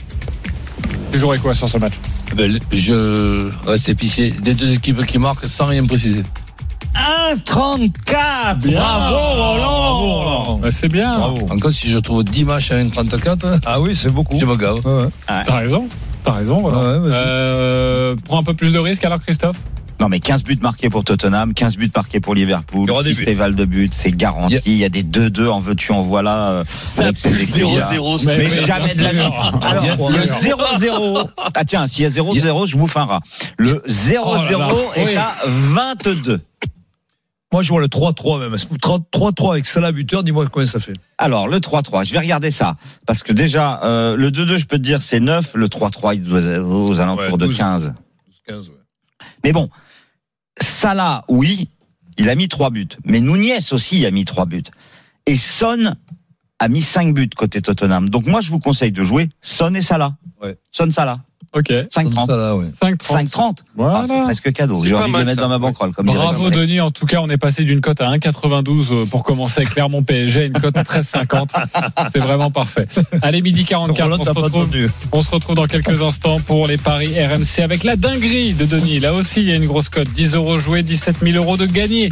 Tu 1.12 1.18
jouerais 1.18 1.38
quoi 1.38 1.54
sur 1.54 1.68
ce 1.68 1.78
match? 1.78 1.94
Ben, 2.36 2.58
je 2.72 3.50
reste 3.66 3.88
épicier. 3.88 4.30
Des 4.30 4.54
deux 4.54 4.72
équipes 4.74 5.04
qui 5.06 5.18
marquent 5.18 5.46
sans 5.46 5.66
rien 5.66 5.84
préciser. 5.86 6.22
1,34 6.94 8.58
Bien. 8.58 8.78
Bravo 8.80 9.16
Roland. 9.16 10.58
Bah, 10.58 10.70
C'est 10.70 10.88
bien. 10.88 11.18
Bravo. 11.18 11.46
Encore 11.50 11.72
si 11.72 11.90
je 11.90 11.98
trouve 11.98 12.24
10 12.24 12.44
matchs 12.44 12.70
à 12.70 12.76
1,34, 12.82 13.60
Ah 13.66 13.80
oui, 13.80 13.94
c'est 13.96 14.10
beaucoup. 14.10 14.38
je 14.38 14.44
me 14.46 14.56
gave. 14.56 14.84
Ouais, 14.86 15.04
ouais. 15.04 15.08
T'as 15.26 15.56
raison. 15.56 15.88
T'as 16.24 16.32
raison, 16.32 16.56
Roland. 16.58 16.82
Ouais, 16.82 16.98
vas-y. 16.98 17.12
Euh, 17.14 18.16
prends 18.24 18.40
un 18.40 18.42
peu 18.42 18.54
plus 18.54 18.72
de 18.72 18.78
risques 18.78 19.04
alors, 19.04 19.20
Christophe? 19.20 19.56
Non 20.00 20.08
mais 20.08 20.20
15 20.20 20.44
buts 20.44 20.58
marqués 20.62 20.88
pour 20.90 21.02
Tottenham, 21.04 21.54
15 21.54 21.76
buts 21.76 21.90
marqués 21.94 22.20
pour 22.20 22.34
Liverpool, 22.34 22.88
festival 23.04 23.54
de 23.56 23.64
buts, 23.64 23.90
c'est 23.92 24.12
garanti. 24.16 24.60
Il 24.64 24.74
y 24.76 24.84
a 24.84 24.88
des 24.88 25.02
2-2 25.02 25.48
en 25.48 25.58
veux-tu 25.60 25.90
en 25.92 26.02
voilà. 26.02 26.50
euh, 26.50 26.64
Ça 26.82 27.08
équipes. 27.08 27.32
0-0. 27.32 28.24
Mais- 28.26 28.36
Mais 28.38 28.44
mais 28.48 28.64
jamais 28.64 28.94
de 28.94 29.02
la 29.02 29.12
vie. 29.12 29.22
sûr. 29.22 29.60
Alors, 29.62 30.10
le 30.10 30.20
sûr. 30.28 30.56
0-0. 30.80 31.28
Ah 31.54 31.64
tiens, 31.64 31.86
s'il 31.88 32.04
y 32.04 32.06
a 32.06 32.10
0-0, 32.10 32.66
je 32.66 32.76
bouffe 32.76 32.96
un 32.96 33.04
rat. 33.06 33.20
Le 33.56 33.82
0-0 33.88 34.72
Oh 34.72 34.92
est 34.96 35.04
Oui. 35.06 35.16
à 35.16 35.32
22. 35.46 36.40
Moi, 37.52 37.62
je 37.62 37.70
vois 37.70 37.80
le 37.80 37.88
3-3 37.88 38.38
même. 38.38 38.54
3-3 38.54 39.52
avec 39.52 39.64
Salah 39.66 39.90
buteur, 39.90 40.22
dis-moi 40.22 40.46
combien 40.52 40.66
ça 40.66 40.80
fait. 40.80 40.92
Alors, 41.16 41.48
le 41.48 41.58
3-3, 41.60 42.04
je 42.04 42.12
vais 42.12 42.18
regarder 42.18 42.50
ça. 42.50 42.76
Parce 43.06 43.22
que 43.22 43.32
déjà, 43.32 43.80
euh, 43.84 44.16
le 44.16 44.30
2-2, 44.30 44.58
je 44.58 44.66
peux 44.66 44.76
te 44.76 44.82
dire, 44.82 45.00
c'est 45.02 45.18
9. 45.18 45.52
Le 45.54 45.66
3-3, 45.68 46.14
il 46.14 46.22
doit 46.24 46.40
être 46.42 46.62
aux 46.62 47.00
alentours 47.00 47.24
Ouais, 47.24 47.38
de 47.38 47.46
12. 47.46 47.56
15. 47.56 47.94
15, 48.46 48.68
ouais. 48.68 48.74
Mais 49.44 49.52
bon, 49.52 49.70
Salah, 50.60 51.24
oui, 51.28 51.68
il 52.16 52.28
a 52.28 52.34
mis 52.34 52.48
3 52.48 52.70
buts. 52.70 52.88
Mais 53.04 53.20
Nunez 53.20 53.58
aussi 53.72 54.04
a 54.06 54.10
mis 54.10 54.24
3 54.24 54.46
buts. 54.46 54.64
Et 55.26 55.36
Son 55.36 55.94
a 56.58 56.68
mis 56.68 56.82
5 56.82 57.14
buts 57.14 57.30
côté 57.36 57.62
Tottenham. 57.62 58.08
Donc 58.08 58.26
moi, 58.26 58.40
je 58.40 58.50
vous 58.50 58.58
conseille 58.58 58.92
de 58.92 59.04
jouer 59.04 59.28
Son 59.40 59.74
et 59.74 59.82
Salah. 59.82 60.16
Ouais. 60.42 60.56
Son 60.72 60.90
Salah. 60.90 61.20
Ok. 61.54 61.70
5-30. 61.70 62.26
Salah, 62.26 62.56
ouais. 62.56 62.66
5-30. 62.82 63.28
5-30. 63.28 63.56
Voilà. 63.76 64.00
Ah, 64.00 64.04
c'est 64.06 64.20
presque 64.20 64.52
cadeau. 64.52 64.84
J'ai 64.84 64.94
envie 64.94 65.06
de 65.06 65.10
mal, 65.12 65.20
le 65.22 65.26
mettre 65.26 65.36
ça. 65.36 65.42
dans 65.42 65.48
ma 65.48 65.58
banquerolle. 65.58 65.92
Comme 65.92 66.06
Bravo. 66.06 66.50
Denis, 66.50 66.80
en 66.80 66.90
tout 66.90 67.06
cas 67.06 67.20
on 67.20 67.28
est 67.28 67.38
passé 67.38 67.64
d'une 67.64 67.80
cote 67.80 68.00
à 68.00 68.10
1,92 68.10 68.92
euh, 68.92 69.06
pour 69.06 69.22
commencer 69.22 69.60
avec 69.60 69.70
Clermont 69.70 70.02
PSG 70.02 70.46
une 70.46 70.52
cote 70.52 70.76
à 70.76 70.82
13,50. 70.82 71.48
C'est 72.12 72.20
vraiment 72.20 72.50
parfait. 72.50 72.86
Allez, 73.22 73.40
midi 73.40 73.64
44, 73.64 74.02
Roland, 74.02 74.18
on 74.20 74.24
se, 74.24 74.30
retrouve, 74.30 74.68
on 75.12 75.22
se 75.22 75.30
retrouve 75.30 75.56
dans 75.56 75.66
quelques 75.66 76.02
instants 76.02 76.38
pour 76.40 76.66
les 76.66 76.76
paris 76.76 77.14
RMC 77.18 77.62
avec 77.62 77.84
la 77.84 77.96
dinguerie 77.96 78.52
de 78.52 78.66
Denis. 78.66 79.00
Là 79.00 79.14
aussi, 79.14 79.40
il 79.40 79.48
y 79.48 79.52
a 79.52 79.56
une 79.56 79.66
grosse 79.66 79.88
cote. 79.88 80.08
10 80.08 80.34
euros 80.34 80.58
joués, 80.58 80.82
17 80.82 81.16
000 81.22 81.36
euros 81.36 81.56
de 81.56 81.66
gagnés. 81.66 82.10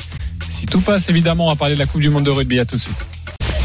Si 0.49 0.67
tout 0.67 0.81
passe, 0.81 1.09
évidemment, 1.09 1.47
on 1.47 1.51
va 1.51 1.57
parler 1.57 1.75
de 1.75 1.81
la 1.81 1.87
Coupe 1.87 2.01
du 2.01 2.11
Monde 2.11 2.25
de 2.25 2.31
rugby. 2.31 2.59
À 2.61 2.65
tout 2.65 2.77
de 2.77 2.81
suite. 2.81 2.97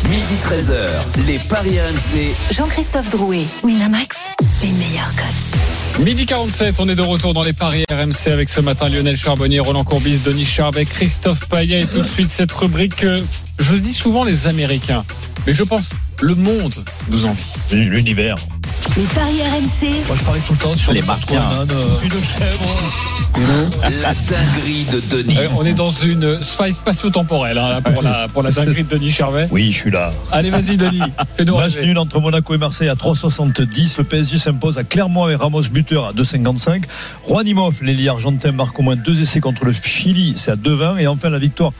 Midi 0.09 0.35
13h, 0.43 1.25
les 1.25 1.39
Paris 1.39 1.79
RMC. 1.79 2.53
Jean-Christophe 2.53 3.11
Drouet, 3.11 3.45
Winamax, 3.63 4.17
les 4.61 4.71
meilleurs 4.73 5.15
cotes. 5.15 5.60
Midi 6.01 6.25
47, 6.25 6.79
on 6.79 6.89
est 6.89 6.95
de 6.95 7.01
retour 7.01 7.35
dans 7.35 7.43
les 7.43 7.53
paris 7.53 7.85
RMC 7.91 8.31
avec 8.31 8.49
ce 8.49 8.59
matin 8.59 8.89
Lionel 8.89 9.15
Charbonnier, 9.15 9.59
Roland 9.59 9.83
Courbis, 9.83 10.17
Denis 10.25 10.45
Charbet, 10.45 10.85
Christophe 10.85 11.47
Payet 11.47 11.81
et 11.81 11.85
tout 11.85 12.01
de 12.01 12.07
suite 12.07 12.29
cette 12.29 12.51
rubrique 12.51 12.95
que 12.95 13.23
je 13.59 13.75
dis 13.75 13.93
souvent 13.93 14.23
les 14.23 14.47
Américains, 14.47 15.05
mais 15.45 15.53
je 15.53 15.63
pense 15.63 15.89
le 16.19 16.33
monde 16.33 16.83
nous 17.09 17.25
envie. 17.25 17.53
L'univers. 17.71 18.35
Les 18.97 19.03
paris 19.03 19.41
RMC, 19.41 20.05
Moi, 20.05 20.17
je 20.17 20.23
parie 20.25 20.41
tout 20.41 20.51
le 20.51 20.59
temps 20.59 20.73
sur 20.75 20.91
Les 20.91 20.99
le 20.99 21.05
Martiens. 21.05 21.41
Euh, 21.41 22.01
une 22.03 22.09
chèvre. 22.21 22.91
La 24.01 24.13
dinguerie 24.13 24.83
de 24.83 24.99
Denis. 25.09 25.37
Euh, 25.37 25.47
on 25.55 25.65
est 25.65 25.73
dans 25.73 25.89
une 25.89 26.43
faille 26.43 26.73
spatio-temporelle 26.73 27.57
hein, 27.57 27.81
pour, 27.81 28.03
la, 28.03 28.27
pour 28.27 28.43
la 28.43 28.51
dinguerie 28.51 28.83
de 28.83 28.89
Denis 28.89 29.11
Charvet. 29.11 29.47
Oui, 29.49 29.71
je 29.71 29.77
suis 29.77 29.91
là. 29.91 30.11
Allez, 30.33 30.49
vas-y, 30.49 30.75
Denis, 30.75 30.99
fais-nous 31.37 31.55
Match 31.55 31.77
nul 31.77 31.97
entre 31.97 32.19
Monaco 32.19 32.53
et 32.53 32.57
Marseille 32.57 32.89
à 32.89 32.95
3,70. 32.95 33.97
Le 33.97 34.03
PSG 34.03 34.37
s'impose 34.37 34.77
à 34.77 34.83
Clermont 34.83 35.23
avec 35.23 35.39
Ramos 35.39 35.61
buteur 35.71 36.07
à 36.07 36.11
2,55. 36.11 36.83
Juanimov, 37.29 37.81
l'ailier 37.81 38.09
argentin, 38.09 38.51
marque 38.51 38.77
au 38.77 38.83
moins 38.83 38.97
deux 38.97 39.21
essais 39.21 39.39
contre 39.39 39.63
le 39.63 39.71
Chili, 39.71 40.33
c'est 40.35 40.51
à 40.51 40.55
2,20. 40.57 40.99
Et 40.99 41.07
enfin 41.07 41.29
la 41.29 41.39
victoire 41.39 41.71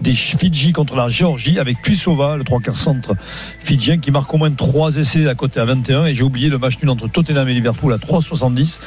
des 0.00 0.14
Fidji 0.14 0.72
contre 0.72 0.96
la 0.96 1.08
Géorgie 1.08 1.58
avec 1.58 1.82
Kuisova, 1.82 2.36
le 2.36 2.44
trois 2.44 2.60
quarts 2.60 2.76
centre 2.76 3.14
fidjien, 3.58 3.98
qui 3.98 4.10
marque 4.10 4.32
au 4.32 4.38
moins 4.38 4.50
trois 4.50 4.96
essais 4.96 5.28
à 5.28 5.34
côté 5.34 5.60
à 5.60 5.64
21. 5.64 6.06
Et 6.06 6.14
j'ai 6.14 6.22
oublié 6.22 6.48
le 6.48 6.58
match 6.58 6.74
nul 6.82 6.90
entre 6.90 7.08
Tottenham 7.08 7.48
et 7.48 7.54
Liverpool 7.54 7.92
à 7.92 7.98
3,70. 7.98 8.80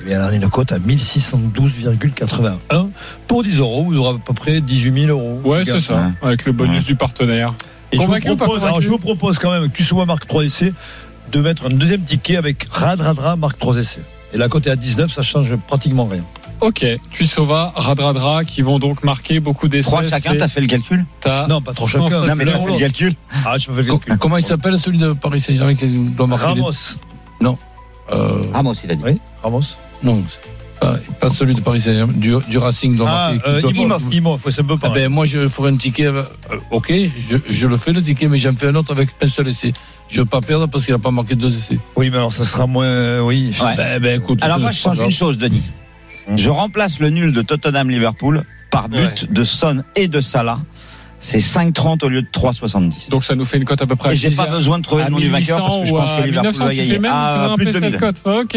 Et 0.00 0.04
bien, 0.04 0.18
là, 0.18 0.32
une 0.32 0.48
cote 0.48 0.72
à 0.72 0.78
1612,81. 0.78 2.88
Pour 3.26 3.42
10 3.42 3.58
euros, 3.58 3.84
vous 3.84 3.96
aurez 3.98 4.16
à 4.16 4.18
peu 4.24 4.32
près 4.32 4.60
18 4.60 5.06
000 5.06 5.18
euros. 5.18 5.40
Ouais, 5.44 5.64
c'est 5.64 5.80
ça, 5.80 6.10
avec 6.22 6.44
le 6.44 6.52
bonus 6.52 6.80
Ouais. 6.80 6.84
du 6.84 6.94
partenaire. 6.94 7.54
Et 7.92 7.96
je 7.96 8.02
vous, 8.02 8.36
propose, 8.36 8.58
alors, 8.62 8.68
convaincu 8.68 8.84
je 8.84 8.88
vous 8.90 8.98
propose 8.98 9.38
quand 9.38 9.50
même 9.50 9.68
que 9.68 9.76
Kusuba 9.76 10.04
marque 10.04 10.26
3 10.26 10.44
essais, 10.44 10.72
de 11.32 11.40
mettre 11.40 11.66
un 11.66 11.70
deuxième 11.70 12.02
ticket 12.02 12.36
avec 12.36 12.68
Rad 12.70 13.00
Radra 13.00 13.36
marque 13.36 13.58
3 13.58 13.78
essais. 13.78 14.02
Et 14.32 14.38
la 14.38 14.48
cote 14.48 14.68
est 14.68 14.70
à 14.70 14.76
19, 14.76 15.10
ça 15.10 15.22
change 15.22 15.56
pratiquement 15.66 16.06
rien. 16.06 16.24
Ok, 16.60 16.84
Tuisova, 17.10 17.72
Radradra 17.74 18.44
qui 18.44 18.62
vont 18.62 18.78
donc 18.78 19.02
marquer 19.02 19.40
beaucoup 19.40 19.68
d'essais. 19.68 19.88
3 19.90 20.04
chacun, 20.08 20.34
t'as 20.36 20.48
fait 20.48 20.60
le 20.60 20.66
calcul 20.66 21.04
Non, 21.48 21.60
pas 21.62 21.72
trop 21.72 21.86
chacun. 21.86 22.08
Non 22.08 22.34
mais 22.36 22.44
t'as 22.44 22.58
fait 22.58 22.72
le 22.72 22.78
calcul 22.78 23.14
Ah, 23.46 23.56
je 23.58 23.70
me 23.70 23.76
fais 23.76 23.82
le 23.82 23.88
calcul. 23.92 24.18
Comment 24.18 24.36
il 24.36 24.44
s'appelle 24.44 24.78
celui 24.78 24.98
de 24.98 25.12
Paris 25.12 25.40
Saint-Germain 25.40 25.74
qui 25.74 25.86
doit 26.10 26.26
marquer 26.26 26.54
les- 26.54 26.60
Ramos. 26.60 26.72
Euh, 28.12 28.42
Ramos 28.52 28.74
il 28.84 28.90
a 28.90 28.94
dit. 28.94 29.02
Oui, 29.04 29.18
Ramos. 29.42 29.60
Non, 30.02 30.22
pas, 30.80 30.96
pas 31.20 31.30
celui 31.30 31.54
de 31.54 31.60
Paris 31.60 31.80
Saint-Germain, 31.80 32.12
du, 32.14 32.34
du 32.48 32.58
Racing 32.58 32.96
doit 32.96 33.08
Ah, 33.10 33.32
marquer. 33.34 33.48
euh, 33.66 34.02
Imov. 34.12 34.40
C'est 34.50 34.60
un 34.60 34.64
peu 34.64 34.74
Eh 34.76 34.78
pareil. 34.78 35.02
ben, 35.04 35.08
moi, 35.12 35.26
je 35.26 35.48
ferai 35.48 35.70
un 35.70 35.76
ticket. 35.76 36.06
euh, 36.06 36.24
ok, 36.70 36.92
je, 37.28 37.36
je 37.48 37.66
le 37.68 37.76
fais 37.76 37.92
le 37.92 38.02
ticket, 38.02 38.28
mais 38.28 38.38
j'en 38.38 38.54
fais 38.56 38.66
un 38.68 38.74
autre 38.74 38.90
avec 38.92 39.10
un 39.22 39.28
seul 39.28 39.46
essai. 39.48 39.72
Je 40.08 40.20
veux 40.20 40.26
pas 40.26 40.40
perdre 40.40 40.66
parce 40.66 40.84
qu'il 40.86 40.92
n'a 40.94 40.98
pas 40.98 41.10
marqué 41.12 41.36
deux 41.36 41.54
essais. 41.56 41.78
Oui, 41.96 42.10
mais 42.10 42.16
alors 42.16 42.32
ça 42.32 42.44
sera 42.44 42.66
moins. 42.66 42.84
euh, 42.86 43.20
oui. 43.20 43.54
Ouais. 43.62 43.76
Ben, 43.76 44.00
ben, 44.00 44.20
écoute. 44.20 44.40
Alors 44.42 44.58
moi 44.58 44.72
je 44.72 44.78
change 44.78 44.98
une 44.98 45.10
chose 45.12 45.38
Denis. 45.38 45.62
Je 46.36 46.50
remplace 46.50 47.00
le 47.00 47.10
nul 47.10 47.32
de 47.32 47.42
Tottenham-Liverpool 47.42 48.42
par 48.70 48.88
but 48.88 48.98
Ouais. 48.98 49.14
de 49.30 49.44
Son 49.44 49.82
et 49.96 50.08
de 50.08 50.20
Salah. 50.20 50.58
C'est 51.22 51.40
5,30 51.40 52.02
au 52.04 52.08
lieu 52.08 52.22
de 52.22 52.28
3,70. 52.28 53.10
Donc 53.10 53.24
ça 53.24 53.34
nous 53.34 53.44
fait 53.44 53.58
une 53.58 53.64
cote 53.66 53.82
à 53.82 53.86
peu 53.86 53.94
près. 53.96 54.08
à 54.10 54.12
Et 54.12 54.16
j'ai 54.16 54.30
10 54.30 54.36
pas 54.36 54.46
besoin 54.46 54.78
de 54.78 54.82
trouver 54.84 55.04
le 55.04 55.10
nom 55.10 55.18
du 55.18 55.28
vainqueur 55.28 55.58
parce 55.58 55.76
que 55.80 55.84
je 55.86 55.92
1800 55.92 55.96
pense 56.06 56.20
que 56.20 56.26
Liverpool 56.26 56.50
1900, 56.52 56.64
va 56.64 56.74
gagner. 56.74 56.98
même 56.98 57.12
Ah, 57.14 57.52
plus 57.56 57.66
de 57.66 57.72
cette 57.72 57.82
2000. 57.82 57.98
cote. 57.98 58.22
Ok. 58.24 58.56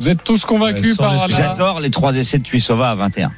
Vous 0.00 0.08
êtes 0.08 0.24
tous 0.24 0.44
convaincus 0.44 0.96
sans 0.96 1.02
par. 1.04 1.28
J'adore 1.30 1.78
les 1.80 1.90
trois 1.90 2.16
essais 2.16 2.38
de 2.38 2.42
Tuisova 2.42 2.90
à 2.90 2.94
21. 2.96 3.30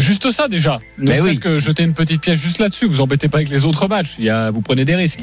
Juste 0.00 0.30
ça 0.32 0.48
déjà. 0.48 0.80
Ne 0.98 1.10
serait-ce 1.12 1.22
oui. 1.24 1.38
que 1.38 1.58
jeter 1.58 1.82
une 1.82 1.94
petite 1.94 2.20
pièce 2.20 2.38
juste 2.38 2.58
là-dessus. 2.58 2.86
Vous 2.86 3.00
embêtez 3.00 3.28
pas 3.28 3.38
avec 3.38 3.50
les 3.50 3.66
autres 3.66 3.86
matchs. 3.88 4.14
Il 4.18 4.24
y 4.24 4.30
a, 4.30 4.50
vous 4.50 4.60
prenez 4.62 4.84
des 4.84 4.96
risques. 4.96 5.20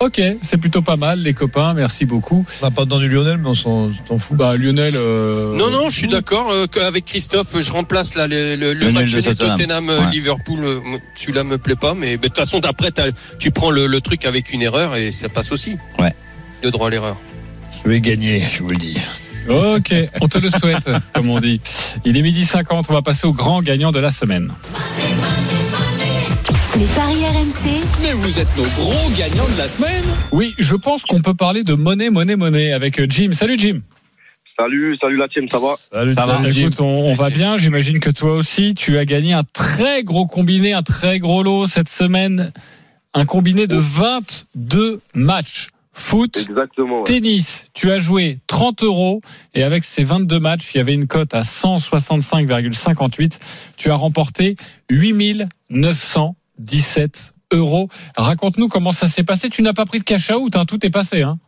Ok, 0.00 0.20
c'est 0.42 0.58
plutôt 0.58 0.80
pas 0.82 0.96
mal, 0.96 1.20
les 1.22 1.34
copains. 1.34 1.74
Merci 1.74 2.04
beaucoup. 2.04 2.44
On 2.62 2.66
n'a 2.66 2.70
pas 2.70 2.82
entendu 2.82 3.08
Lionel, 3.08 3.38
mais 3.38 3.48
on 3.48 3.54
s'en 3.54 3.90
fout. 4.18 4.36
Bah 4.36 4.56
Lionel. 4.56 4.94
euh, 4.96 5.56
Non, 5.56 5.70
non, 5.70 5.88
je 5.90 5.96
suis 5.96 6.06
d'accord 6.08 6.50
euh, 6.52 6.66
qu'avec 6.66 7.04
Christophe, 7.04 7.60
je 7.60 7.72
remplace 7.72 8.14
là, 8.14 8.26
le, 8.28 8.54
le, 8.54 8.74
le 8.74 8.86
Le 8.86 8.92
match 8.92 9.10
de. 9.12 9.20
Tottenham-Liverpool. 9.32 10.64
euh, 10.64 10.80
Celui-là 11.16 11.42
me 11.44 11.58
plaît 11.58 11.74
pas, 11.76 11.94
mais 11.94 12.16
de 12.16 12.22
toute 12.28 12.36
façon, 12.36 12.60
d'après, 12.60 12.90
tu 13.38 13.50
prends 13.50 13.70
le, 13.70 13.86
le 13.86 14.00
truc 14.00 14.24
avec 14.24 14.52
une 14.52 14.62
erreur 14.62 14.94
et 14.96 15.10
ça 15.10 15.28
passe 15.28 15.50
aussi. 15.52 15.76
Ouais. 15.98 16.12
Le 16.62 16.70
droit 16.70 16.86
à 16.88 16.90
l'erreur. 16.90 17.16
Je 17.84 17.88
vais 17.90 18.00
gagner, 18.00 18.40
je 18.40 18.62
vous 18.62 18.70
le 18.70 18.76
dis. 18.76 18.96
Ok, 19.48 19.94
on 20.20 20.28
te 20.28 20.38
le 20.38 20.50
souhaite, 20.50 20.88
comme 21.14 21.30
on 21.30 21.38
dit. 21.38 21.60
Il 22.04 22.16
est 22.16 22.22
midi 22.22 22.44
50, 22.44 22.86
on 22.90 22.92
va 22.92 23.02
passer 23.02 23.26
au 23.26 23.32
grand 23.32 23.62
gagnant 23.62 23.92
de 23.92 23.98
la 23.98 24.10
semaine. 24.10 24.52
Les 26.78 26.84
paris 26.84 27.24
RMC, 27.24 27.82
Mais 28.02 28.12
vous 28.12 28.38
êtes 28.38 28.56
nos 28.56 28.64
gros 28.64 29.10
gagnants 29.18 29.48
de 29.48 29.58
la 29.58 29.66
semaine. 29.68 30.04
Oui, 30.32 30.54
je 30.58 30.76
pense 30.76 31.02
qu'on 31.04 31.22
peut 31.22 31.34
parler 31.34 31.64
de 31.64 31.74
monnaie, 31.74 32.10
monnaie, 32.10 32.36
monnaie 32.36 32.72
avec 32.72 33.10
Jim. 33.10 33.30
Salut 33.32 33.58
Jim. 33.58 33.80
Salut, 34.58 34.96
salut 35.00 35.16
la 35.16 35.28
team, 35.28 35.48
ça 35.48 35.58
va? 35.58 35.74
Salut, 35.76 36.14
Ça 36.14 36.26
va, 36.26 36.50
Jim. 36.50 36.66
Écoute, 36.66 36.80
on, 36.80 37.10
on 37.10 37.14
va 37.14 37.30
bien. 37.30 37.58
J'imagine 37.58 38.00
que 38.00 38.10
toi 38.10 38.32
aussi, 38.34 38.74
tu 38.74 38.98
as 38.98 39.04
gagné 39.04 39.32
un 39.32 39.44
très 39.44 40.02
gros 40.04 40.26
combiné, 40.26 40.72
un 40.72 40.82
très 40.82 41.18
gros 41.18 41.42
lot 41.42 41.66
cette 41.66 41.88
semaine. 41.88 42.52
Un 43.14 43.24
combiné 43.24 43.66
de 43.66 43.76
22 43.76 45.00
matchs. 45.14 45.68
Foot, 46.00 46.46
Exactement. 46.48 46.98
ouais. 46.98 47.04
tennis, 47.04 47.66
tu 47.74 47.90
as 47.90 47.98
joué 47.98 48.38
30 48.46 48.84
euros 48.84 49.20
et 49.54 49.64
avec 49.64 49.82
ces 49.82 50.04
22 50.04 50.38
matchs, 50.38 50.72
il 50.74 50.78
y 50.78 50.80
avait 50.80 50.94
une 50.94 51.08
cote 51.08 51.34
à 51.34 51.40
165,58. 51.40 53.38
Tu 53.76 53.90
as 53.90 53.96
remporté 53.96 54.54
8917 54.90 57.34
euros. 57.52 57.88
Raconte-nous 58.16 58.68
comment 58.68 58.92
ça 58.92 59.08
s'est 59.08 59.24
passé. 59.24 59.48
Tu 59.50 59.62
n'as 59.62 59.72
pas 59.72 59.86
pris 59.86 59.98
de 59.98 60.04
cash 60.04 60.30
out, 60.30 60.54
hein, 60.56 60.64
tout 60.66 60.84
est 60.86 60.90
passé. 60.90 61.22
Hein. 61.22 61.38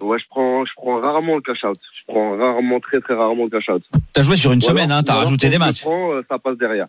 Ouais, 0.00 0.18
je 0.18 0.24
prends, 0.28 0.64
je 0.64 0.70
prends 0.76 1.00
rarement 1.00 1.36
le 1.36 1.42
cash 1.42 1.62
out. 1.64 1.78
Je 2.00 2.12
prends 2.12 2.36
rarement, 2.36 2.80
très 2.80 3.00
très 3.00 3.14
rarement 3.14 3.44
le 3.44 3.50
cash 3.50 3.68
out. 3.68 3.82
T'as 4.12 4.22
joué 4.22 4.36
sur 4.36 4.52
une 4.52 4.62
semaine, 4.62 4.90
hein, 4.90 5.02
t'as 5.02 5.14
rajouté 5.14 5.48
des 5.48 5.58
matchs. 5.58 5.82
prends, 5.82 6.12
euh, 6.12 6.22
ça 6.28 6.38
passe 6.38 6.56
derrière. 6.58 6.86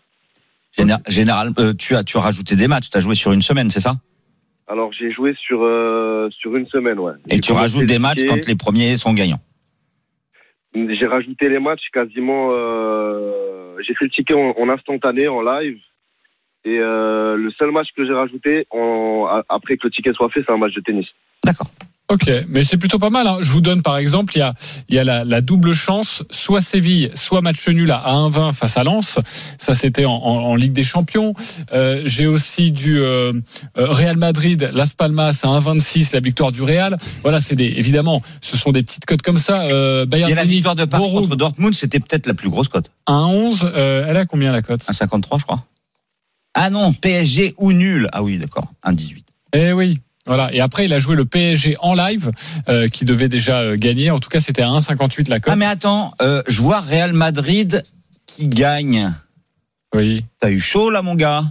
Géné- 0.77 0.97
Général, 1.07 1.51
euh, 1.59 1.73
tu 1.73 1.95
as 1.95 2.03
tu 2.03 2.17
as 2.17 2.21
rajouté 2.21 2.55
des 2.55 2.67
matchs. 2.67 2.89
T'as 2.89 2.99
joué 2.99 3.15
sur 3.15 3.31
une 3.31 3.41
semaine, 3.41 3.69
c'est 3.69 3.79
ça? 3.79 3.95
Alors 4.70 4.93
j'ai 4.93 5.11
joué 5.11 5.34
sur 5.34 5.63
euh, 5.63 6.30
sur 6.30 6.55
une 6.55 6.67
semaine, 6.67 6.99
ouais. 6.99 7.13
Et 7.30 7.39
tu 7.39 7.51
rajoutes 7.53 7.86
des 7.86 7.97
matchs 7.97 8.24
quand 8.28 8.45
les 8.47 8.55
premiers 8.55 8.97
sont 8.97 9.13
gagnants. 9.13 9.41
J'ai 10.76 11.07
rajouté 11.07 11.49
les 11.49 11.59
matchs 11.59 11.89
quasiment. 11.91 12.49
Euh, 12.51 13.76
j'ai 13.86 13.95
fait 13.95 14.05
le 14.05 14.11
ticket 14.11 14.36
en, 14.36 14.53
en 14.55 14.70
instantané, 14.70 15.28
en 15.28 15.41
live. 15.41 15.80
Et 16.65 16.78
euh, 16.78 17.36
le 17.36 17.49
seul 17.51 17.72
match 17.72 17.88
que 17.97 18.05
j'ai 18.05 18.13
rajouté 18.13 18.67
en, 18.70 19.41
après 19.49 19.78
que 19.78 19.88
le 19.88 19.91
ticket 19.91 20.13
soit 20.13 20.30
fait, 20.30 20.43
c'est 20.45 20.51
un 20.51 20.57
match 20.57 20.76
de 20.76 20.82
tennis. 20.82 21.07
D'accord. 21.43 21.67
Ok, 22.12 22.28
mais 22.47 22.64
c'est 22.64 22.78
plutôt 22.78 22.97
pas 22.97 23.12
mal. 23.12 23.28
hein. 23.28 23.38
Je 23.41 23.51
vous 23.51 23.62
donne 23.62 23.84
par 23.84 23.97
exemple, 23.97 24.36
il 24.36 24.39
y 24.39 24.41
a, 24.41 24.55
il 24.89 24.95
y 24.95 24.99
a 24.99 25.03
la, 25.03 25.24
la 25.24 25.41
double 25.41 25.74
chance, 25.74 26.24
soit 26.32 26.60
Séville, 26.60 27.12
soit 27.14 27.41
match 27.41 27.68
nul 27.68 27.91
à 27.91 27.99
1-20 28.07 28.51
face 28.53 28.78
à 28.78 28.84
Lens. 28.84 29.20
Ça, 29.60 29.76
c'était 29.76 30.05
en, 30.05 30.14
en- 30.14 30.43
en 30.45 30.55
Ligue 30.55 30.72
des 30.74 30.84
Champions. 30.84 31.36
Euh, 31.72 32.01
J'ai 32.05 32.26
aussi 32.26 32.72
du 32.72 32.99
euh, 32.99 33.34
euh, 33.78 33.91
Real 33.91 34.18
Madrid, 34.18 34.72
Las 34.74 34.95
Palmas 34.95 35.39
à 35.43 35.47
1-26, 35.60 36.14
la 36.16 36.20
victoire 36.20 36.51
du 36.51 36.64
Real. 36.64 36.97
Voilà, 37.22 37.39
c'est 37.41 37.55
des, 37.55 37.66
évidemment, 37.66 38.24
ce 38.41 38.57
sont 38.57 38.72
des 38.72 38.82
petites 38.82 39.05
cotes 39.05 39.22
comme 39.22 39.38
ça. 39.38 39.62
Euh, 39.66 40.03
Et 40.03 40.05
Bayern 40.07 40.34
la 40.34 40.41
Munich, 40.45 40.55
victoire 40.55 40.76
de 40.76 40.86
Paris 40.86 41.03
contre 41.14 41.36
Dortmund, 41.36 41.76
c'était 41.76 41.99
peut-être 41.99 42.26
la 42.26 42.34
plus 42.34 42.49
grosse 42.49 42.70
cote. 42.70 42.89
1-11. 43.07 43.62
Euh, 43.76 44.05
elle 44.07 44.18
a 44.18 44.26
combien 44.26 44.51
la 44.51 44.64
cote? 44.64 44.82
1,53, 44.84 45.39
je 45.41 45.43
crois. 45.45 45.64
Ah 46.55 46.72
non, 46.72 46.91
PSG 46.93 47.53
ou 47.57 47.72
nul. 47.72 48.10
Ah 48.14 48.24
oui, 48.24 48.39
d'accord. 48.39 48.66
1,18. 48.84 49.24
Eh 49.53 49.74
oui. 49.74 49.99
Voilà. 50.26 50.53
Et 50.53 50.59
après, 50.59 50.86
il 50.86 50.93
a 50.93 50.99
joué 50.99 51.15
le 51.15 51.26
PSG 51.26 51.76
en 51.80 51.93
live, 51.95 52.32
euh, 52.67 52.88
qui 52.89 53.05
devait 53.05 53.30
déjà 53.30 53.61
euh, 53.61 53.76
gagner. 53.78 54.11
En 54.11 54.20
tout 54.20 54.30
cas, 54.30 54.39
c'était 54.39 54.61
à 54.61 54.67
1,58 54.67 55.30
la 55.30 55.39
cote. 55.39 55.51
Ah 55.53 55.55
mais 55.55 55.65
attends, 55.65 56.11
euh, 56.22 56.43
je 56.47 56.61
vois 56.61 56.82
Real 56.82 57.13
Madrid 57.13 57.84
qui 58.28 58.47
gagne. 58.47 59.11
Oui. 59.95 60.24
T'as 60.39 60.51
eu 60.51 60.59
chaud 60.59 60.89
là, 60.91 61.01
mon 61.01 61.15
gars? 61.15 61.43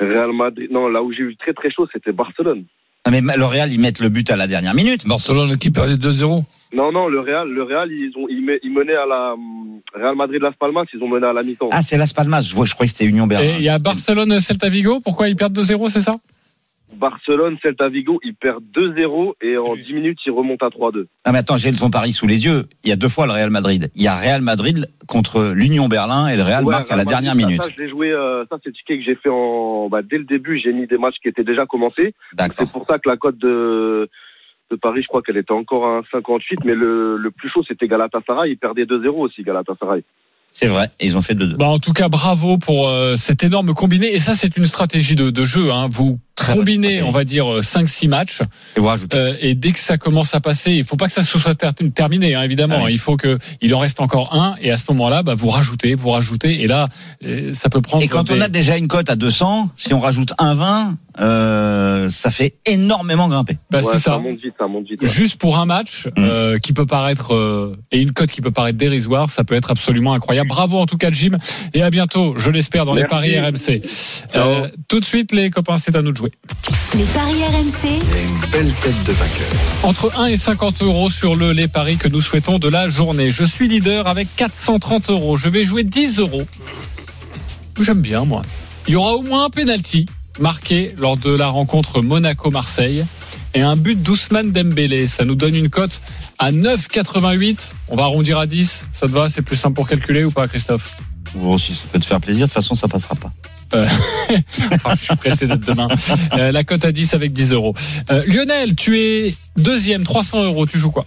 Real 0.00 0.32
Madrid, 0.32 0.68
non, 0.70 0.88
là 0.88 1.02
où 1.02 1.12
j'ai 1.12 1.22
eu 1.22 1.36
très 1.36 1.52
très 1.52 1.70
chaud, 1.70 1.86
c'était 1.92 2.12
Barcelone. 2.12 2.64
Ah, 3.06 3.10
mais 3.10 3.20
le 3.20 3.44
Real, 3.44 3.70
ils 3.70 3.78
mettent 3.80 4.00
le 4.00 4.08
but 4.08 4.30
à 4.30 4.36
la 4.36 4.46
dernière 4.46 4.74
minute. 4.74 5.06
Barcelone 5.06 5.58
qui 5.58 5.70
perdait 5.70 5.96
2-0. 5.96 6.42
Non, 6.74 6.90
non, 6.90 7.06
le 7.08 7.20
Real, 7.20 7.48
le 7.48 7.62
Real, 7.62 7.90
ils 7.90 8.12
ont, 8.16 8.26
ils, 8.30 8.42
me- 8.44 8.58
ils 8.64 8.72
menaient 8.72 8.94
à 8.96 9.04
la 9.06 9.34
hum, 9.34 9.80
Real 9.94 10.16
Madrid 10.16 10.40
Las 10.40 10.54
Palmas, 10.58 10.84
ils 10.94 11.02
ont 11.02 11.08
mené 11.08 11.26
à 11.26 11.32
la 11.32 11.42
mi-temps. 11.42 11.68
Ah, 11.70 11.82
c'est 11.82 11.96
Las 11.98 12.12
Palmas. 12.12 12.42
Je, 12.42 12.54
vois, 12.54 12.64
je 12.66 12.72
croyais 12.74 12.90
que 12.90 12.96
c'était 12.96 13.08
Union 13.08 13.26
Berlin. 13.26 13.46
Et 13.46 13.56
il 13.58 13.62
y 13.64 13.68
a 13.68 13.78
Barcelone 13.78 14.40
Celta 14.40 14.68
Vigo. 14.68 15.00
Pourquoi 15.00 15.28
ils 15.28 15.36
perdent 15.36 15.58
2-0, 15.58 15.88
c'est 15.90 16.00
ça? 16.00 16.16
Barcelone, 16.94 17.56
Celta 17.62 17.88
Vigo, 17.88 18.20
ils 18.22 18.34
perdent 18.34 18.64
2-0 18.74 19.34
et 19.42 19.56
en 19.58 19.74
10 19.76 19.92
minutes, 19.94 20.18
ils 20.26 20.32
remontent 20.32 20.66
à 20.66 20.70
3-2. 20.70 21.06
Ah 21.24 21.32
mais 21.32 21.38
attends, 21.38 21.56
j'ai 21.56 21.72
son 21.72 21.90
pari 21.90 22.12
sous 22.12 22.26
les 22.26 22.44
yeux. 22.44 22.64
Il 22.82 22.90
y 22.90 22.92
a 22.92 22.96
deux 22.96 23.08
fois 23.08 23.26
le 23.26 23.32
Real 23.32 23.50
Madrid. 23.50 23.90
Il 23.94 24.02
y 24.02 24.08
a 24.08 24.16
Real 24.16 24.42
Madrid 24.42 24.86
contre 25.06 25.52
l'Union 25.54 25.88
Berlin 25.88 26.28
et 26.28 26.36
le 26.36 26.42
Real 26.42 26.64
Ouais, 26.64 26.72
marque 26.72 26.90
à 26.90 26.96
la 26.96 27.04
dernière 27.04 27.34
minute. 27.34 27.62
Ça, 27.62 27.68
ça, 27.68 27.74
je 27.76 27.88
joué, 27.88 28.10
euh, 28.10 28.44
ça 28.50 28.58
c'est 28.62 28.70
le 28.70 28.74
ticket 28.74 28.98
que 28.98 29.04
j'ai 29.04 29.16
fait 29.16 29.28
en, 29.28 29.88
bah, 29.88 30.02
dès 30.02 30.18
le 30.18 30.24
début, 30.24 30.58
j'ai 30.58 30.72
mis 30.72 30.86
des 30.86 30.98
matchs 30.98 31.16
qui 31.22 31.28
étaient 31.28 31.44
déjà 31.44 31.66
commencés. 31.66 32.14
D'accord. 32.32 32.56
C'est 32.58 32.72
pour 32.72 32.86
ça 32.86 32.98
que 32.98 33.08
la 33.08 33.16
cote 33.16 33.38
de, 33.38 34.08
de 34.70 34.76
Paris, 34.76 35.02
je 35.02 35.08
crois 35.08 35.22
qu'elle 35.22 35.36
était 35.36 35.52
encore 35.52 35.86
à 35.86 36.02
58, 36.10 36.60
mais 36.64 36.74
le, 36.74 37.16
le 37.16 37.30
plus 37.30 37.50
chaud, 37.50 37.62
c'était 37.66 37.88
Galatasaray. 37.88 38.52
Ils 38.52 38.58
perdaient 38.58 38.84
2-0 38.84 39.08
aussi, 39.08 39.42
Galatasaray. 39.42 40.04
C'est 40.54 40.68
vrai. 40.68 40.88
Ils 41.00 41.16
ont 41.16 41.22
fait 41.22 41.34
2-2. 41.34 41.56
Bah, 41.56 41.66
en 41.66 41.80
tout 41.80 41.92
cas, 41.92 42.08
bravo 42.08 42.58
pour 42.58 42.88
euh, 42.88 43.16
cet 43.16 43.42
énorme 43.42 43.74
combiné. 43.74 44.14
Et 44.14 44.20
ça, 44.20 44.34
c'est 44.34 44.56
une 44.56 44.66
stratégie 44.66 45.16
de, 45.16 45.30
de 45.30 45.44
jeu. 45.44 45.72
Hein. 45.72 45.88
Vous 45.90 46.20
Très 46.36 46.54
stratégie. 46.54 47.02
on 47.02 47.10
va 47.12 47.24
dire, 47.24 47.46
5-6 47.62 48.08
matchs. 48.08 48.40
Et 48.76 48.80
vous 48.80 48.86
rajoutez. 48.86 49.16
euh, 49.16 49.36
et 49.40 49.54
dès 49.54 49.70
que 49.72 49.78
ça 49.78 49.98
commence 49.98 50.34
à 50.34 50.40
passer, 50.40 50.72
il 50.72 50.84
faut 50.84 50.96
pas 50.96 51.06
que 51.06 51.12
ça 51.12 51.22
se 51.22 51.38
soit 51.38 51.54
ter- 51.54 51.72
terminé, 51.94 52.34
hein, 52.34 52.42
évidemment. 52.42 52.76
Ah 52.80 52.84
oui. 52.86 52.92
Il 52.92 52.98
faut 52.98 53.16
que 53.16 53.38
il 53.60 53.74
en 53.74 53.78
reste 53.78 54.00
encore 54.00 54.34
un. 54.34 54.56
Et 54.60 54.70
à 54.72 54.76
ce 54.76 54.84
moment-là, 54.90 55.22
bah, 55.22 55.34
vous 55.34 55.48
rajoutez, 55.48 55.94
vous 55.94 56.10
rajoutez. 56.10 56.62
Et 56.62 56.66
là, 56.66 56.88
euh, 57.24 57.52
ça 57.52 57.68
peut 57.70 57.80
prendre. 57.80 58.02
Et 58.02 58.08
quand 58.08 58.30
on 58.30 58.40
a 58.40 58.48
déjà 58.48 58.76
une 58.76 58.88
cote 58.88 59.10
à 59.10 59.16
200, 59.16 59.70
si 59.76 59.94
on 59.94 60.00
rajoute 60.00 60.32
un 60.38 60.54
20, 60.54 60.96
euh, 61.20 62.10
ça 62.10 62.30
fait 62.30 62.54
énormément 62.66 63.28
grimper. 63.28 63.56
bah, 63.70 63.78
Ouais, 63.80 63.84
c'est 63.92 63.98
ça. 64.00 64.18
monte 64.18 64.40
vite, 64.42 64.54
ça 64.58 64.66
monte 64.66 64.88
vite. 64.88 65.00
ouais. 65.02 65.08
Juste 65.08 65.40
pour 65.40 65.58
un 65.58 65.66
match 65.66 66.06
Mm. 66.06 66.10
euh, 66.24 66.58
qui 66.58 66.72
peut 66.72 66.86
paraître 66.86 67.32
euh, 67.34 67.76
et 67.92 68.00
une 68.00 68.12
cote 68.12 68.30
qui 68.30 68.40
peut 68.40 68.50
paraître 68.50 68.78
dérisoire, 68.78 69.30
ça 69.30 69.44
peut 69.44 69.54
être 69.54 69.70
absolument 69.70 70.12
incroyable. 70.14 70.48
Bravo 70.48 70.78
en 70.78 70.86
tout 70.86 70.96
cas 70.96 71.10
Jim 71.12 71.38
et 71.72 71.82
à 71.82 71.90
bientôt, 71.90 72.34
je 72.36 72.50
l'espère 72.50 72.84
dans 72.84 72.94
les 72.94 73.04
paris 73.04 73.38
RMC. 73.38 73.82
Euh, 74.34 74.68
tout 74.88 74.98
de 75.00 75.04
suite 75.04 75.32
les 75.32 75.50
copains, 75.50 75.76
c'est 75.76 75.94
à 75.96 76.02
nous 76.02 76.12
de 76.12 76.16
jouer. 76.16 76.23
Les 76.94 77.04
paris 77.04 77.42
RMC, 77.42 77.86
Et 77.86 78.22
une 78.22 78.50
belle 78.50 78.72
tête 78.74 79.04
de 79.04 79.12
vainqueur. 79.12 79.48
Entre 79.82 80.18
1 80.18 80.26
et 80.26 80.36
50 80.36 80.82
euros 80.82 81.10
sur 81.10 81.34
le 81.34 81.52
les 81.52 81.68
paris 81.68 81.96
que 81.96 82.08
nous 82.08 82.20
souhaitons 82.20 82.58
de 82.58 82.68
la 82.68 82.88
journée. 82.88 83.30
Je 83.30 83.44
suis 83.44 83.68
leader 83.68 84.06
avec 84.06 84.28
430 84.36 85.10
euros. 85.10 85.36
Je 85.36 85.48
vais 85.48 85.64
jouer 85.64 85.84
10 85.84 86.18
euros. 86.20 86.42
J'aime 87.80 88.00
bien 88.00 88.24
moi. 88.24 88.42
Il 88.86 88.94
y 88.94 88.96
aura 88.96 89.14
au 89.14 89.22
moins 89.22 89.46
un 89.46 89.50
penalty 89.50 90.06
marqué 90.38 90.92
lors 90.98 91.16
de 91.16 91.30
la 91.30 91.48
rencontre 91.48 92.02
Monaco-Marseille 92.02 93.04
et 93.54 93.62
un 93.62 93.76
but 93.76 94.00
d'Ousmane 94.00 94.52
Dembélé. 94.52 95.06
Ça 95.06 95.24
nous 95.24 95.34
donne 95.34 95.54
une 95.54 95.70
cote 95.70 96.00
à 96.38 96.52
9,88. 96.52 97.68
On 97.88 97.96
va 97.96 98.04
arrondir 98.04 98.38
à 98.38 98.46
10. 98.46 98.82
Ça 98.92 99.06
te 99.06 99.12
va? 99.12 99.28
C'est 99.28 99.42
plus 99.42 99.56
simple 99.56 99.74
pour 99.74 99.88
calculer 99.88 100.24
ou 100.24 100.30
pas, 100.30 100.48
Christophe? 100.48 100.96
Bon, 101.34 101.58
si 101.58 101.74
ça 101.74 101.82
peut 101.92 101.98
te 101.98 102.06
faire 102.06 102.20
plaisir, 102.20 102.46
de 102.46 102.52
toute 102.52 102.54
façon, 102.54 102.74
ça 102.74 102.88
passera 102.88 103.14
pas. 103.14 103.32
Ah, 104.84 104.94
Je 104.94 105.04
suis 105.04 105.16
pressé 105.16 105.46
d'être 105.46 105.64
demain. 105.64 105.88
Euh, 106.34 106.52
la 106.52 106.64
cote 106.64 106.84
à 106.84 106.92
10 106.92 107.14
avec 107.14 107.32
10 107.32 107.52
euros. 107.52 107.74
Euh, 108.10 108.22
Lionel, 108.26 108.74
tu 108.74 108.98
es 109.00 109.34
deuxième, 109.56 110.04
300 110.04 110.44
euros. 110.44 110.66
Tu 110.66 110.78
joues 110.78 110.90
quoi? 110.90 111.04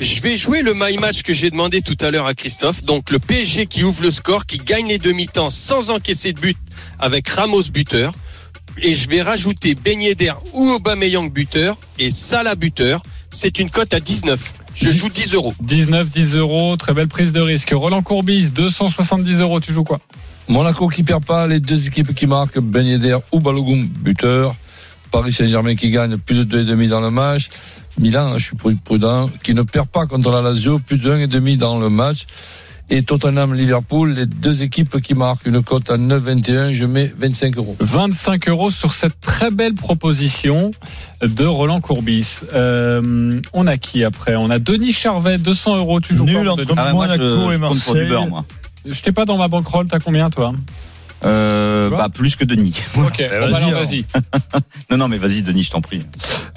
Je 0.00 0.20
vais 0.22 0.36
jouer 0.36 0.62
le 0.62 0.72
my 0.74 0.96
match 0.96 1.22
que 1.22 1.34
j'ai 1.34 1.50
demandé 1.50 1.82
tout 1.82 1.96
à 2.00 2.10
l'heure 2.10 2.26
à 2.26 2.34
Christophe. 2.34 2.84
Donc 2.84 3.10
le 3.10 3.18
PSG 3.18 3.66
qui 3.66 3.84
ouvre 3.84 4.02
le 4.02 4.10
score, 4.10 4.46
qui 4.46 4.58
gagne 4.58 4.88
les 4.88 4.98
demi-temps 4.98 5.50
sans 5.50 5.90
encaisser 5.90 6.32
de 6.32 6.40
but 6.40 6.56
avec 6.98 7.28
Ramos 7.28 7.64
buteur. 7.72 8.12
Et 8.82 8.94
je 8.94 9.08
vais 9.10 9.20
rajouter 9.20 9.74
Ben 9.74 10.00
Yedder 10.00 10.32
ou 10.54 10.70
Aubameyang 10.70 11.30
buteur 11.30 11.76
et 11.98 12.10
Salah 12.10 12.54
buteur. 12.54 13.02
C'est 13.30 13.58
une 13.58 13.68
cote 13.68 13.92
à 13.92 14.00
19. 14.00 14.52
Je 14.74 14.88
joue 14.88 15.10
10 15.10 15.34
euros. 15.34 15.54
19, 15.60 16.08
10 16.08 16.36
euros, 16.36 16.76
très 16.76 16.94
belle 16.94 17.08
prise 17.08 17.32
de 17.32 17.40
risque. 17.40 17.72
Roland 17.74 18.02
Courbis, 18.02 18.50
270 18.50 19.40
euros, 19.40 19.60
tu 19.60 19.72
joues 19.74 19.84
quoi? 19.84 19.98
Monaco 20.48 20.88
qui 20.88 21.02
perd 21.02 21.24
pas, 21.24 21.46
les 21.46 21.60
deux 21.60 21.86
équipes 21.86 22.14
qui 22.14 22.26
marquent, 22.26 22.58
Ben 22.58 22.86
Yedder 22.86 23.18
ou 23.32 23.40
Balogun, 23.40 23.86
buteur. 24.00 24.54
Paris 25.10 25.32
Saint-Germain 25.32 25.74
qui 25.74 25.90
gagne 25.90 26.16
plus 26.16 26.46
de 26.46 26.62
2,5 26.62 26.88
dans 26.88 27.00
le 27.00 27.10
match. 27.10 27.48
Milan, 27.98 28.38
je 28.38 28.44
suis 28.44 28.56
prudent, 28.84 29.28
qui 29.42 29.54
ne 29.54 29.62
perd 29.62 29.88
pas 29.88 30.06
contre 30.06 30.30
la 30.30 30.40
Lazio, 30.40 30.78
plus 30.78 30.98
de 30.98 31.10
1,5 31.10 31.58
dans 31.58 31.78
le 31.78 31.90
match. 31.90 32.26
Et 32.92 33.04
Tottenham, 33.04 33.54
Liverpool, 33.54 34.14
les 34.14 34.26
deux 34.26 34.64
équipes 34.64 35.00
qui 35.00 35.14
marquent 35.14 35.46
une 35.46 35.62
cote 35.62 35.90
à 35.90 35.96
9,21, 35.96 36.72
je 36.72 36.86
mets 36.86 37.12
25 37.16 37.56
euros. 37.56 37.76
25 37.78 38.48
euros 38.48 38.72
sur 38.72 38.92
cette 38.92 39.20
très 39.20 39.50
belle 39.50 39.74
proposition 39.74 40.72
de 41.22 41.44
Roland 41.44 41.80
Courbis. 41.80 42.40
Euh, 42.52 43.40
on 43.52 43.68
a 43.68 43.78
qui 43.78 44.02
après? 44.02 44.34
On 44.34 44.50
a 44.50 44.58
Denis 44.58 44.92
Charvet, 44.92 45.38
200 45.38 45.76
euros, 45.76 46.00
tu 46.00 46.16
joues 46.16 46.24
Nul 46.24 46.48
entre 46.48 46.64
Denis 46.64 46.74
Ah 46.76 46.86
ouais, 46.86 46.92
Monaco 46.94 47.22
et 47.22 47.54
je 47.54 47.58
compte 47.58 47.84
pour 47.84 47.94
Marseille. 47.94 48.44
Je 48.86 49.00
t'ai 49.02 49.12
pas 49.12 49.24
dans 49.24 49.36
ma 49.36 49.48
bankroll, 49.48 49.86
t'as 49.88 49.98
combien 49.98 50.30
toi 50.30 50.52
Euh, 51.24 51.90
bah, 51.90 52.08
plus 52.12 52.34
que 52.36 52.44
Denis. 52.44 52.74
Ok, 52.96 53.16
Eh, 53.20 53.28
bah, 53.28 53.40
vas-y, 53.40 53.54
alors, 53.54 53.68
alors. 53.68 53.82
vas-y. 53.84 54.04
Non, 54.90 54.96
non, 54.96 55.08
mais 55.08 55.18
vas-y, 55.18 55.42
Denis, 55.42 55.64
je 55.64 55.70
t'en 55.70 55.82
prie. 55.82 56.00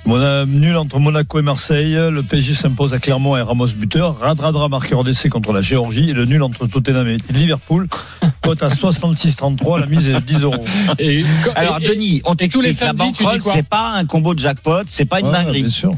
Mon 0.05 0.15
euh, 0.17 0.45
nul 0.45 0.77
entre 0.77 0.99
Monaco 0.99 1.37
et 1.39 1.41
Marseille. 1.41 1.93
Le 1.95 2.21
PSG 2.23 2.53
s'impose 2.53 2.93
à 2.93 2.99
Clermont 2.99 3.35
et 3.35 3.41
Ramos 3.41 3.67
buteur. 3.75 4.17
Radradra 4.19 4.69
marqueur 4.69 5.03
d'essai 5.03 5.27
contre 5.27 5.51
la 5.51 5.61
Géorgie. 5.61 6.09
Et 6.11 6.13
le 6.13 6.23
nul 6.25 6.41
entre 6.43 6.65
Tottenham 6.67 7.07
et 7.09 7.17
Liverpool. 7.33 7.87
Cote 8.41 8.63
à 8.63 8.69
66,33. 8.69 9.81
La 9.81 9.85
mise 9.85 10.07
est 10.07 10.13
de 10.13 10.19
10 10.19 10.43
euros. 10.43 10.63
Et, 10.99 11.23
Alors, 11.55 11.79
et- 11.81 11.87
Denis, 11.89 12.21
on 12.23 12.35
tous 12.35 12.61
les 12.61 12.69
t'explique, 12.69 12.81
la 12.81 12.93
banquerolle, 12.93 13.41
c'est 13.41 13.67
pas 13.67 13.91
un 13.95 14.05
combo 14.05 14.33
de 14.33 14.39
jackpot, 14.39 14.83
c'est 14.87 15.05
pas 15.05 15.19
une 15.19 15.25
Ouais, 15.27 15.33
dinguerie. 15.33 15.61
bien 15.63 15.71
sûr. 15.71 15.91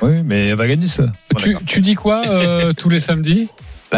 Oui, 0.00 0.12
mais 0.24 0.48
elle 0.48 0.56
va 0.56 0.66
gagner 0.68 0.86
ça. 0.86 1.04
Tu, 1.38 1.56
tu 1.66 1.80
dis 1.80 1.94
quoi 1.94 2.22
euh, 2.26 2.72
tous 2.72 2.88
les 2.88 3.00
samedis 3.00 3.48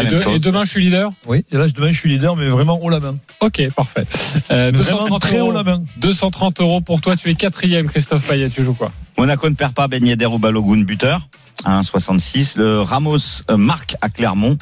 et, 0.02 0.06
de- 0.06 0.38
demain, 0.38 0.64
je 0.64 0.70
suis 0.70 0.84
leader? 0.84 1.10
Oui, 1.26 1.44
et 1.52 1.56
là, 1.56 1.66
demain, 1.68 1.90
je 1.90 1.98
suis 1.98 2.08
leader, 2.10 2.36
mais 2.36 2.48
vraiment 2.48 2.78
haut 2.82 2.90
la 2.90 3.00
main. 3.00 3.14
Ok, 3.40 3.62
parfait. 3.74 4.06
Euh, 4.50 4.70
Mais 4.72 4.78
230 4.78 5.00
Vraiment 5.02 5.18
très 5.18 5.38
euros. 5.38 5.50
haut 5.50 5.52
la 5.52 5.62
main. 5.62 5.82
230 5.98 6.60
euros 6.60 6.80
pour 6.80 7.00
toi. 7.00 7.16
Tu 7.16 7.30
es 7.30 7.34
quatrième, 7.34 7.86
Christophe 7.88 8.26
Payet. 8.26 8.50
Tu 8.50 8.62
joues 8.64 8.74
quoi? 8.74 8.90
Monaco 9.18 9.48
ne 9.48 9.54
perd 9.54 9.72
pas 9.74 9.86
Ben 9.88 10.04
Yedder 10.06 10.26
ou 10.26 10.38
Balogun 10.38 10.82
buteur. 10.82 11.28
1,66. 11.64 12.58
Le 12.58 12.80
Ramos 12.82 13.18
euh, 13.50 13.56
marque 13.56 13.94
à 14.00 14.08
Clermont. 14.08 14.58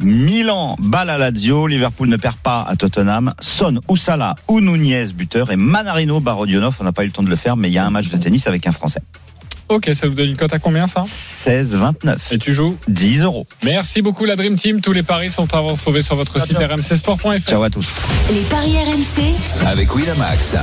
Milan 0.00 0.76
balle 0.78 1.08
à 1.10 1.18
Lazio. 1.18 1.66
Liverpool 1.66 2.08
ne 2.08 2.16
perd 2.16 2.36
pas 2.36 2.66
à 2.68 2.76
Tottenham. 2.76 3.32
Son 3.40 3.80
ou 3.88 3.96
Salah 3.96 4.34
ou 4.48 4.60
Nunez 4.60 5.06
buteur. 5.14 5.50
Et 5.50 5.56
Manarino 5.56 6.20
Barodionov. 6.20 6.76
On 6.80 6.84
n'a 6.84 6.92
pas 6.92 7.04
eu 7.04 7.06
le 7.06 7.12
temps 7.12 7.22
de 7.22 7.30
le 7.30 7.36
faire, 7.36 7.56
mais 7.56 7.68
il 7.68 7.72
y 7.74 7.78
a 7.78 7.86
un 7.86 7.90
match 7.90 8.08
de 8.10 8.16
tennis 8.16 8.46
avec 8.46 8.66
un 8.66 8.72
Français. 8.72 9.00
Ok, 9.68 9.90
ça 9.94 10.06
vous 10.06 10.14
donne 10.14 10.28
une 10.30 10.36
cote 10.36 10.52
à 10.52 10.58
combien 10.58 10.86
ça 10.86 11.02
16,29. 11.02 12.16
Et 12.30 12.38
tu 12.38 12.54
joues 12.54 12.76
10 12.88 13.22
euros. 13.22 13.46
Merci 13.64 14.00
beaucoup 14.02 14.24
la 14.24 14.36
Dream 14.36 14.56
Team. 14.56 14.80
Tous 14.80 14.92
les 14.92 15.02
paris 15.02 15.30
sont 15.30 15.52
à 15.54 15.58
retrouver 15.58 16.02
sur 16.02 16.16
votre 16.16 16.40
site 16.44 16.58
rmcsport.fr. 16.58 17.40
Ciao 17.48 17.62
à 17.62 17.70
tous. 17.70 17.86
Les 18.32 18.42
paris 18.42 18.76
RMC, 18.76 19.66
avec 19.66 19.94
Winamax. 19.94 20.54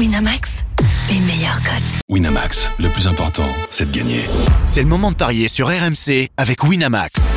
Winamax, 0.00 0.64
les 1.10 1.20
meilleurs 1.20 1.60
cotes. 1.62 2.00
Winamax, 2.08 2.72
le 2.78 2.88
plus 2.88 3.06
important, 3.06 3.48
c'est 3.70 3.90
de 3.90 3.96
gagner. 3.96 4.22
C'est 4.64 4.82
le 4.82 4.88
moment 4.88 5.10
de 5.10 5.16
parier 5.16 5.48
sur 5.48 5.68
RMC 5.68 6.28
avec 6.36 6.64
Winamax. 6.64 7.28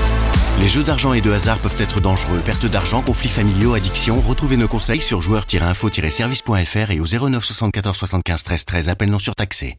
Les 0.59 0.67
jeux 0.67 0.83
d'argent 0.83 1.13
et 1.13 1.21
de 1.21 1.31
hasard 1.31 1.57
peuvent 1.57 1.79
être 1.79 2.01
dangereux. 2.01 2.39
Perte 2.45 2.65
d'argent, 2.65 3.01
conflits 3.01 3.29
familiaux, 3.29 3.73
addiction. 3.73 4.21
Retrouvez 4.21 4.57
nos 4.57 4.67
conseils 4.67 5.01
sur 5.01 5.21
joueurs-info-service.fr 5.21 6.91
et 6.91 6.99
au 6.99 7.05
09 7.05 7.43
74 7.43 7.97
75 7.97 8.43
13 8.43 8.65
13. 8.65 8.89
Appel 8.89 9.09
non 9.09 9.19
surtaxé. 9.19 9.77